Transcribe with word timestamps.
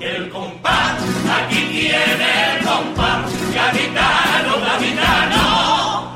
El 0.00 0.28
compás, 0.30 1.00
aquí 1.30 1.54
tiene 1.70 2.56
el 2.56 2.64
compás, 2.64 3.30
gaditano, 3.54 4.60
gaditano, 4.60 6.10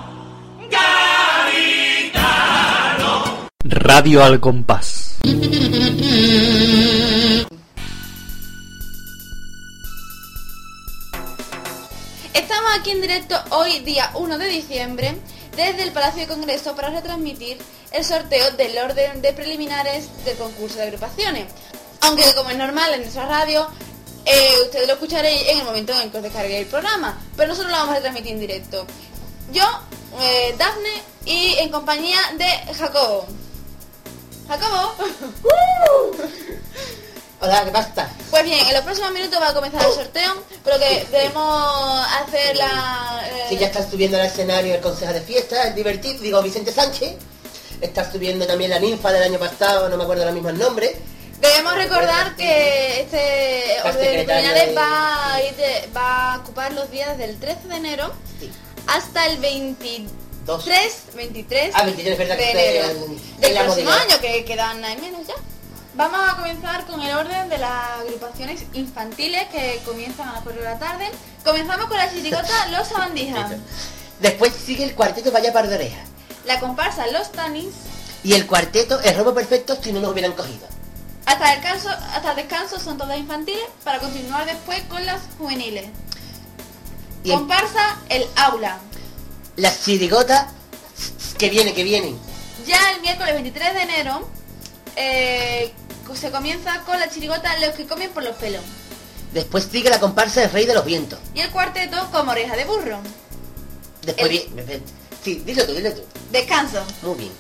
gaditano. 1.49 1.89
Radio 3.63 4.25
al 4.25 4.41
compás. 4.41 5.19
Estamos 12.35 12.73
aquí 12.79 12.91
en 12.91 13.01
directo 13.01 13.37
hoy, 13.51 13.79
día 13.81 14.11
1 14.15 14.39
de 14.39 14.49
diciembre, 14.49 15.17
desde 15.57 15.85
el 15.85 15.93
Palacio 15.93 16.23
de 16.23 16.27
Congreso 16.27 16.75
para 16.75 16.91
retransmitir 16.91 17.59
el 17.93 18.05
sorteo 18.05 18.51
del 18.53 18.77
orden 18.77 19.23
de 19.23 19.33
preliminares 19.33 20.25
del 20.25 20.37
concurso 20.37 20.79
de 20.79 20.83
agrupaciones. 20.85 21.47
Aunque 22.01 22.33
como 22.35 22.51
es 22.51 22.57
normal 22.57 22.95
en 22.95 23.01
nuestra 23.03 23.27
radio, 23.27 23.69
eh, 24.25 24.55
ustedes 24.65 24.87
lo 24.87 24.95
escucharéis 24.95 25.49
en 25.49 25.59
el 25.59 25.65
momento 25.65 25.93
en 25.93 26.01
el 26.03 26.11
que 26.11 26.17
os 26.19 26.23
descarguéis 26.23 26.61
el 26.61 26.67
programa, 26.67 27.19
pero 27.37 27.49
nosotros 27.49 27.71
lo 27.73 27.79
vamos 27.79 27.93
a 27.93 27.97
retransmitir 27.97 28.33
en 28.33 28.41
directo. 28.41 28.87
Yo, 29.53 29.65
eh, 30.21 30.55
Dafne 30.59 31.03
y 31.25 31.55
en 31.59 31.71
compañía 31.71 32.19
de 32.37 32.75
Jacobo. 32.75 33.27
Jacobo. 34.49 34.95
Hola, 37.41 37.65
¿qué 37.65 37.71
pasa? 37.71 38.09
Pues 38.31 38.43
bien, 38.43 38.67
en 38.67 38.75
los 38.75 38.83
próximos 38.83 39.13
minutos 39.13 39.41
va 39.41 39.49
a 39.51 39.55
comenzar 39.55 39.87
el 39.87 39.93
sorteo, 39.93 40.35
pero 40.65 40.77
que 40.79 41.07
debemos 41.13 42.07
hacer 42.21 42.57
la... 42.57 43.23
eh, 43.27 43.47
Sí, 43.49 43.57
ya 43.57 43.69
está 43.69 43.89
subiendo 43.89 44.19
al 44.19 44.27
escenario 44.27 44.75
el 44.75 44.81
consejo 44.81 45.13
de 45.13 45.21
fiesta, 45.21 45.69
el 45.69 45.75
divertido, 45.75 46.21
digo 46.21 46.43
Vicente 46.43 46.73
Sánchez. 46.73 47.15
Está 47.81 48.11
subiendo 48.11 48.45
también 48.45 48.71
la 48.71 48.81
ninfa 48.81 49.13
del 49.13 49.23
año 49.23 49.39
pasado, 49.39 49.89
no 49.89 49.97
me 49.97 50.03
acuerdo 50.03 50.25
ahora 50.25 50.35
mismo 50.35 50.49
el 50.49 50.59
nombre. 50.59 50.97
Debemos 51.41 51.75
recordar 51.77 52.35
que 52.37 53.01
este 53.03 53.77
orden 53.85 54.27
de 54.27 54.75
va 54.75 55.35
a, 55.35 55.43
ir 55.43 55.55
de- 55.55 55.89
va 55.97 56.35
a 56.35 56.39
ocupar 56.39 56.73
los 56.73 56.91
días 56.91 57.17
del 57.17 57.39
13 57.39 57.69
de 57.69 57.77
enero 57.77 58.13
Sí. 58.41 58.51
hasta 58.87 59.27
el 59.27 59.39
23, 59.39 60.11
Dos. 60.45 60.65
23 61.15 61.71
Ah, 61.75 61.85
23, 61.85 62.13
es 62.13 62.19
verdad 62.19 62.37
de 62.37 62.51
enero 62.51 62.91
en- 62.91 63.13
en 63.13 63.41
del 63.41 63.53
próximo 63.65 63.91
modalidad. 63.91 63.99
año, 63.99 64.21
que 64.21 64.45
quedan 64.45 64.85
ahí 64.85 64.97
menos 65.01 65.27
ya. 65.27 65.35
Vamos 65.95 66.21
a 66.29 66.37
comenzar 66.37 66.87
con 66.87 67.01
el 67.03 67.15
orden 67.17 67.49
de 67.49 67.59
las 67.59 68.01
agrupaciones 68.01 68.63
infantiles 68.73 69.49
que 69.49 69.81
comienzan 69.85 70.29
a 70.29 70.33
las 70.35 70.43
4 70.43 70.63
de 70.63 70.69
la 70.69 70.79
tarde. 70.79 71.09
Comenzamos 71.45 71.87
con 71.87 71.97
la 71.97 72.11
chirigota 72.13 72.67
Los 72.71 72.89
Sabandijas, 72.89 73.53
Después 74.21 74.53
sigue 74.53 74.83
el 74.85 74.95
cuarteto 74.97 75.31
Vaya 75.31 75.53
Par 75.53 75.69
de 75.69 75.77
Orejas. 75.77 76.09
la 76.45 76.59
comparsa 76.61 77.07
Los 77.09 77.31
Tanis, 77.31 77.67
Y 78.25 78.35
el 78.35 78.47
cuarteto 78.49 79.01
El 79.01 79.15
Robo 79.17 79.33
Perfecto 79.35 79.79
si 79.81 79.93
no 79.93 80.01
nos 80.01 80.11
hubieran 80.13 80.33
cogido. 80.33 80.67
Hasta 81.29 81.53
el, 81.55 81.61
descanso, 81.61 81.89
hasta 81.91 82.31
el 82.31 82.37
descanso 82.37 82.79
son 82.81 82.99
todas 82.99 83.19
infantiles 83.19 83.65
para 83.85 83.99
continuar 84.01 84.47
después 84.47 84.83
con 84.85 85.05
las 85.07 85.21
juveniles. 85.39 85.87
Y 87.25 87.31
el- 87.31 87.37
Comparsa 87.37 87.99
El 88.09 88.27
Aula. 88.37 88.79
las 89.57 89.85
chirigotas 89.85 90.47
que 91.39 91.51
vienen, 91.51 91.75
que 91.75 91.85
vienen. 91.85 92.19
Ya 92.67 92.93
el 92.93 93.01
miércoles 93.01 93.35
23 93.35 93.75
de 93.75 93.83
enero 93.83 94.29
eh, 94.97 95.73
se 96.15 96.31
comienza 96.31 96.81
con 96.85 96.99
la 96.99 97.09
chirigota 97.11 97.57
Los 97.59 97.75
que 97.75 97.87
comen 97.87 98.11
por 98.11 98.23
los 98.23 98.37
pelos. 98.37 98.63
Después 99.33 99.69
sigue 99.71 99.91
la 99.91 100.01
comparsa 100.01 100.41
del 100.41 100.51
Rey 100.51 100.65
de 100.67 100.75
los 100.75 100.85
Vientos. 100.85 101.19
Y 101.35 101.41
el 101.41 101.51
cuarteto 101.51 102.09
como 102.11 102.31
oreja 102.33 102.57
de 102.57 102.65
burro. 102.65 102.99
Después 104.03 104.31
El- 104.31 104.49
viene... 104.55 104.83
Sí, 105.23 105.43
dilo 105.45 105.67
tú, 105.67 105.75
dilo 105.75 105.93
tú. 105.93 106.01
Descanso. 106.33 106.83
Muy 107.03 107.15
bien. 107.19 107.33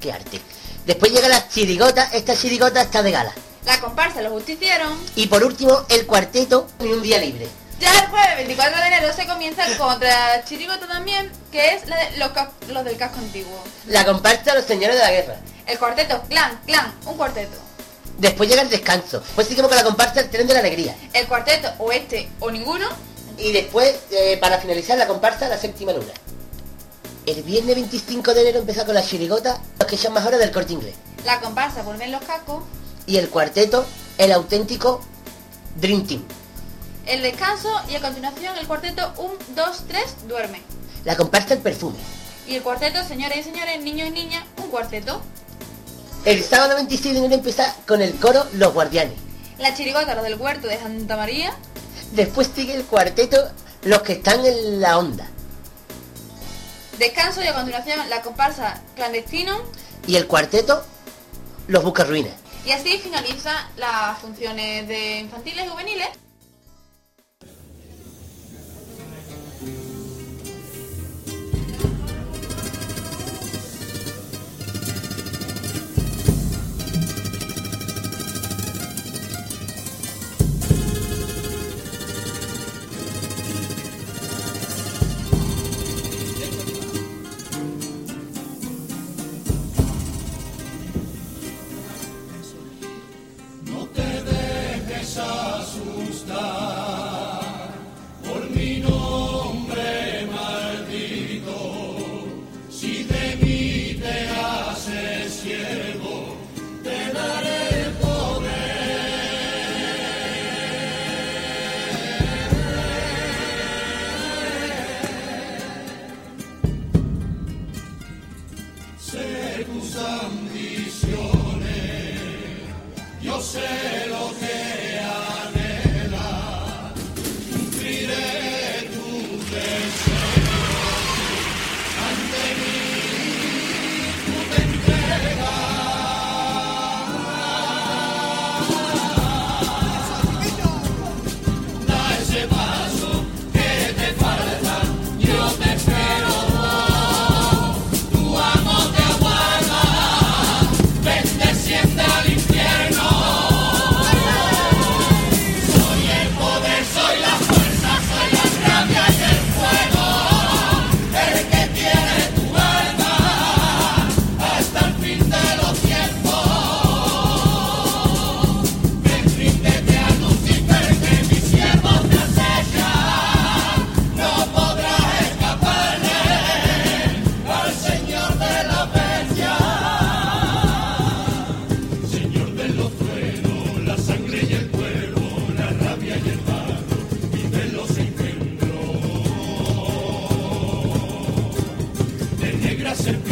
Qué 0.00 0.12
arte. 0.12 0.40
Después 0.86 1.12
llega 1.12 1.28
la 1.28 1.48
chirigota, 1.48 2.08
esta 2.12 2.36
chirigota 2.36 2.82
está 2.82 3.02
de 3.02 3.12
gala. 3.12 3.32
La 3.64 3.80
comparsa 3.80 4.20
Los 4.22 4.32
Justicieros. 4.32 4.92
Y 5.14 5.28
por 5.28 5.44
último, 5.44 5.84
el 5.88 6.06
cuarteto 6.06 6.66
y 6.80 6.86
un 6.86 7.02
día 7.02 7.18
libre. 7.18 7.46
Ya 7.78 7.90
el 8.00 8.06
jueves 8.10 8.36
24 8.36 8.80
de 8.80 8.86
enero 8.86 9.12
se 9.12 9.26
comienza 9.26 9.64
con 9.76 9.90
otra 9.94 10.44
chirigota 10.44 10.86
también, 10.86 11.30
que 11.50 11.74
es 11.74 11.86
la 11.88 11.96
de 11.96 12.16
los, 12.18 12.30
ca- 12.30 12.50
los 12.68 12.84
del 12.84 12.96
casco 12.96 13.18
antiguo. 13.18 13.62
La 13.86 14.04
comparsa 14.04 14.54
Los 14.54 14.64
Señores 14.64 14.96
de 14.96 15.02
la 15.02 15.10
Guerra. 15.10 15.36
El 15.66 15.78
cuarteto 15.78 16.22
Clan, 16.28 16.60
Clan, 16.66 16.92
un 17.06 17.16
cuarteto. 17.16 17.56
Después 18.18 18.48
llega 18.48 18.62
el 18.62 18.68
descanso. 18.70 19.22
Pues 19.34 19.48
seguimos 19.48 19.68
con 19.68 19.76
la 19.76 19.84
comparsa 19.84 20.20
El 20.20 20.30
Tren 20.30 20.46
de 20.46 20.54
la 20.54 20.60
Alegría. 20.60 20.94
El 21.12 21.26
cuarteto 21.26 21.72
o 21.78 21.90
este 21.92 22.28
o 22.40 22.50
ninguno. 22.50 22.88
Y 23.38 23.50
después, 23.52 23.96
eh, 24.10 24.36
para 24.40 24.58
finalizar, 24.58 24.98
la 24.98 25.06
comparsa 25.08 25.48
La 25.48 25.58
Séptima 25.58 25.92
Luna. 25.92 26.12
El 27.24 27.44
viernes 27.44 27.76
25 27.76 28.34
de 28.34 28.40
enero 28.40 28.58
empieza 28.58 28.84
con 28.84 28.94
la 28.96 29.02
chirigota, 29.02 29.60
los 29.78 29.88
que 29.88 29.96
son 29.96 30.12
mejores 30.12 30.40
del 30.40 30.50
corte 30.50 30.72
inglés. 30.72 30.96
La 31.24 31.40
comparsa 31.40 31.82
Vuelven 31.82 32.10
los 32.10 32.22
cascos. 32.22 32.64
Y 33.06 33.16
el 33.16 33.28
cuarteto, 33.28 33.84
el 34.18 34.32
auténtico 34.32 35.00
Dream 35.76 36.04
Team. 36.04 36.24
El 37.06 37.22
descanso 37.22 37.68
y 37.88 37.94
a 37.94 38.00
continuación 38.00 38.56
el 38.58 38.66
cuarteto 38.66 39.12
1, 39.18 39.34
2, 39.54 39.84
3, 39.86 40.04
duerme. 40.28 40.62
La 41.04 41.16
comparsa 41.16 41.54
El 41.54 41.60
Perfume. 41.60 41.96
Y 42.46 42.56
el 42.56 42.62
cuarteto, 42.62 43.04
señores 43.04 43.38
y 43.38 43.42
señores, 43.44 43.80
niños 43.80 44.08
y 44.08 44.10
niñas, 44.10 44.44
un 44.60 44.68
cuarteto. 44.68 45.22
El 46.24 46.42
sábado 46.42 46.74
26 46.74 47.14
de 47.14 47.18
enero 47.20 47.34
empieza 47.34 47.76
con 47.86 48.02
el 48.02 48.14
coro 48.16 48.46
Los 48.54 48.72
Guardianes. 48.74 49.14
La 49.58 49.74
chirigota, 49.74 50.16
los 50.16 50.24
del 50.24 50.34
huerto 50.34 50.66
de 50.66 50.78
Santa 50.78 51.16
María. 51.16 51.54
Después 52.12 52.50
sigue 52.52 52.74
el 52.74 52.84
cuarteto 52.84 53.38
Los 53.84 54.02
que 54.02 54.14
están 54.14 54.44
en 54.44 54.80
la 54.80 54.98
onda. 54.98 55.28
Descanso 57.02 57.42
y 57.42 57.48
a 57.48 57.52
continuación 57.52 57.98
la 58.10 58.22
comparsa 58.22 58.80
clandestino. 58.94 59.60
Y 60.06 60.14
el 60.14 60.28
cuarteto 60.28 60.86
Los 61.66 61.82
Buscarruinas. 61.82 62.34
Y 62.64 62.70
así 62.70 62.96
finaliza 62.98 63.50
las 63.76 64.20
funciones 64.20 64.86
de 64.86 65.18
infantiles 65.18 65.66
y 65.66 65.68
juveniles. 65.68 66.08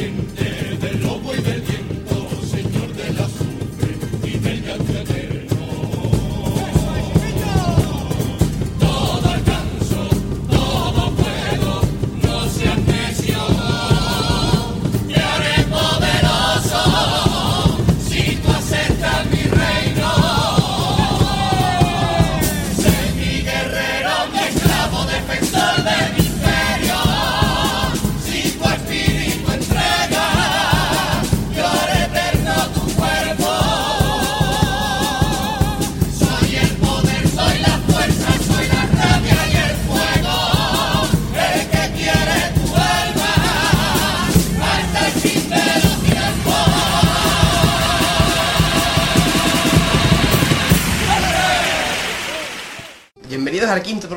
in 0.01 0.50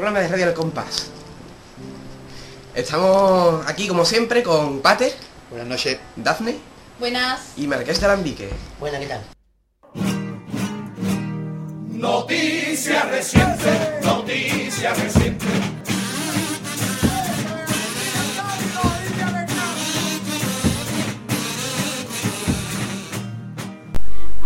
programa 0.04 0.20
de 0.20 0.28
Radio 0.28 0.50
El 0.50 0.54
Compás. 0.54 1.10
Estamos 2.76 3.66
aquí 3.66 3.88
como 3.88 4.04
siempre 4.04 4.44
con 4.44 4.82
Pater, 4.82 5.14
Buenas 5.50 5.66
noches. 5.66 5.98
Dafne 6.18 6.58
Buenas. 7.00 7.54
y 7.56 7.68
Marqués 7.68 8.02
de 8.02 8.06
Alambique. 8.08 8.50
Buena, 8.82 9.00
¿qué 9.00 9.06
tal? 9.06 9.22
Noticia 11.90 13.04
reciente, 13.04 14.02
noticia 14.04 14.94
reciente. 14.94 15.46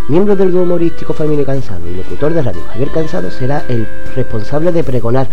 Miembro 0.09 0.37
del 0.37 0.51
grupo 0.51 0.63
humorístico 0.63 1.13
Familia 1.13 1.43
Cansado 1.43 1.85
y 1.85 1.97
locutor 1.97 2.33
de 2.33 2.41
radio 2.41 2.61
Javier 2.71 2.91
Cansado 2.91 3.29
será 3.29 3.65
el 3.67 3.85
responsable 4.15 4.71
de 4.71 4.81
pregonar 4.81 5.27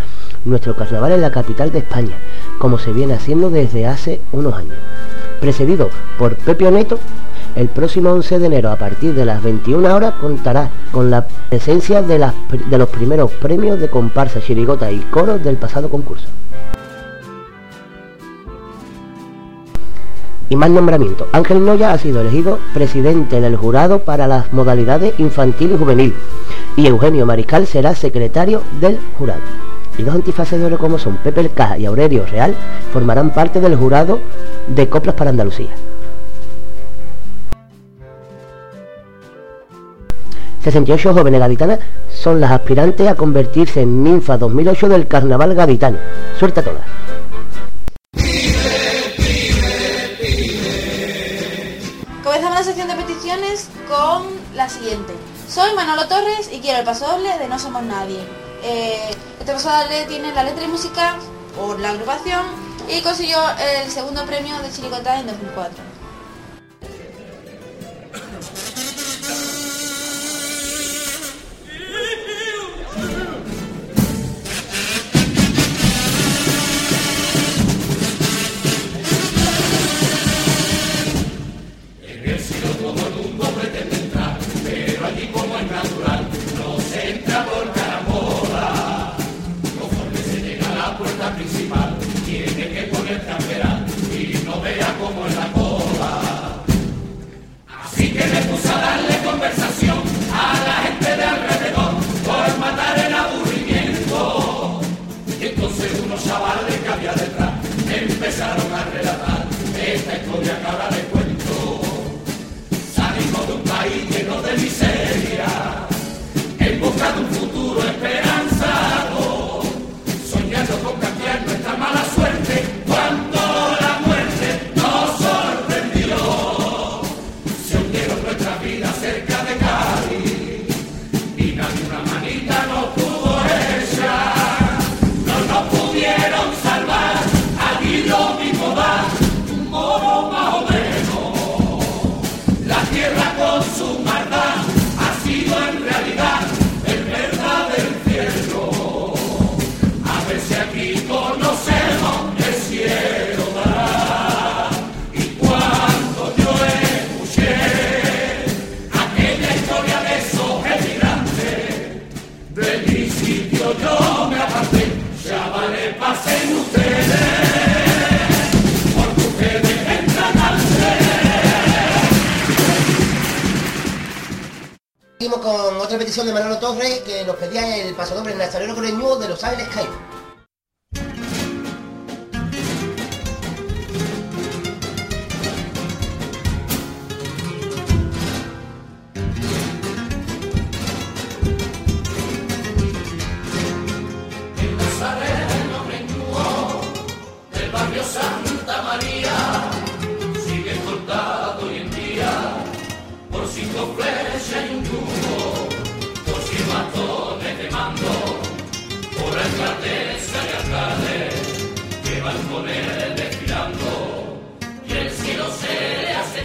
nuestro 0.45 0.75
carnaval 0.75 1.13
en 1.13 1.21
la 1.21 1.31
capital 1.31 1.71
de 1.71 1.79
España, 1.79 2.17
como 2.59 2.77
se 2.77 2.93
viene 2.93 3.15
haciendo 3.15 3.51
desde 3.51 3.87
hace 3.87 4.21
unos 4.33 4.53
años. 4.55 4.75
Precedido 5.41 5.91
por 6.19 6.35
Pepe 6.35 6.69
Neto, 6.73 6.99
el 7.55 7.69
próximo 7.69 8.11
11 8.11 8.41
de 8.41 8.47
enero 8.47 8.73
a 8.73 8.77
partir 8.77 9.15
de 9.15 9.25
las 9.25 9.45
21 9.45 9.95
horas 9.95 10.15
contará 10.21 10.69
con 10.91 11.09
la 11.09 11.25
presencia 11.25 12.03
de, 12.03 12.19
los 12.19 12.89
primeros 12.89 13.31
premios 13.31 13.79
de 13.79 13.89
comparsa, 13.89 14.41
chirigota 14.41 14.91
y 14.91 14.99
coros 14.99 15.45
del 15.45 15.57
pasado 15.57 15.89
concurso. 15.89 16.27
Y 20.49 20.57
más 20.57 20.71
nombramiento. 20.71 21.27
Ángel 21.33 21.65
Noya 21.65 21.93
ha 21.93 21.99
sido 21.99 22.21
elegido 22.21 22.59
presidente 22.75 23.41
del 23.41 23.57
jurado 23.57 24.01
para 24.01 24.27
las 24.27 24.53
modalidades 24.53 25.19
infantil 25.19 25.73
y 25.73 25.79
juvenil. 25.79 26.15
Y 26.77 26.87
Eugenio 26.87 27.27
Mariscal 27.27 27.67
será 27.67 27.95
secretario 27.95 28.63
del 28.81 28.99
jurado. 29.19 29.41
Y 29.97 30.03
dos 30.03 30.15
antifaces 30.15 30.61
de 30.61 30.67
oro 30.67 30.79
como 30.79 30.99
son 30.99 31.17
Pepe 31.17 31.41
El 31.41 31.53
Caja 31.53 31.79
y 31.79 31.87
Aurelio 31.87 32.27
Real 32.27 32.55
formarán 32.93 33.33
parte 33.33 33.61
del 33.61 33.77
jurado 33.77 34.19
de 34.69 34.89
Coplas 34.89 35.15
para 35.15 35.31
Andalucía. 35.31 35.71
68 40.65 41.13
jóvenes 41.13 41.41
gaditanas 41.41 41.79
son 42.09 42.41
las 42.41 42.51
aspirantes 42.51 43.07
a 43.07 43.15
convertirse 43.15 43.83
en 43.83 44.03
ninfa 44.03 44.39
2008 44.39 44.89
del 44.89 45.07
carnaval 45.07 45.55
gaditano. 45.55 45.99
Suerte 46.39 46.61
a 46.61 46.65
todas. 46.65 46.81
Con 53.89 54.27
la 54.55 54.69
siguiente. 54.69 55.13
Soy 55.49 55.75
Manolo 55.75 56.07
Torres 56.07 56.49
y 56.53 56.61
quiero 56.61 56.79
el 56.79 56.85
paso 56.85 57.07
doble 57.07 57.37
de 57.37 57.49
No 57.49 57.59
Somos 57.59 57.83
Nadie. 57.83 58.21
Eh, 58.63 59.11
este 59.41 59.53
paso 59.53 59.71
doble 59.71 60.05
tiene 60.07 60.33
la 60.33 60.45
letra 60.45 60.63
y 60.63 60.69
música 60.69 61.17
por 61.57 61.81
la 61.81 61.91
agrupación 61.91 62.45
y 62.89 63.03
consiguió 63.03 63.39
el 63.59 63.91
segundo 63.91 64.25
premio 64.25 64.57
de 64.61 64.71
Chiricota 64.71 65.19
en 65.19 65.27
2004. 65.27 65.94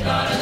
God. 0.04 0.39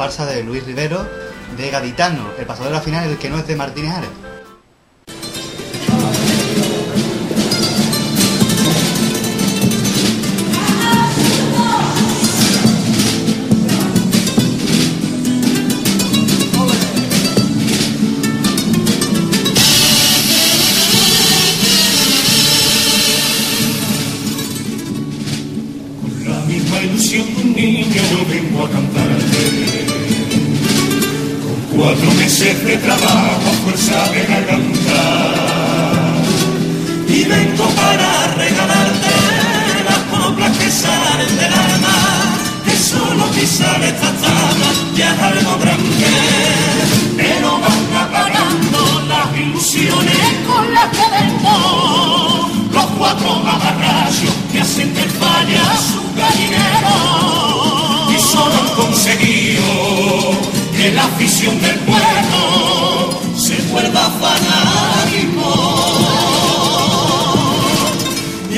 Comparsa 0.00 0.24
de 0.24 0.42
Luis 0.42 0.64
Rivero, 0.64 1.06
de 1.58 1.70
Gaditano, 1.70 2.30
el 2.38 2.46
pasador 2.46 2.72
de 2.72 2.78
la 2.78 2.80
final, 2.80 3.10
el 3.10 3.18
que 3.18 3.28
no 3.28 3.36
es 3.36 3.46
de 3.46 3.54
Martínez. 3.54 3.92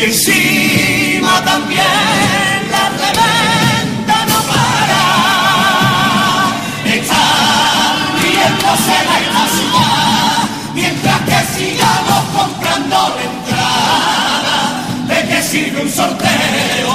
Encima 0.04 1.40
también 1.44 1.80
la 2.73 2.88
reventa 2.88 4.26
no 4.26 4.38
para. 4.50 5.02
Están 6.92 7.97
riéndose 8.21 8.97
la 9.32 9.47
ciudad 9.54 10.49
mientras 10.75 11.21
que 11.21 11.38
sigamos 11.56 12.23
comprando 12.37 12.97
la 13.14 13.23
entrada. 13.30 14.56
¿De 15.06 15.18
qué 15.28 15.40
sirve 15.40 15.82
un 15.82 15.88
sorteo 15.88 16.94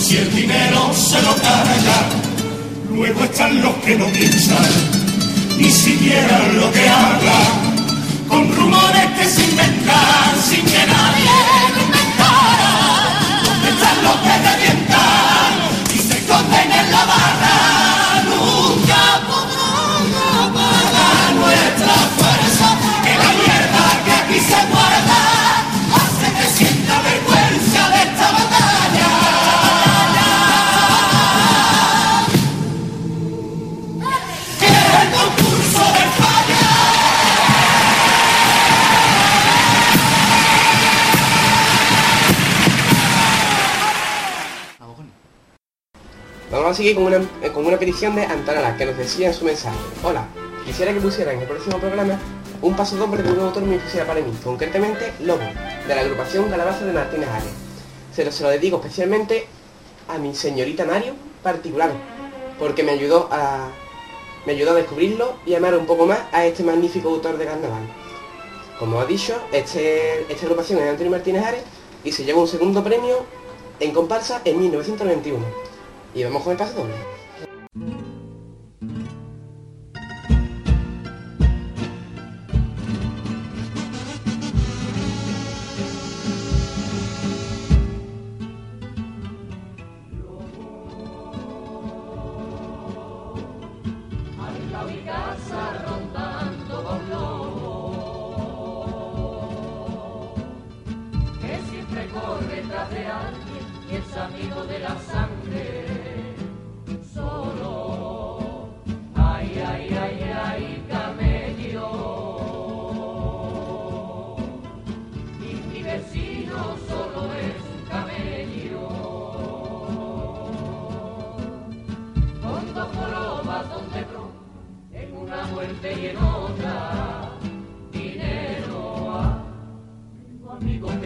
si 0.00 0.16
el 0.16 0.34
dinero 0.34 0.94
se 0.94 1.20
lo 1.20 1.36
carga? 1.36 2.08
Luego 2.90 3.24
están 3.24 3.60
los 3.60 3.74
que 3.84 3.96
no 3.96 4.06
piensan 4.06 4.66
ni 5.58 5.70
siquiera 5.70 6.38
lo 6.54 6.72
que 6.72 6.88
hablan 6.88 7.76
con 8.28 8.56
rumores 8.56 9.10
que 9.18 9.24
se 9.26 9.44
inventan 9.44 10.42
sin 10.48 10.64
que 10.64 10.86
nadie. 10.86 11.85
Están 14.06 14.22
los 14.22 14.32
que 14.32 14.35
Seguir 46.76 46.94
con 46.94 47.04
una, 47.04 47.16
eh, 47.40 47.50
con 47.54 47.64
una 47.64 47.78
petición 47.78 48.14
de 48.16 48.26
Antonella 48.26 48.76
que 48.76 48.84
nos 48.84 48.98
decía 48.98 49.28
en 49.28 49.32
su 49.32 49.46
mensaje. 49.46 49.78
Hola, 50.02 50.28
quisiera 50.66 50.92
que 50.92 51.00
pusieran 51.00 51.36
en 51.36 51.40
el 51.40 51.48
próximo 51.48 51.78
programa 51.78 52.20
un 52.60 52.76
paso 52.76 52.96
doble 52.98 53.22
de 53.22 53.32
un 53.32 53.40
autor 53.40 53.62
muy 53.62 53.76
especial 53.76 54.06
para 54.06 54.20
mí, 54.20 54.30
concretamente 54.44 55.14
Lobo, 55.20 55.40
de 55.40 55.94
la 55.94 56.02
agrupación 56.02 56.50
Calabaza 56.50 56.84
de 56.84 56.92
Martínez 56.92 57.30
Ares. 57.30 57.48
Se 58.14 58.26
lo, 58.26 58.30
se 58.30 58.42
lo 58.42 58.50
dedico 58.50 58.76
especialmente 58.76 59.46
a 60.06 60.18
mi 60.18 60.34
señorita 60.34 60.84
Mario 60.84 61.14
particular, 61.42 61.92
porque 62.58 62.82
me 62.82 62.92
ayudó 62.92 63.30
a 63.32 63.70
me 64.44 64.52
ayudó 64.52 64.72
a 64.72 64.74
descubrirlo 64.74 65.36
y 65.46 65.54
amar 65.54 65.74
un 65.78 65.86
poco 65.86 66.04
más 66.04 66.18
a 66.30 66.44
este 66.44 66.62
magnífico 66.62 67.08
autor 67.08 67.38
de 67.38 67.46
carnaval. 67.46 67.88
Como 68.78 69.00
ha 69.00 69.06
dicho, 69.06 69.34
este, 69.50 70.30
esta 70.30 70.44
agrupación 70.44 70.80
es 70.80 70.90
Antonio 70.90 71.10
Martínez 71.10 71.42
Ares 71.42 71.62
y 72.04 72.12
se 72.12 72.26
llevó 72.26 72.42
un 72.42 72.48
segundo 72.48 72.84
premio 72.84 73.24
en 73.80 73.92
comparsa 73.92 74.42
en 74.44 74.58
1991. 74.60 75.75
Y 76.16 76.24
vamos 76.24 76.44
con 76.44 76.52
el 76.52 76.58
paso 76.58 76.72
doble. 76.78 78.15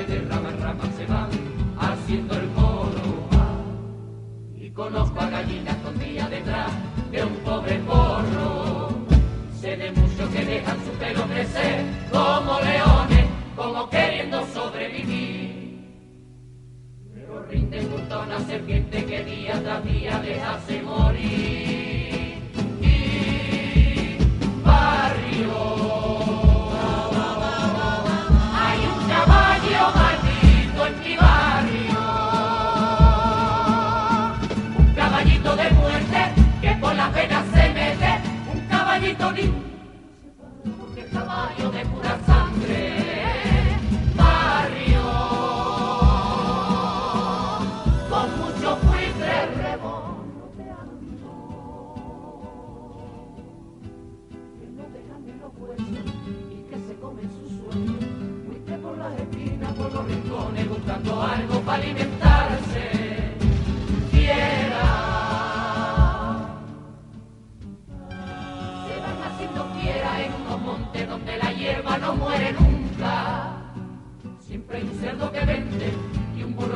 Que 0.07 0.13
de 0.13 0.21
rama 0.29 0.51
en 0.51 0.63
rama 0.63 0.85
se 0.97 1.07
van 1.07 1.31
haciendo 1.79 2.35
el 2.35 2.49
ah. 3.33 3.57
Y 4.57 4.71
conozco 4.71 5.21
a 5.21 5.29
gallinas 5.29 5.77
con 5.77 5.99
día 5.99 6.29
detrás 6.29 6.71
de 7.11 7.25
un 7.25 7.35
pobre 7.45 7.79
porro. 7.81 8.89
Sé 9.61 9.77
de 9.77 9.93
muchos 9.93 10.29
que 10.31 10.45
dejan 10.45 10.79
su 10.85 10.91
pelo 10.93 11.23
crecer 11.25 11.85
como 12.11 12.61
leones, 12.61 13.27
como 13.57 13.91
queriendo 13.91 14.47
sobrevivir. 14.47 15.51
Pero 17.15 17.43
rinden 17.51 17.91
junto 17.91 18.15
a 18.15 18.23
una 18.25 18.41
serpiente 18.41 19.05
que 19.05 19.25
día 19.25 19.63
tras 19.63 19.85
día 19.85 20.19
les 20.21 20.43
hace 20.43 20.83
morir. 20.83 21.80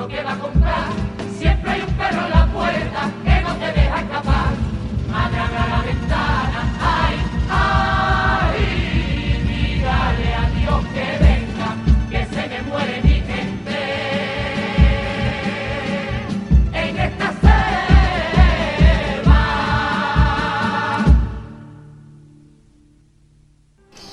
que 0.08 0.23
va 0.23 0.32
a 0.32 0.38
comprar. 0.38 0.92
Siempre 1.38 1.70
hay 1.70 1.80
un 1.80 1.94
perro 1.94 2.25
en 2.25 2.30
la 2.30 2.46
puerta 2.46 3.11
que 3.25 3.40
no 3.40 3.56
te 3.56 3.73
deja 3.73 4.00
escapar. 4.00 4.52
Madre 5.11 5.38
abra 5.38 5.68
la 5.68 5.82
ventana, 5.82 6.61
ay, 6.80 7.16
ay, 7.50 8.58
dígale 9.49 10.34
a 10.34 10.50
Dios 10.50 10.84
que 10.92 11.18
venga, 11.25 11.76
que 12.11 12.26
se 12.34 12.49
me 12.49 12.62
muere 12.62 13.00
mi 13.02 13.14
gente. 13.14 13.78
En 16.73 16.99
esta 16.99 17.32
selva. 17.40 17.64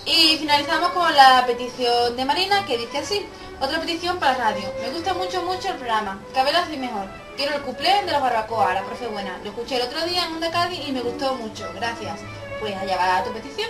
Y 0.05 0.37
finalizamos 0.37 0.89
con 0.91 1.13
la 1.15 1.43
petición 1.45 2.15
de 2.15 2.25
Marina 2.25 2.65
que 2.65 2.77
dice 2.77 2.97
así. 2.99 3.25
Otra 3.61 3.79
petición 3.79 4.17
para 4.17 4.33
radio. 4.33 4.73
Me 4.81 4.89
gusta 4.89 5.13
mucho, 5.13 5.43
mucho 5.43 5.67
el 5.67 5.75
programa. 5.75 6.19
Cabe 6.33 6.49
así 6.49 6.77
mejor. 6.77 7.05
Quiero 7.37 7.53
el 7.55 7.61
cuplé 7.61 8.03
de 8.03 8.11
la 8.11 8.17
barbacoa, 8.17 8.73
la 8.73 8.83
profe 8.83 9.05
buena. 9.05 9.37
Lo 9.43 9.51
escuché 9.51 9.75
el 9.75 9.83
otro 9.83 10.03
día 10.07 10.25
en 10.25 10.33
Onda 10.33 10.49
Cádiz 10.49 10.79
y 10.87 10.91
me 10.91 11.01
gustó 11.01 11.35
mucho. 11.35 11.71
Gracias. 11.75 12.21
Pues 12.59 12.75
allá 12.75 12.97
va 12.97 13.23
tu 13.23 13.31
petición. 13.31 13.69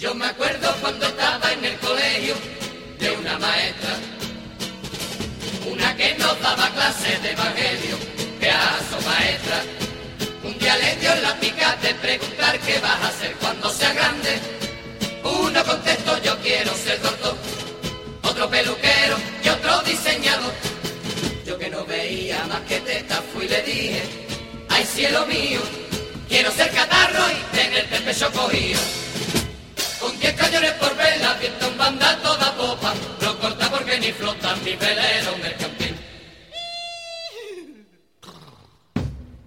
Yo 0.00 0.12
me 0.16 0.26
acuerdo 0.26 0.74
cuando 0.80 1.06
estaba 1.06 1.52
en 1.52 1.64
el 1.64 1.78
colegio 1.78 2.34
de 2.98 3.10
una 3.12 3.38
maestra, 3.38 3.90
una 5.70 5.96
que 5.96 6.16
nos 6.16 6.40
daba 6.40 6.70
clases 6.70 7.22
de 7.22 7.30
evangelio, 7.30 7.96
pedazo 8.40 9.00
maestra. 9.06 9.62
Un 10.42 10.58
día 10.58 10.76
le 10.76 10.96
dio 10.96 11.14
la 11.22 11.38
pica 11.38 11.76
de 11.76 11.94
preguntar 11.94 12.58
qué 12.58 12.80
vas 12.80 13.00
a 13.00 13.08
hacer 13.08 13.32
cuando 13.36 13.70
sea 13.70 13.92
grande. 13.92 14.59
Yo 16.24 16.38
quiero 16.40 16.72
ser 16.74 17.00
doctor, 17.02 17.34
otro 18.22 18.48
peluquero 18.50 19.16
y 19.42 19.48
otro 19.48 19.80
diseñador. 19.82 20.52
Yo 21.46 21.58
que 21.58 21.70
no 21.70 21.84
veía 21.84 22.44
más 22.46 22.60
que 22.62 22.80
teta 22.80 23.22
fui 23.32 23.46
y 23.46 23.48
le 23.48 23.62
dije, 23.62 24.02
ay 24.68 24.84
cielo 24.84 25.26
mío, 25.26 25.60
quiero 26.28 26.50
ser 26.52 26.70
catarro 26.70 27.24
y 27.30 27.56
tenerte 27.56 27.96
el 27.96 28.02
pecho 28.04 28.30
cogido. 28.32 28.80
Con 29.98 30.18
diez 30.18 30.34
cañones 30.34 30.72
por 30.72 30.94
vela, 30.96 31.34
viento 31.34 31.66
en 31.66 31.78
banda 31.78 32.18
toda 32.22 32.54
popa, 32.54 32.94
no 33.20 33.38
corta 33.38 33.70
porque 33.70 33.98
ni 33.98 34.12
flota 34.12 34.56
mi 34.56 34.74
velero 34.76 35.36
mercantil. 35.38 35.96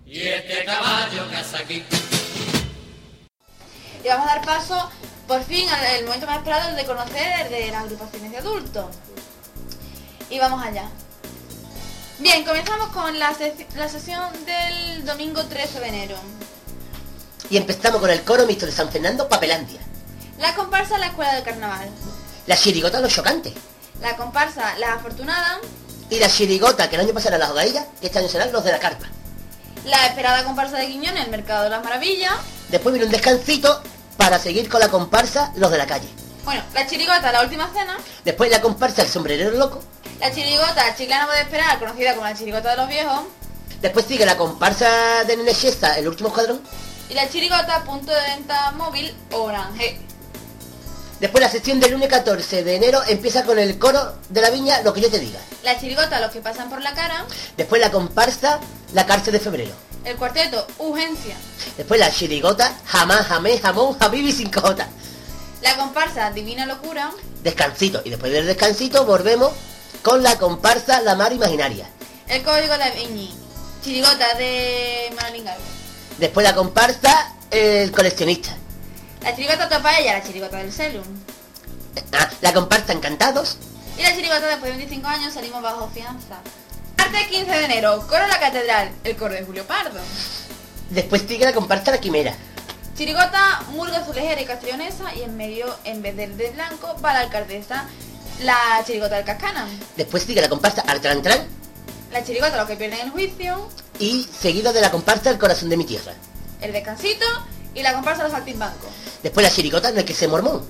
Y 0.06 0.22
este 0.28 0.64
caballo 0.66 1.30
que 1.30 1.36
hace 1.38 1.58
aquí, 1.58 1.84
Y 4.04 4.08
vamos 4.08 4.28
a 4.28 4.36
dar 4.36 4.46
paso, 4.46 4.92
por 5.34 5.44
fin, 5.46 5.68
el 5.98 6.06
momento 6.06 6.28
más 6.28 6.38
esperado 6.38 6.76
de 6.76 6.86
conocer 6.86 7.42
el 7.42 7.50
de 7.50 7.72
las 7.72 7.86
agrupaciones 7.86 8.32
de 8.32 8.38
adultos. 8.38 8.86
Y 10.30 10.38
vamos 10.38 10.64
allá. 10.64 10.88
Bien, 12.20 12.46
comenzamos 12.46 12.90
con 12.90 13.18
la, 13.18 13.36
la 13.76 13.90
sesión 13.90 14.32
del 14.46 15.04
domingo 15.04 15.44
13 15.44 15.80
de 15.80 15.88
enero. 15.88 16.16
Y 17.50 17.58
empezamos 17.58 18.00
con 18.00 18.12
el 18.12 18.22
coro 18.22 18.46
mixto 18.46 18.68
de 18.68 18.72
San 18.72 18.92
Fernando, 18.92 19.28
Papelandia. 19.28 19.80
La 20.38 20.54
comparsa 20.54 21.00
La 21.00 21.08
Escuela 21.08 21.34
del 21.34 21.44
Carnaval. 21.44 21.90
La 22.46 22.56
chirigota 22.56 23.02
Los 23.02 23.14
Chocantes. 23.14 23.54
La 24.02 24.16
comparsa 24.16 24.78
La 24.78 24.94
Afortunada. 24.94 25.62
Y 26.12 26.20
la 26.20 26.30
chirigota 26.30 26.92
que 26.92 26.96
el 26.96 27.02
año 27.02 27.14
pasado 27.16 27.38
era 27.38 27.46
las 27.46 27.50
hogaillas, 27.50 27.88
que 28.00 28.06
este 28.06 28.20
año 28.20 28.30
serán 28.30 28.52
los 28.52 28.64
de 28.64 28.72
la 28.72 28.80
carpa. 28.80 29.08
La 29.86 30.06
esperada 30.06 30.44
comparsa 30.44 30.78
de 30.78 30.86
Quiñones, 30.90 31.26
el 31.26 31.32
Mercado 31.32 31.64
de 31.64 31.72
las 31.72 31.84
Maravillas. 31.84 32.36
Después 32.70 32.94
viene 32.94 33.08
un 33.08 33.12
descansito 33.12 33.82
para 34.18 34.40
seguir 34.40 34.70
con 34.70 34.80
la 34.80 34.90
comparsa 34.90 35.52
Los 35.56 35.72
de 35.72 35.78
la 35.78 35.86
calle. 35.86 36.08
Bueno, 36.46 36.62
la 36.74 36.86
chirigota 36.86 37.32
La 37.32 37.42
Última 37.42 37.70
Cena. 37.74 37.98
Después 38.26 38.52
la 38.52 38.62
comparsa 38.62 39.02
El 39.02 39.08
sombrerero 39.08 39.52
loco. 39.52 39.82
La 40.20 40.32
chirigota 40.34 40.96
Chiclana 40.96 41.26
puede 41.26 41.42
esperar, 41.42 41.80
conocida 41.80 42.14
como 42.14 42.26
la 42.28 42.36
chirigota 42.36 42.72
de 42.72 42.78
los 42.78 42.88
viejos. 42.88 43.22
Después 43.82 44.06
sigue 44.06 44.26
la 44.26 44.38
comparsa 44.38 45.24
de 45.26 45.38
Nene 45.38 45.54
Siesta, 45.54 45.98
El 45.98 46.08
último 46.08 46.30
escuadrón. 46.30 46.62
Y 47.10 47.14
la 47.14 47.30
chirigota 47.30 47.84
Punto 47.84 48.12
de 48.12 48.22
Venta 48.22 48.72
Móvil 48.72 49.14
Orange. 49.32 50.00
Después 51.20 51.42
la 51.42 51.50
sección 51.50 51.80
del 51.80 51.92
lunes 51.92 52.10
14 52.10 52.64
de 52.64 52.76
enero 52.76 53.02
empieza 53.08 53.44
con 53.44 53.58
el 53.60 53.78
coro 53.80 54.18
de 54.30 54.42
la 54.42 54.50
viña 54.50 54.82
Lo 54.82 54.94
que 54.94 55.02
yo 55.02 55.10
te 55.10 55.20
diga. 55.20 55.40
La 55.64 55.80
chirigota 55.80 56.20
Los 56.20 56.32
que 56.32 56.42
pasan 56.42 56.70
por 56.70 56.82
la 56.82 56.94
cara. 56.94 57.26
Después 57.58 57.82
la 57.82 57.92
comparsa 57.92 58.60
La 58.94 59.06
cárcel 59.06 59.34
de 59.34 59.40
febrero. 59.40 59.74
El 60.06 60.18
cuarteto 60.18 60.68
Urgencia. 60.80 61.36
Después 61.78 62.00
la 62.00 62.12
chirigota 62.12 62.76
Jamás, 62.86 63.26
jamé, 63.28 63.58
jamón, 63.60 63.98
jabibi 63.98 64.32
sin 64.32 64.50
cojota. 64.50 64.88
La 65.62 65.78
comparsa 65.78 66.30
Divina 66.32 66.66
Locura. 66.66 67.12
Descansito. 67.42 68.02
Y 68.04 68.10
después 68.10 68.32
del 68.32 68.46
descansito 68.46 69.06
volvemos 69.06 69.52
con 70.02 70.22
la 70.22 70.38
comparsa 70.38 71.02
La 71.02 71.16
Mar 71.16 71.32
Imaginaria. 71.32 71.88
El 72.28 72.44
código 72.44 72.78
de 72.78 72.92
Viñi. 72.92 73.34
Chirigota 73.82 74.34
de 74.36 75.14
Manolín. 75.16 75.46
Después 76.18 76.44
la 76.44 76.54
comparsa 76.54 77.34
El 77.50 77.92
coleccionista. 77.92 78.56
La 79.22 79.34
chirigota 79.34 79.70
Topaella, 79.70 80.20
la 80.20 80.24
chirigota 80.24 80.58
del 80.58 80.72
Celum. 80.72 81.04
Ah, 82.12 82.30
la 82.42 82.54
comparsa 82.54 82.92
Encantados. 82.92 83.58
Y 83.98 84.02
la 84.02 84.14
chirigota 84.14 84.48
después 84.48 84.72
de 84.72 84.78
25 84.80 85.08
años 85.08 85.34
salimos 85.34 85.62
bajo 85.62 85.90
fianza. 85.94 86.42
Martes 87.12 87.28
15 87.28 87.52
de 87.52 87.66
enero, 87.66 88.06
coro 88.08 88.26
La 88.28 88.40
Catedral, 88.40 88.90
el 89.04 89.18
coro 89.18 89.34
de 89.34 89.44
Julio 89.44 89.66
Pardo. 89.68 90.00
Después 90.90 91.24
sigue 91.28 91.44
la 91.44 91.52
comparsa 91.52 91.92
La 91.92 91.98
Quimera. 92.00 92.34
Chirigota, 92.96 93.62
murga 93.72 93.98
azulejera 93.98 94.40
y 94.40 94.46
castellonesa 94.46 95.14
y 95.14 95.24
en 95.24 95.36
medio, 95.36 95.66
en 95.84 96.02
vez 96.02 96.16
del 96.16 96.38
de 96.38 96.52
blanco, 96.52 96.96
va 97.04 97.12
la 97.14 97.20
alcaldesa, 97.20 97.86
la 98.44 98.82
chirigota 98.88 99.16
del 99.16 99.26
Cascana. 99.26 99.68
Después 99.98 100.24
sigue 100.24 100.40
la 100.40 100.48
comparsa 100.48 100.82
Artrantran. 100.88 101.40
La 102.14 102.24
chirigota, 102.24 102.56
los 102.56 102.68
que 102.68 102.78
pierden 102.78 103.00
el 103.02 103.10
juicio, 103.10 103.68
Y 104.00 104.24
seguido 104.40 104.72
de 104.72 104.80
la 104.80 104.90
comparsa 104.90 105.30
El 105.30 105.38
corazón 105.40 105.68
de 105.70 105.76
mi 105.78 105.84
tierra. 105.84 106.14
el 106.62 106.72
descansito 106.72 107.26
y 107.76 107.84
la 107.84 107.94
comparsa 107.94 108.24
Los 108.24 108.32
Saltimbancos. 108.32 108.90
Después 109.22 109.46
la 109.46 109.52
chirigota 109.54 109.92
No 109.92 109.98
hay 110.00 110.06
que 110.06 110.14
se 110.14 110.30
mormón. 110.30 110.64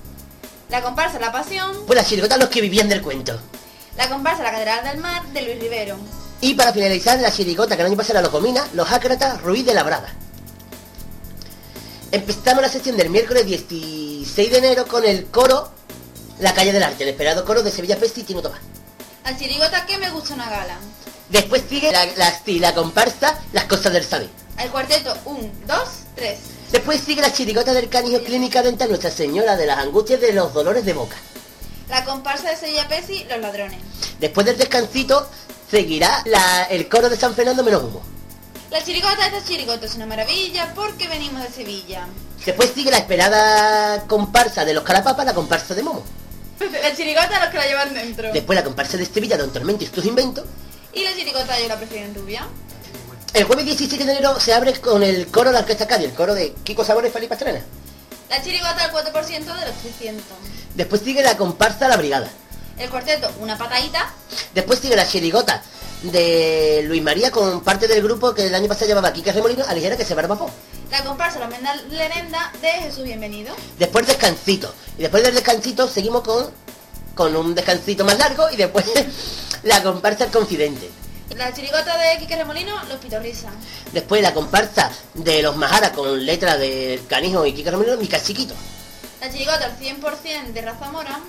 La 0.69 0.81
comparsa 0.81 1.19
La 1.19 1.31
Pasión, 1.31 1.85
Pues 1.85 1.95
la 1.95 2.03
chirigota 2.05 2.37
Los 2.37 2.49
que 2.49 2.59
vivían 2.61 2.89
del 2.89 3.03
cuento. 3.03 3.39
la 3.97 4.09
comparsa 4.09 4.41
La 4.41 4.49
Catedral 4.51 4.83
del 4.85 4.97
Mar 4.97 5.23
de 5.27 5.41
Luis 5.43 5.59
Rivero. 5.59 5.97
Y 6.43 6.55
para 6.55 6.73
finalizar, 6.73 7.17
la 7.21 7.31
chirigota 7.31 7.77
que 7.77 7.83
el 7.83 7.87
año 7.87 7.95
pasado 7.95 8.15
era 8.19 8.21
los 8.23 8.31
Comina, 8.31 8.67
los 8.73 8.91
Ácratas, 8.91 9.41
Ruiz 9.41 9.65
de 9.65 9.73
la 9.73 9.81
Brada. 9.81 10.13
Empezamos 12.11 12.61
la 12.61 12.67
sesión 12.67 12.97
del 12.97 13.09
miércoles 13.09 13.45
16 13.45 14.51
de 14.51 14.57
enero 14.57 14.85
con 14.85 15.05
el 15.05 15.27
coro 15.27 15.71
La 16.41 16.53
Calle 16.53 16.73
del 16.73 16.83
Arte, 16.83 17.03
el 17.03 17.11
esperado 17.11 17.45
coro 17.45 17.63
de 17.63 17.71
Sevilla 17.71 17.97
Pesti 17.97 18.19
y 18.19 18.23
Tino 18.25 18.41
Tomás. 18.41 18.59
La 19.23 19.37
chirigota 19.37 19.85
que 19.85 19.97
me 19.97 20.09
gusta 20.09 20.33
una 20.33 20.49
gala. 20.49 20.79
Después 21.29 21.63
sigue 21.69 21.93
la, 21.93 22.05
la, 22.17 22.37
sí, 22.43 22.59
la 22.59 22.75
comparsa 22.75 23.39
Las 23.53 23.63
Cosas 23.63 23.93
del 23.93 24.03
Saber. 24.03 24.29
El 24.59 24.69
cuarteto 24.69 25.15
1, 25.23 25.49
2, 25.65 25.79
3. 26.15 26.39
Después 26.73 26.99
sigue 26.99 27.21
la 27.21 27.31
chirigota 27.31 27.71
del 27.71 27.87
canijo 27.87 28.21
Clínica 28.21 28.61
Dental 28.61 28.89
Nuestra 28.89 29.11
Señora 29.11 29.55
de 29.55 29.65
las 29.65 29.77
Angustias 29.77 30.19
de 30.19 30.33
los 30.33 30.53
Dolores 30.53 30.83
de 30.83 30.91
Boca. 30.91 31.15
La 31.87 32.03
comparsa 32.03 32.49
de 32.49 32.57
Sevilla 32.57 32.85
Pesi, 32.89 33.23
Los 33.29 33.39
Ladrones. 33.39 33.79
Después 34.19 34.45
del 34.45 34.57
descansito 34.57 35.29
seguirá 35.77 36.21
la- 36.25 36.65
el 36.65 36.87
coro 36.87 37.09
de 37.09 37.17
San 37.17 37.33
Fernando 37.33 37.63
menos 37.63 37.81
humo. 37.83 38.03
La 38.69 38.83
chirigota 38.83 39.17
de 39.27 39.35
esta 39.37 39.43
chirigota 39.47 39.85
es 39.87 39.95
una 39.95 40.05
maravilla 40.05 40.71
porque 40.75 41.07
venimos 41.07 41.41
de 41.41 41.49
Sevilla. 41.49 42.05
Después 42.45 42.71
sigue 42.75 42.91
la 42.91 42.97
esperada 42.99 44.03
comparsa 44.05 44.65
de 44.65 44.73
los 44.75 44.83
Carapapas, 44.83 45.25
la 45.25 45.33
comparsa 45.33 45.73
de 45.73 45.81
Momo. 45.81 46.03
La 46.83 46.95
chirigota 46.95 47.39
los 47.39 47.49
que 47.49 47.57
la 47.57 47.65
llevan 47.65 47.93
dentro. 47.93 48.31
Después 48.31 48.55
la 48.55 48.63
comparsa 48.63 48.97
de 48.97 49.05
Sevilla, 49.07 49.35
Don 49.37 49.51
Tormento 49.51 49.83
y 49.83 49.87
tus 49.87 50.05
inventos. 50.05 50.45
Y 50.93 51.03
la 51.03 51.13
chirigota 51.15 51.59
yo 51.59 51.67
la 51.67 51.77
prefiero 51.77 52.05
en 52.05 52.13
rubia. 52.15 52.47
El 53.33 53.45
jueves 53.45 53.65
17 53.65 54.05
de 54.05 54.11
enero 54.11 54.39
se 54.39 54.53
abre 54.53 54.73
con 54.79 55.01
el 55.01 55.27
coro 55.27 55.49
de 55.49 55.53
la 55.55 55.59
Orquesta 55.61 55.87
Cádiz, 55.87 56.05
el 56.09 56.13
coro 56.13 56.35
de 56.35 56.53
Kiko 56.63 56.85
Sabores 56.85 57.09
y 57.09 57.13
Felipe 57.13 57.29
Pastrana. 57.35 57.61
La 58.29 58.41
chirigota 58.43 58.83
al 58.83 58.91
4% 58.91 59.55
de 59.55 59.65
los 59.65 59.75
300. 59.81 60.23
Después 60.75 61.01
sigue 61.01 61.23
la 61.23 61.35
comparsa 61.35 61.87
La 61.87 61.97
Brigada. 61.97 62.29
El 62.77 62.89
cuarteto, 62.89 63.31
una 63.39 63.57
patadita. 63.57 64.11
Después 64.53 64.79
sigue 64.79 64.95
la 64.95 65.07
chirigota 65.07 65.61
de 66.03 66.81
Luis 66.85 67.01
María 67.01 67.31
con 67.31 67.63
parte 67.63 67.87
del 67.87 68.03
grupo 68.03 68.33
que 68.33 68.47
el 68.47 68.55
año 68.55 68.67
pasado 68.67 68.87
llevaba 68.87 69.13
Kike 69.13 69.31
Remolino, 69.31 69.63
a 69.65 69.73
ligera 69.73 69.95
que 69.95 70.03
se 70.03 70.15
barba 70.15 70.37
La 70.91 71.03
comparsa 71.03 71.39
La 71.39 71.47
Menda 71.47 71.75
Lerenda 71.89 72.51
de 72.61 72.69
Jesús 72.69 73.03
Bienvenido. 73.03 73.55
Después 73.77 74.07
descansito. 74.07 74.73
Y 74.97 75.03
después 75.03 75.23
del 75.23 75.35
descansito 75.35 75.87
seguimos 75.87 76.23
con, 76.23 76.49
con 77.15 77.35
un 77.35 77.55
descansito 77.55 78.03
más 78.05 78.17
largo 78.17 78.49
y 78.51 78.57
después 78.57 78.85
la 79.63 79.81
comparsa 79.83 80.25
El 80.25 80.31
Confidente. 80.31 80.89
La 81.37 81.53
chirigota 81.53 81.97
de 81.97 82.19
Quique 82.19 82.35
Remolino, 82.35 82.83
Los 82.85 82.99
Pitorrisa. 82.99 83.49
Después 83.91 84.21
la 84.21 84.33
comparsa 84.33 84.91
de 85.13 85.41
los 85.41 85.55
Majara 85.55 85.91
con 85.91 86.23
letra 86.25 86.57
de 86.57 87.01
Canijo 87.07 87.45
y 87.45 87.53
Kike 87.53 87.71
Remolino, 87.71 87.97
Mi 87.97 88.07
Cachiquito. 88.07 88.53
La 89.21 89.31
chirigota 89.31 89.65
al 89.65 89.79
100% 89.79 90.51
de 90.51 90.61
Rafa 90.61 90.91
Mora. 90.91 91.19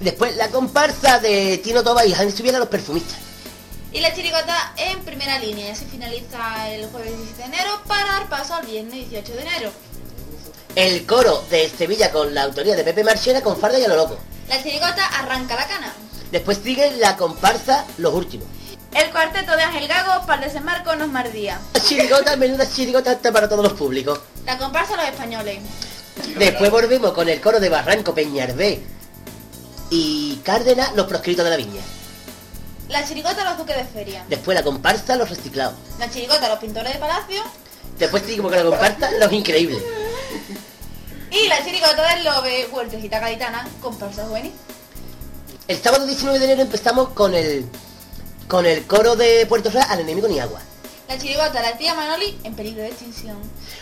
Después 0.00 0.34
la 0.36 0.48
comparsa 0.48 1.18
de 1.18 1.58
Tino 1.58 1.82
Toba 1.82 2.06
y 2.06 2.14
Jaime 2.14 2.32
Subiera, 2.32 2.58
los 2.58 2.68
perfumistas. 2.68 3.18
Y 3.92 4.00
la 4.00 4.14
chirigota 4.14 4.72
en 4.78 4.98
primera 5.00 5.38
línea. 5.38 5.72
Así 5.72 5.84
finaliza 5.84 6.70
el 6.70 6.86
jueves 6.86 7.10
17 7.10 7.36
de 7.36 7.44
enero 7.44 7.82
para 7.86 8.04
dar 8.04 8.28
paso 8.30 8.54
al 8.54 8.64
viernes 8.64 9.10
18 9.10 9.32
de 9.34 9.40
enero. 9.42 9.70
El 10.74 11.04
coro 11.04 11.44
de 11.50 11.68
Sevilla 11.68 12.10
con 12.12 12.34
la 12.34 12.44
autoría 12.44 12.76
de 12.76 12.84
Pepe 12.84 13.04
Marchena 13.04 13.42
con 13.42 13.58
Farda 13.58 13.78
y 13.78 13.84
a 13.84 13.88
lo 13.88 13.96
loco. 13.96 14.16
La 14.48 14.62
chirigota 14.62 15.06
arranca 15.18 15.54
la 15.54 15.66
cana. 15.66 15.92
Después 16.32 16.60
sigue 16.64 16.92
la 16.92 17.16
comparsa 17.16 17.84
Los 17.98 18.14
Últimos. 18.14 18.46
El 18.94 19.10
cuarteto 19.10 19.54
de 19.54 19.62
Ángel 19.62 19.86
Gago 19.86 20.24
para 20.26 20.42
desembarco 20.42 20.96
nos 20.96 21.08
mardía. 21.08 21.60
Chirigota, 21.84 22.36
menuda 22.36 22.66
chirigota 22.68 23.10
apta 23.10 23.32
para 23.32 23.48
todos 23.48 23.64
los 23.64 23.74
públicos. 23.74 24.18
La 24.46 24.56
comparsa 24.56 24.96
Los 24.96 25.06
Españoles. 25.06 25.58
Después 26.38 26.70
volvemos 26.70 27.12
con 27.12 27.28
el 27.28 27.40
coro 27.40 27.60
de 27.60 27.68
Barranco, 27.68 28.14
Peñarbé 28.14 28.80
y 29.90 30.36
Cárdenas, 30.44 30.94
los 30.94 31.06
proscritos 31.06 31.44
de 31.44 31.50
la 31.50 31.56
viña. 31.56 31.82
La 32.88 33.06
chirigota 33.06 33.44
Los 33.44 33.58
Duques 33.58 33.76
de 33.76 33.84
Feria. 33.84 34.24
Después 34.28 34.54
la 34.54 34.64
comparsa, 34.64 35.16
los 35.16 35.28
reciclados. 35.28 35.74
La 35.98 36.10
chirigota 36.10 36.48
Los 36.48 36.58
Pintores 36.58 36.92
de 36.92 36.98
Palacio. 36.98 37.42
Después 37.98 38.22
seguimos 38.22 38.50
con 38.50 38.64
la 38.64 38.70
comparsa, 38.70 39.10
los 39.12 39.32
increíbles. 39.32 39.82
Y 41.32 41.46
la 41.46 41.64
chirigota 41.64 42.12
del 42.12 42.24
Lobe, 42.24 42.66
Huertecita 42.72 43.20
Gaditana, 43.20 43.64
comparsa 43.80 44.26
juvenil. 44.26 44.52
El 45.68 45.80
sábado 45.80 46.04
19 46.04 46.40
de 46.40 46.44
enero 46.44 46.62
empezamos 46.62 47.10
con 47.10 47.36
el 47.36 47.66
con 48.48 48.66
el 48.66 48.84
coro 48.84 49.14
de 49.14 49.46
Puerto 49.46 49.70
Real 49.70 49.86
al 49.88 50.00
enemigo 50.00 50.26
ni 50.26 50.40
agua. 50.40 50.60
La 51.08 51.16
chirigota 51.16 51.62
La 51.62 51.78
tía 51.78 51.94
Manoli, 51.94 52.36
en 52.42 52.54
peligro 52.54 52.82
de 52.82 52.88
extinción. 52.88 53.36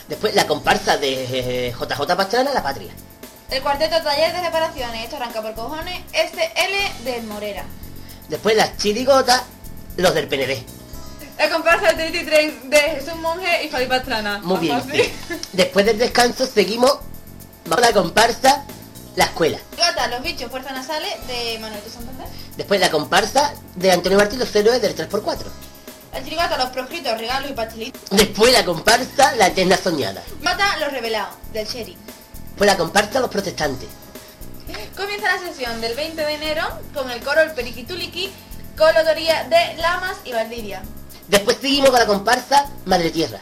Después 0.08 0.34
la 0.34 0.46
comparsa 0.46 0.98
de 0.98 1.68
eh, 1.68 1.72
JJ 1.72 2.16
Pastrana, 2.16 2.52
La 2.52 2.62
Patria. 2.62 2.92
El 3.50 3.62
cuarteto 3.62 4.02
Taller 4.02 4.32
de 4.32 4.42
Reparaciones, 4.42 5.04
esto 5.04 5.16
arranca 5.16 5.40
por 5.40 5.54
cojones, 5.54 6.02
SL 6.12 7.04
del 7.04 7.22
Morera. 7.24 7.64
Después 8.28 8.54
las 8.54 8.76
chirigotas, 8.76 9.42
los 9.96 10.12
del 10.14 10.28
PND. 10.28 10.62
La 11.38 11.48
comparsa 11.48 11.92
del 11.92 11.96
Trinity 11.96 12.26
Tren 12.26 12.68
de 12.68 12.78
Jesús 12.78 13.14
Monje 13.16 13.64
y 13.64 13.68
Fabi 13.70 13.86
Pastrana. 13.86 14.40
Muy 14.40 14.58
bien. 14.58 14.82
Después 15.52 15.86
del 15.86 15.96
descanso 15.98 16.46
seguimos 16.46 16.98
vamos 17.64 17.84
a 17.84 17.88
la 17.88 17.94
comparsa, 17.94 18.64
la 19.16 19.24
escuela. 19.24 19.58
Chirigota 19.70 20.08
Los 20.08 20.22
bichos 20.22 20.50
fuerzas 20.50 20.72
nasales 20.72 21.14
de 21.26 21.58
Manuel 21.58 21.82
de 21.82 21.90
Santander. 21.90 22.26
Después 22.56 22.80
la 22.80 22.90
comparsa 22.90 23.54
de 23.76 23.92
Antonio 23.92 24.18
Martín, 24.18 24.38
los 24.40 24.54
héroes 24.54 24.82
del 24.82 24.94
3x4. 24.94 25.46
La 26.12 26.22
chirigota 26.22 26.58
Los 26.58 26.68
proscritos, 26.68 27.16
regalos 27.16 27.50
y 27.50 27.54
pastelitos. 27.54 28.02
Después 28.10 28.52
la 28.52 28.64
comparsa, 28.64 29.34
la 29.36 29.46
eterna 29.46 29.78
soñada. 29.78 30.22
Mata 30.42 30.76
los 30.78 30.92
revelados, 30.92 31.34
del 31.52 31.66
Sherry. 31.66 31.96
Después 32.58 32.72
la 32.72 32.76
comparsa, 32.76 33.20
los 33.20 33.30
protestantes. 33.30 33.88
Comienza 34.96 35.32
la 35.32 35.38
sesión 35.38 35.80
del 35.80 35.94
20 35.94 36.20
de 36.20 36.34
enero 36.34 36.66
con 36.92 37.08
el 37.08 37.22
coro 37.22 37.40
El 37.40 37.52
Periquituliki, 37.52 38.32
con 38.76 38.92
la 38.94 38.98
autoría 38.98 39.44
de 39.44 39.76
Lamas 39.80 40.16
y 40.24 40.32
Valdivia. 40.32 40.82
Después 41.28 41.58
seguimos 41.60 41.90
con 41.90 42.00
la 42.00 42.06
comparsa, 42.06 42.66
Madre 42.84 43.12
Tierra. 43.12 43.38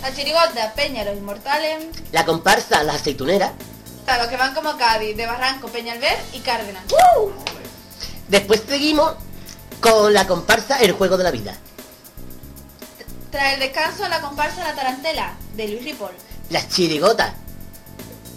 La 0.00 0.14
chirigota 0.14 0.74
Peña 0.76 1.02
los 1.02 1.16
Inmortales, 1.16 1.86
La 2.12 2.24
comparsa, 2.24 2.84
las 2.84 3.00
aceituneras. 3.00 3.50
a 4.06 4.18
los 4.18 4.28
que 4.28 4.36
van 4.36 4.54
como 4.54 4.76
Cádiz, 4.76 5.16
de 5.16 5.26
Barranco, 5.26 5.66
Peñalver 5.66 6.16
y 6.32 6.38
Cárdenas. 6.38 6.84
Después 8.28 8.62
seguimos 8.68 9.14
con 9.80 10.14
la 10.14 10.28
comparsa, 10.28 10.78
el 10.78 10.92
juego 10.92 11.16
de 11.16 11.24
la 11.24 11.32
vida. 11.32 11.56
Tras 13.32 13.54
el 13.54 13.58
descanso, 13.58 14.08
la 14.08 14.20
comparsa 14.20 14.62
La 14.62 14.76
Tarantela, 14.76 15.34
de 15.56 15.66
Luis 15.66 15.82
Ripoll. 15.82 16.12
Las 16.50 16.68
chirigotas, 16.68 17.32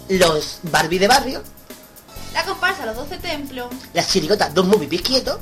los 0.08 0.58
Barbie 0.64 0.98
de 0.98 1.08
barrio. 1.08 1.42
La 2.32 2.44
comparsa 2.44 2.86
Los 2.86 2.96
Doce 2.96 3.16
Templos. 3.18 3.68
Las 3.94 4.08
chirigotas, 4.08 4.52
dos 4.54 4.66
movie 4.66 5.00
quietos. 5.00 5.38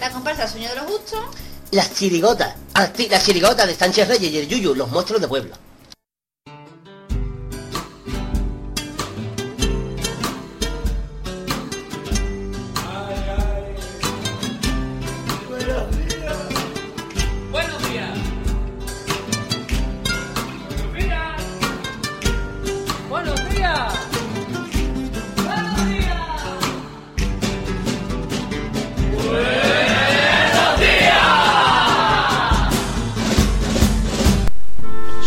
La 0.00 0.10
comparsa 0.10 0.44
El 0.44 0.50
Sueño 0.50 0.68
de 0.68 0.76
los 0.76 0.86
Justos. 0.86 1.24
Las 1.70 1.94
chirigotas, 1.94 2.54
ah, 2.74 2.88
sí, 2.94 3.08
las 3.08 3.24
chirigotas 3.24 3.66
de 3.66 3.74
Sánchez 3.74 4.08
Reyes 4.08 4.30
y 4.30 4.38
el 4.38 4.48
Yuyu, 4.48 4.74
los 4.74 4.90
monstruos 4.90 5.22
de 5.22 5.28
pueblo. 5.28 5.54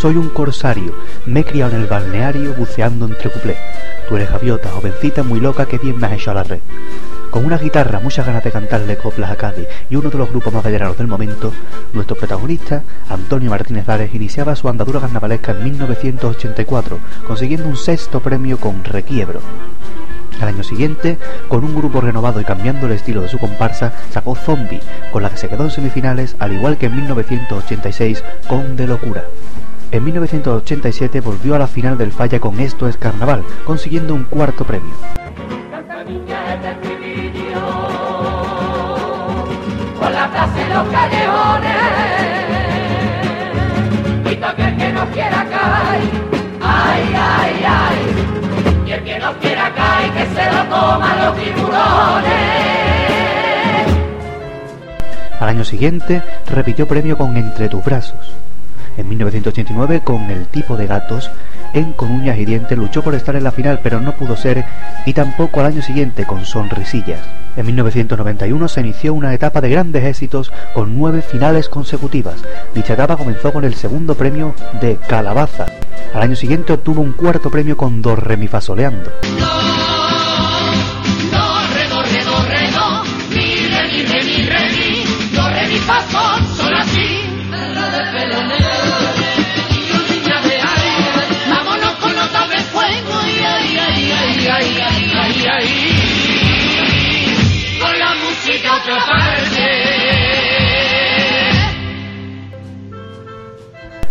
Soy 0.06 0.18
un 0.18 0.28
corsario, 0.28 0.94
me 1.26 1.40
he 1.40 1.44
criado 1.44 1.74
en 1.74 1.80
el 1.80 1.88
balneario 1.88 2.54
buceando 2.54 3.06
entre 3.06 3.28
cuplés. 3.28 3.56
Tú 4.08 4.14
eres 4.14 4.30
gaviota, 4.30 4.70
jovencita 4.70 5.24
muy 5.24 5.40
loca 5.40 5.66
que 5.66 5.78
bien 5.78 5.98
me 5.98 6.06
has 6.06 6.12
hecho 6.12 6.30
a 6.30 6.34
la 6.34 6.44
red. 6.44 6.60
Con 7.32 7.44
una 7.44 7.58
guitarra, 7.58 7.98
muchas 7.98 8.24
ganas 8.24 8.44
de 8.44 8.52
cantarle 8.52 8.96
coplas 8.96 9.32
a 9.32 9.34
Cádiz 9.34 9.66
y 9.90 9.96
uno 9.96 10.08
de 10.08 10.18
los 10.18 10.30
grupos 10.30 10.52
más 10.52 10.62
veteranos 10.62 10.96
del 10.96 11.08
momento, 11.08 11.52
nuestro 11.92 12.14
protagonista, 12.14 12.84
Antonio 13.08 13.50
Martínez 13.50 13.84
Vares, 13.84 14.14
iniciaba 14.14 14.54
su 14.54 14.68
andadura 14.68 15.00
carnavalesca 15.00 15.50
en 15.50 15.64
1984, 15.64 17.00
consiguiendo 17.26 17.68
un 17.68 17.76
sexto 17.76 18.20
premio 18.20 18.58
con 18.58 18.84
Requiebro. 18.84 19.40
Al 20.40 20.46
año 20.46 20.62
siguiente, 20.62 21.18
con 21.48 21.64
un 21.64 21.74
grupo 21.74 22.00
renovado 22.00 22.40
y 22.40 22.44
cambiando 22.44 22.86
el 22.86 22.92
estilo 22.92 23.22
de 23.22 23.28
su 23.28 23.38
comparsa, 23.38 23.92
sacó 24.12 24.36
Zombie, 24.36 24.82
con 25.10 25.24
la 25.24 25.30
que 25.30 25.38
se 25.38 25.48
quedó 25.48 25.64
en 25.64 25.72
semifinales, 25.72 26.36
al 26.38 26.52
igual 26.52 26.76
que 26.78 26.86
en 26.86 26.94
1986 26.94 28.22
con 28.46 28.76
De 28.76 28.86
Locura. 28.86 29.24
En 29.92 30.04
1987 30.04 31.20
volvió 31.20 31.54
a 31.54 31.58
la 31.58 31.66
final 31.66 31.96
del 31.96 32.12
Falla 32.12 32.40
con 32.40 32.58
Esto 32.60 32.88
es 32.88 32.96
Carnaval, 32.96 33.44
consiguiendo 33.64 34.14
un 34.14 34.24
cuarto 34.24 34.64
premio. 34.64 34.92
Al 55.38 55.48
año 55.48 55.64
siguiente 55.64 56.22
repitió 56.46 56.88
premio 56.88 57.16
con 57.16 57.36
Entre 57.36 57.68
tus 57.68 57.84
brazos. 57.84 58.45
En 58.96 59.08
1989 59.08 60.00
con 60.02 60.30
El 60.30 60.46
tipo 60.46 60.76
de 60.76 60.86
gatos, 60.86 61.30
en 61.74 61.92
Con 61.92 62.10
uñas 62.10 62.38
y 62.38 62.44
dientes 62.44 62.76
luchó 62.78 63.02
por 63.02 63.14
estar 63.14 63.36
en 63.36 63.44
la 63.44 63.50
final 63.50 63.80
pero 63.82 64.00
no 64.00 64.12
pudo 64.12 64.36
ser 64.36 64.64
y 65.04 65.12
tampoco 65.12 65.60
al 65.60 65.66
año 65.66 65.82
siguiente 65.82 66.24
con 66.24 66.44
Sonrisillas. 66.44 67.20
En 67.56 67.66
1991 67.66 68.68
se 68.68 68.80
inició 68.80 69.14
una 69.14 69.32
etapa 69.32 69.60
de 69.60 69.70
grandes 69.70 70.04
éxitos 70.04 70.52
con 70.74 70.96
nueve 70.96 71.22
finales 71.22 71.68
consecutivas. 71.68 72.36
Dicha 72.74 72.94
etapa 72.94 73.16
comenzó 73.16 73.52
con 73.52 73.64
el 73.64 73.74
segundo 73.74 74.14
premio 74.14 74.54
de 74.80 74.96
Calabaza. 75.08 75.66
Al 76.14 76.22
año 76.22 76.36
siguiente 76.36 76.74
obtuvo 76.74 77.00
un 77.00 77.12
cuarto 77.12 77.50
premio 77.50 77.76
con 77.76 78.02
Do 78.02 78.16
Re 78.16 78.36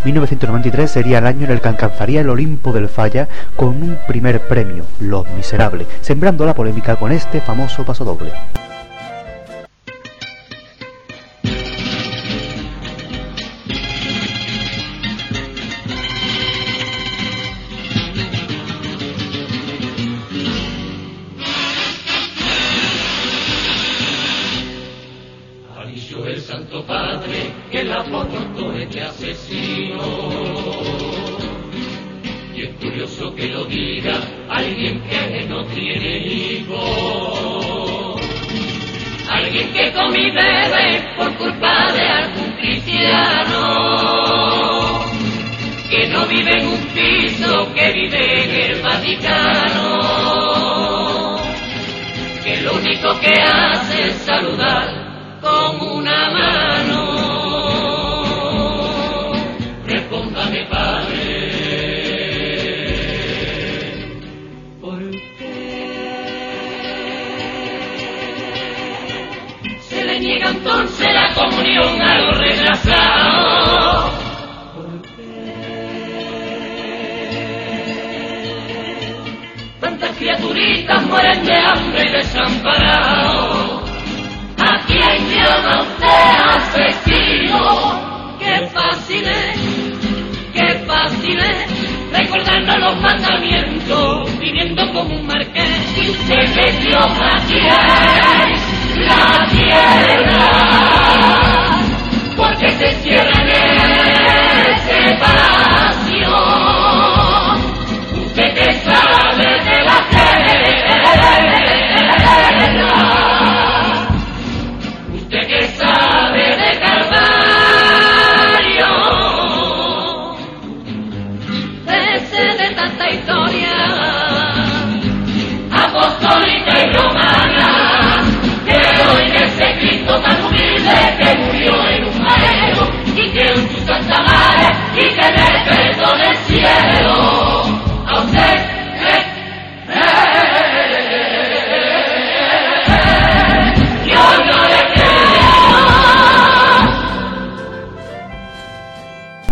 1993 0.06 0.92
sería 0.92 1.18
el 1.18 1.26
año 1.26 1.46
en 1.46 1.52
el 1.52 1.62
que 1.62 1.70
alcanzaría 1.70 2.22
el 2.22 2.30
Olimpo 2.30 2.72
del 2.72 2.90
Falla 2.90 3.28
con 3.56 3.70
un 3.70 3.98
primer 4.08 4.48
premio, 4.48 4.86
Los 5.00 5.28
Miserables, 5.32 5.88
sembrando 6.02 6.46
la 6.46 6.54
polémica 6.54 6.96
con 6.96 7.12
este 7.12 7.42
famoso 7.42 7.84
pasodoble. 7.84 8.32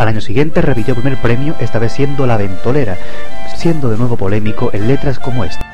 Al 0.04 0.10
año 0.10 0.20
siguiente 0.20 0.62
repitió 0.62 0.94
el 0.94 1.00
primer 1.00 1.22
premio, 1.22 1.56
esta 1.62 1.80
vez 1.80 1.94
siendo 1.94 2.28
La 2.28 2.36
Ventolera, 2.36 2.98
siendo 3.56 3.88
de 3.88 3.96
nuevo 3.96 4.18
polémico 4.18 4.70
en 4.74 4.90
letras 4.90 5.18
como 5.18 5.46
esta. 5.46 5.73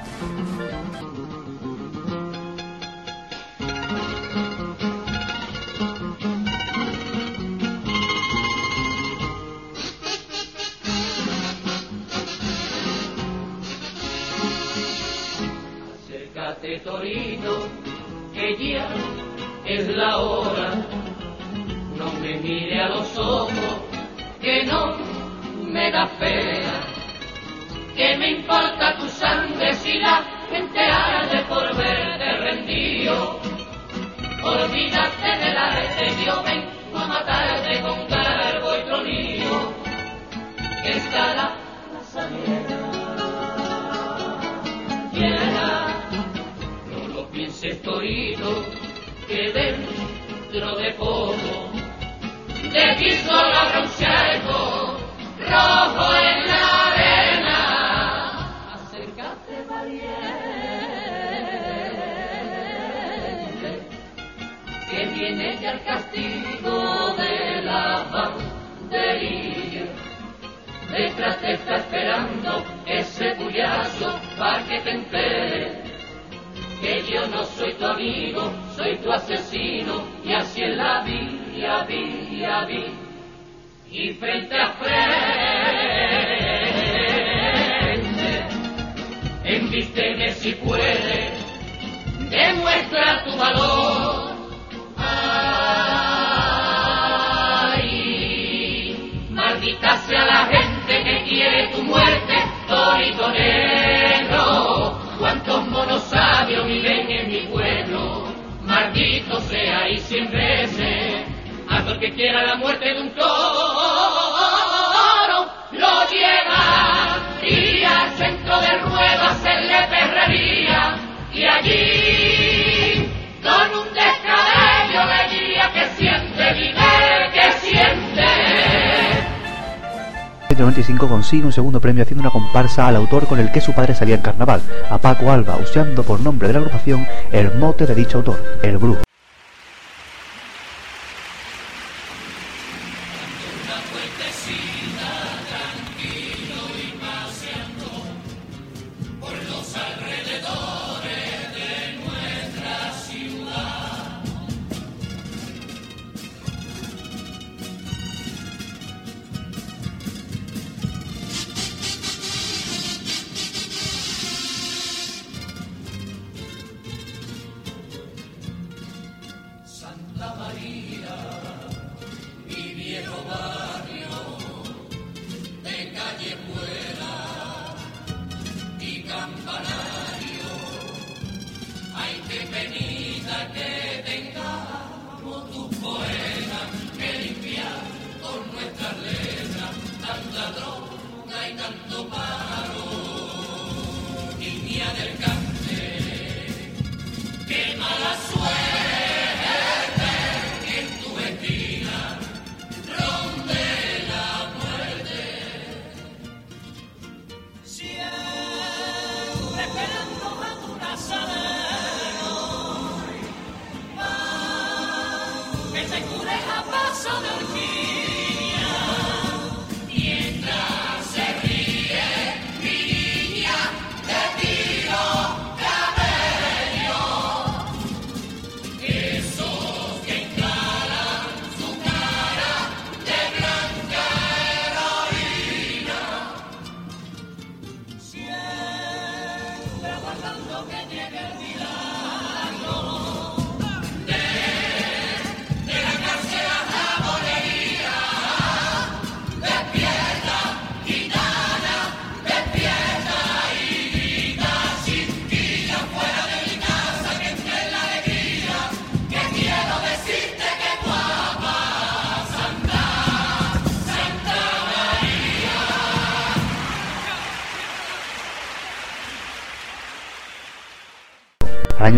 consigue 131.29 131.45
un 131.45 131.53
segundo 131.53 131.79
premio 131.79 132.01
haciendo 132.01 132.23
una 132.23 132.31
comparsa 132.31 132.87
al 132.87 132.95
autor 132.95 133.27
con 133.27 133.39
el 133.39 133.51
que 133.51 133.61
su 133.61 133.71
padre 133.71 133.93
salía 133.93 134.15
en 134.15 134.21
carnaval, 134.21 134.63
a 134.89 134.97
Paco 134.97 135.29
Alba, 135.29 135.57
usando 135.57 136.01
por 136.01 136.19
nombre 136.19 136.47
de 136.47 136.55
la 136.55 136.59
agrupación 136.61 137.05
el 137.31 137.53
mote 137.53 137.85
de 137.85 137.93
dicho 137.93 138.17
autor, 138.17 138.43
el 138.63 138.79
Brujo. 138.79 139.08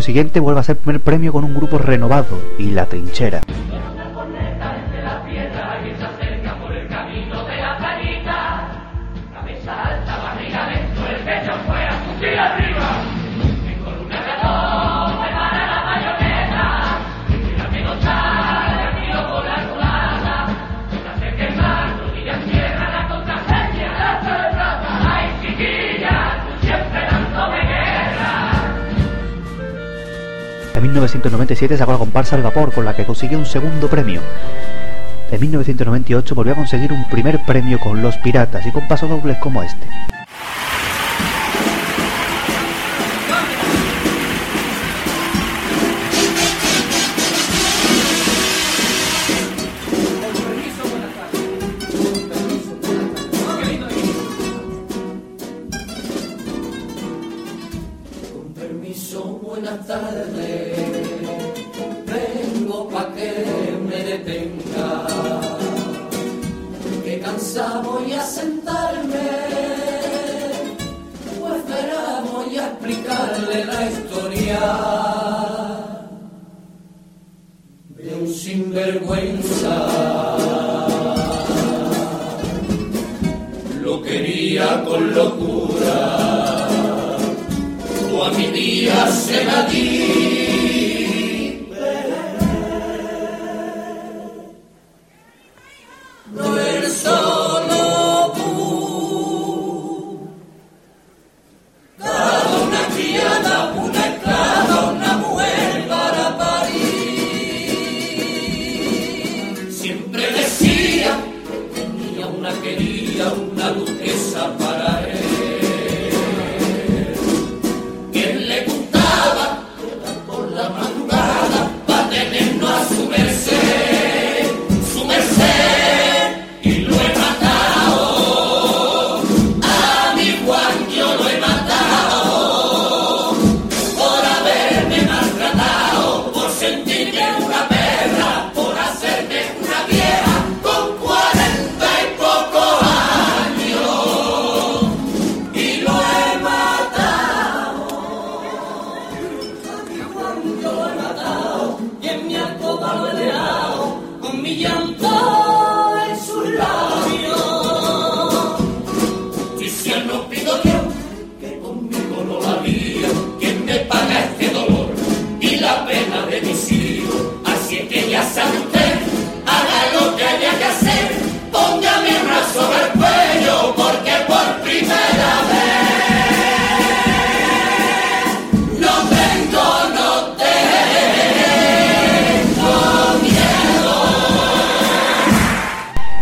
siguiente 0.01 0.39
vuelve 0.39 0.59
a 0.59 0.63
ser 0.63 0.77
primer 0.77 1.01
premio 1.01 1.31
con 1.31 1.43
un 1.43 1.53
grupo 1.53 1.77
renovado 1.77 2.37
y 2.57 2.71
La 2.71 2.85
Trinchera. 2.85 3.41
1997 30.91 31.77
sacó 31.77 31.93
la 31.93 31.97
comparsa 31.97 32.35
El 32.35 32.43
Vapor, 32.43 32.73
con 32.73 32.83
la 32.83 32.93
que 32.93 33.05
consiguió 33.05 33.39
un 33.39 33.45
segundo 33.45 33.87
premio. 33.87 34.21
En 35.31 35.39
1998 35.39 36.35
volvió 36.35 36.53
a 36.53 36.57
conseguir 36.57 36.91
un 36.91 37.07
primer 37.09 37.39
premio 37.45 37.79
con 37.79 38.01
Los 38.01 38.17
Piratas 38.17 38.65
y 38.65 38.71
con 38.71 38.87
pasodobles 38.87 39.37
como 39.37 39.63
este. 39.63 39.87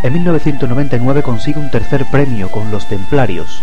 En 0.09 0.13
1999 0.13 1.21
consigue 1.21 1.59
un 1.59 1.69
tercer 1.69 2.03
premio 2.09 2.49
con 2.49 2.71
Los 2.71 2.89
Templarios. 2.89 3.61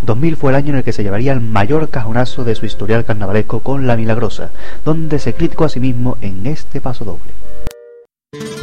2000 0.00 0.36
fue 0.36 0.50
el 0.50 0.56
año 0.56 0.70
en 0.70 0.76
el 0.76 0.82
que 0.82 0.94
se 0.94 1.02
llevaría 1.02 1.34
el 1.34 1.42
mayor 1.42 1.90
cajonazo 1.90 2.42
de 2.42 2.54
su 2.54 2.64
historial 2.64 3.04
carnavalesco 3.04 3.60
con 3.60 3.86
La 3.86 3.94
Milagrosa, 3.94 4.48
donde 4.86 5.18
se 5.18 5.34
criticó 5.34 5.66
a 5.66 5.68
sí 5.68 5.78
mismo 5.78 6.16
en 6.22 6.46
este 6.46 6.80
paso 6.80 7.04
doble. 7.04 8.57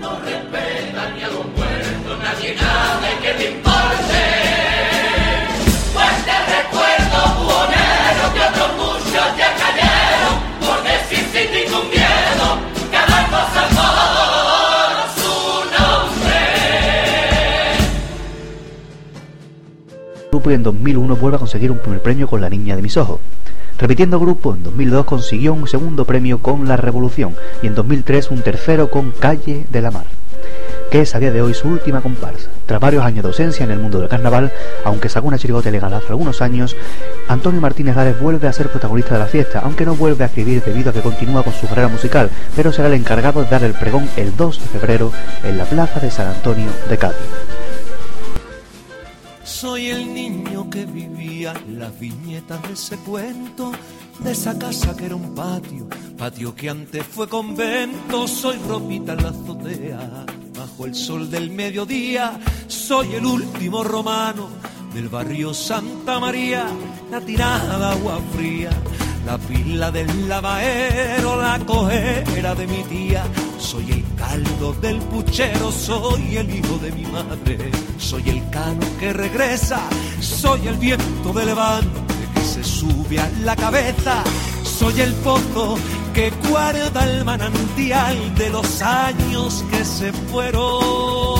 no 0.00 0.10
respeta 0.20 1.10
ni 1.14 1.22
a 1.22 1.28
los 1.28 1.46
muertos, 1.56 2.18
nadie 2.22 2.54
que 3.22 3.32
te 3.32 3.50
importe. 3.50 4.22
Pues 5.94 6.14
te 6.26 6.36
recuerdo, 6.56 7.20
que 8.34 8.40
otros 8.40 8.70
muchos 8.76 9.26
ya 9.38 9.54
cayeron 9.54 10.34
decir 10.84 11.24
miedo 11.84 12.58
cosa 13.30 13.62
su 15.16 15.34
nombre. 15.78 16.40
En 20.54 20.62
2001 20.62 21.16
vuelve 21.16 21.36
a 21.36 21.38
conseguir 21.38 21.70
un 21.70 21.78
primer 21.78 22.02
premio 22.02 22.26
con 22.26 22.40
La 22.40 22.48
Niña 22.50 22.74
de 22.74 22.82
mis 22.82 22.96
Ojos. 22.96 23.20
Repitiendo 23.80 24.20
grupo, 24.20 24.54
en 24.54 24.62
2002 24.62 25.06
consiguió 25.06 25.54
un 25.54 25.66
segundo 25.66 26.04
premio 26.04 26.40
con 26.40 26.68
La 26.68 26.76
Revolución 26.76 27.34
y 27.62 27.66
en 27.66 27.74
2003 27.74 28.30
un 28.30 28.42
tercero 28.42 28.90
con 28.90 29.10
Calle 29.10 29.64
de 29.70 29.80
la 29.80 29.90
Mar, 29.90 30.04
que 30.90 31.00
es 31.00 31.14
a 31.14 31.18
día 31.18 31.32
de 31.32 31.40
hoy 31.40 31.54
su 31.54 31.66
última 31.66 32.02
comparsa. 32.02 32.50
Tras 32.66 32.78
varios 32.78 33.02
años 33.02 33.22
de 33.22 33.28
ausencia 33.28 33.64
en 33.64 33.70
el 33.70 33.78
mundo 33.78 33.98
del 33.98 34.10
carnaval, 34.10 34.52
aunque 34.84 35.08
sacó 35.08 35.28
una 35.28 35.38
chirigota 35.38 35.70
ilegal 35.70 35.94
hace 35.94 36.08
algunos 36.08 36.42
años, 36.42 36.76
Antonio 37.26 37.62
Martínez 37.62 37.96
Gálvez 37.96 38.20
vuelve 38.20 38.48
a 38.48 38.52
ser 38.52 38.68
protagonista 38.68 39.14
de 39.14 39.20
la 39.20 39.26
fiesta, 39.26 39.60
aunque 39.60 39.86
no 39.86 39.94
vuelve 39.94 40.24
a 40.24 40.26
escribir 40.26 40.62
debido 40.62 40.90
a 40.90 40.92
que 40.92 41.00
continúa 41.00 41.42
con 41.42 41.54
su 41.54 41.66
carrera 41.66 41.88
musical, 41.88 42.28
pero 42.54 42.74
será 42.74 42.88
el 42.88 42.94
encargado 42.94 43.42
de 43.42 43.48
dar 43.48 43.64
el 43.64 43.72
pregón 43.72 44.10
el 44.18 44.36
2 44.36 44.60
de 44.60 44.78
febrero 44.78 45.10
en 45.42 45.56
la 45.56 45.64
plaza 45.64 46.00
de 46.00 46.10
San 46.10 46.26
Antonio 46.26 46.68
de 46.90 46.98
Cádiz. 46.98 47.49
Soy 49.50 49.88
el 49.88 50.14
niño 50.14 50.70
que 50.70 50.86
vivía 50.86 51.52
las 51.68 51.98
viñetas 51.98 52.62
de 52.62 52.72
ese 52.72 52.96
cuento, 52.98 53.72
de 54.20 54.30
esa 54.30 54.56
casa 54.58 54.96
que 54.96 55.06
era 55.06 55.16
un 55.16 55.34
patio, 55.34 55.86
patio 56.16 56.54
que 56.54 56.70
antes 56.70 57.04
fue 57.04 57.28
convento. 57.28 58.26
Soy 58.26 58.56
ropita 58.68 59.12
en 59.12 59.22
la 59.22 59.28
azotea, 59.30 60.24
bajo 60.56 60.86
el 60.86 60.94
sol 60.94 61.28
del 61.28 61.50
mediodía. 61.50 62.40
Soy 62.68 63.14
el 63.16 63.26
último 63.26 63.84
romano 63.84 64.48
del 64.94 65.08
barrio 65.08 65.54
Santa 65.54 66.18
María, 66.18 66.66
la 67.10 67.20
tirada 67.20 67.78
de 67.78 67.84
agua 67.98 68.20
fría, 68.34 68.70
la 69.24 69.38
pila 69.38 69.90
del 69.90 70.28
lavadero, 70.28 71.40
la 71.40 71.58
cojera 71.60 72.54
de 72.54 72.66
mi 72.66 72.82
tía. 72.84 73.24
Soy 73.58 73.90
el 73.90 74.04
caldo 74.16 74.72
del 74.74 74.98
puchero, 74.98 75.70
soy 75.70 76.36
el 76.36 76.54
hijo 76.54 76.78
de 76.78 76.92
mi 76.92 77.04
madre, 77.06 77.70
soy 77.98 78.28
el 78.28 78.50
cano 78.50 78.86
que 78.98 79.12
regresa, 79.12 79.80
soy 80.20 80.66
el 80.66 80.76
viento 80.76 81.32
de 81.32 81.46
levante 81.46 82.14
que 82.34 82.42
se 82.42 82.64
sube 82.64 83.20
a 83.20 83.30
la 83.44 83.54
cabeza, 83.54 84.24
soy 84.64 85.00
el 85.00 85.12
pozo 85.14 85.76
que 86.14 86.32
guarda 86.48 87.04
el 87.04 87.24
manantial 87.24 88.34
de 88.34 88.50
los 88.50 88.82
años 88.82 89.64
que 89.70 89.84
se 89.84 90.12
fueron. 90.12 91.39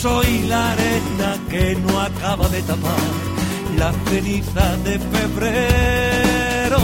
Soy 0.00 0.44
la 0.48 0.72
arena 0.72 1.36
que 1.50 1.76
no 1.76 2.00
acaba 2.00 2.48
de 2.48 2.62
tapar 2.62 2.96
la 3.76 3.92
ceniza 4.08 4.76
de 4.78 4.98
febrero. 4.98 6.78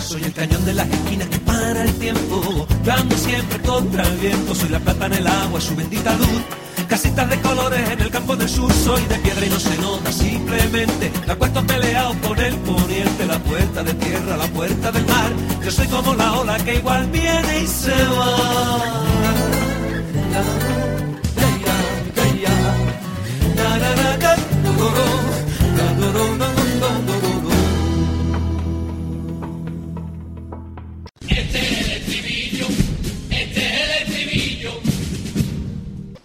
Soy 0.00 0.24
el 0.24 0.32
cañón 0.32 0.64
de 0.64 0.72
las 0.74 0.88
esquinas 0.88 1.28
que 1.28 1.38
para 1.38 1.84
el 1.84 1.94
tiempo, 1.94 2.66
dando 2.84 3.16
siempre 3.16 3.60
contra 3.60 4.02
el 4.02 4.16
viento. 4.16 4.52
Soy 4.52 4.68
la 4.70 4.80
plata 4.80 5.06
en 5.06 5.12
el 5.12 5.28
agua, 5.28 5.60
su 5.60 5.76
bendita 5.76 6.16
luz. 6.16 6.42
Casitas 6.88 7.30
de 7.30 7.40
colores 7.40 7.88
en 7.88 8.00
el 8.00 8.10
campo 8.10 8.34
del 8.34 8.48
sur, 8.48 8.72
soy 8.72 9.04
de 9.04 9.14
piedra 9.20 9.46
y 9.46 9.50
no 9.50 9.60
se 9.60 9.78
nota 9.78 10.10
simplemente. 10.10 11.12
La 11.24 11.36
cuento 11.36 11.64
peleado 11.64 12.16
con 12.20 12.36
el 12.36 12.56
poniente, 12.56 13.26
la 13.26 13.38
puerta 13.38 13.84
de 13.84 13.94
tierra, 13.94 14.36
la 14.36 14.48
puerta 14.48 14.90
del 14.90 15.06
mar. 15.06 15.30
Yo 15.64 15.70
soy 15.70 15.86
como 15.86 16.14
la 16.14 16.32
ola 16.32 16.56
que 16.64 16.74
igual 16.74 17.08
viene 17.12 17.60
y 17.60 17.66
se 17.68 17.92
va. 17.92 19.04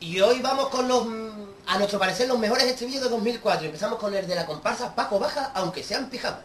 Y 0.01 0.21
hoy 0.21 0.41
vamos 0.41 0.67
con 0.67 0.88
los, 0.88 1.07
a 1.65 1.77
nuestro 1.77 1.97
parecer, 1.97 2.27
los 2.27 2.38
mejores 2.38 2.65
estribillos 2.65 3.03
de 3.03 3.09
2004. 3.09 3.67
Empezamos 3.67 3.99
con 3.99 4.13
el 4.13 4.27
de 4.27 4.36
la 4.36 4.45
comparsa 4.45 4.93
Paco 4.93 5.17
Baja, 5.17 5.51
aunque 5.53 5.82
sean 5.82 6.09
pijamas. 6.09 6.41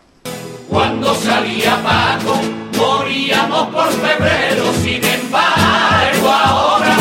Cuando 0.68 1.14
salía 1.14 1.82
Paco, 1.82 2.41
moríamos 2.76 3.74
por 3.74 3.91
febrero, 3.91 4.72
sin 4.82 5.05
embargo 5.05 6.28
ahora 6.28 6.97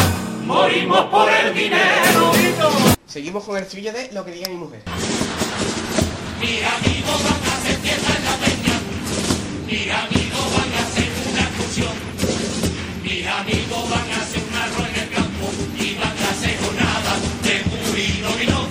morimos 0.45 1.05
por 1.11 1.29
el 1.29 1.53
dinero. 1.53 2.02
Seguimos 3.13 3.43
con 3.43 3.55
el 3.57 3.61
estribillo 3.61 3.93
de 3.93 4.11
Lo 4.11 4.25
que 4.25 4.31
diga 4.31 4.49
mi 4.49 4.55
mujer. 4.55 4.81
Mis 6.41 6.63
amigos 6.63 7.23
van 7.23 7.43
a 7.47 7.57
hacer 7.57 7.77
fiesta 7.77 8.17
en 8.17 8.25
la 8.25 8.35
peña, 8.37 8.75
mis 9.67 9.91
amigos 9.91 10.45
van 10.57 10.73
a 10.73 10.79
hacer 10.81 11.09
una 11.29 11.41
excursión, 11.43 11.93
mis 13.03 13.27
amigos 13.27 13.89
van 13.91 14.09
a 14.09 14.17
hacer 14.19 14.41
una 14.49 14.65
rueda 14.65 14.89
en 14.89 15.03
el 15.03 15.09
campo 15.11 15.45
y 15.79 15.93
van 15.93 16.17
a 16.17 16.29
hacer 16.31 16.57
jornada 16.57 17.19
de 17.43 17.63
muy 17.69 18.19
dominó. 18.19 18.67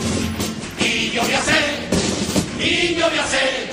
Y 0.81 1.11
yo 1.13 1.23
voy 1.23 1.35
a 1.35 1.39
hacer, 1.39 1.65
y 2.59 2.95
yo 2.97 3.09
voy 3.11 3.19
a 3.19 3.23
hacer 3.23 3.71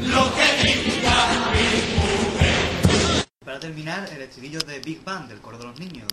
lo 0.00 0.34
que 0.34 0.46
diga 0.64 1.16
mi 1.52 1.68
mujer. 2.00 3.26
Para 3.44 3.60
terminar, 3.60 4.08
el 4.16 4.22
estribillo 4.22 4.60
de 4.60 4.78
Big 4.78 5.04
Bang 5.04 5.28
del 5.28 5.42
coro 5.42 5.58
de 5.58 5.64
los 5.64 5.78
niños 5.78 6.06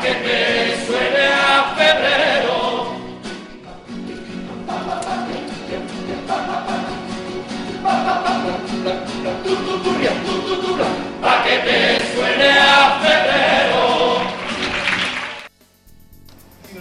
que 0.00 0.14
te 0.14 0.86
suene 0.86 1.26
a. 1.26 1.68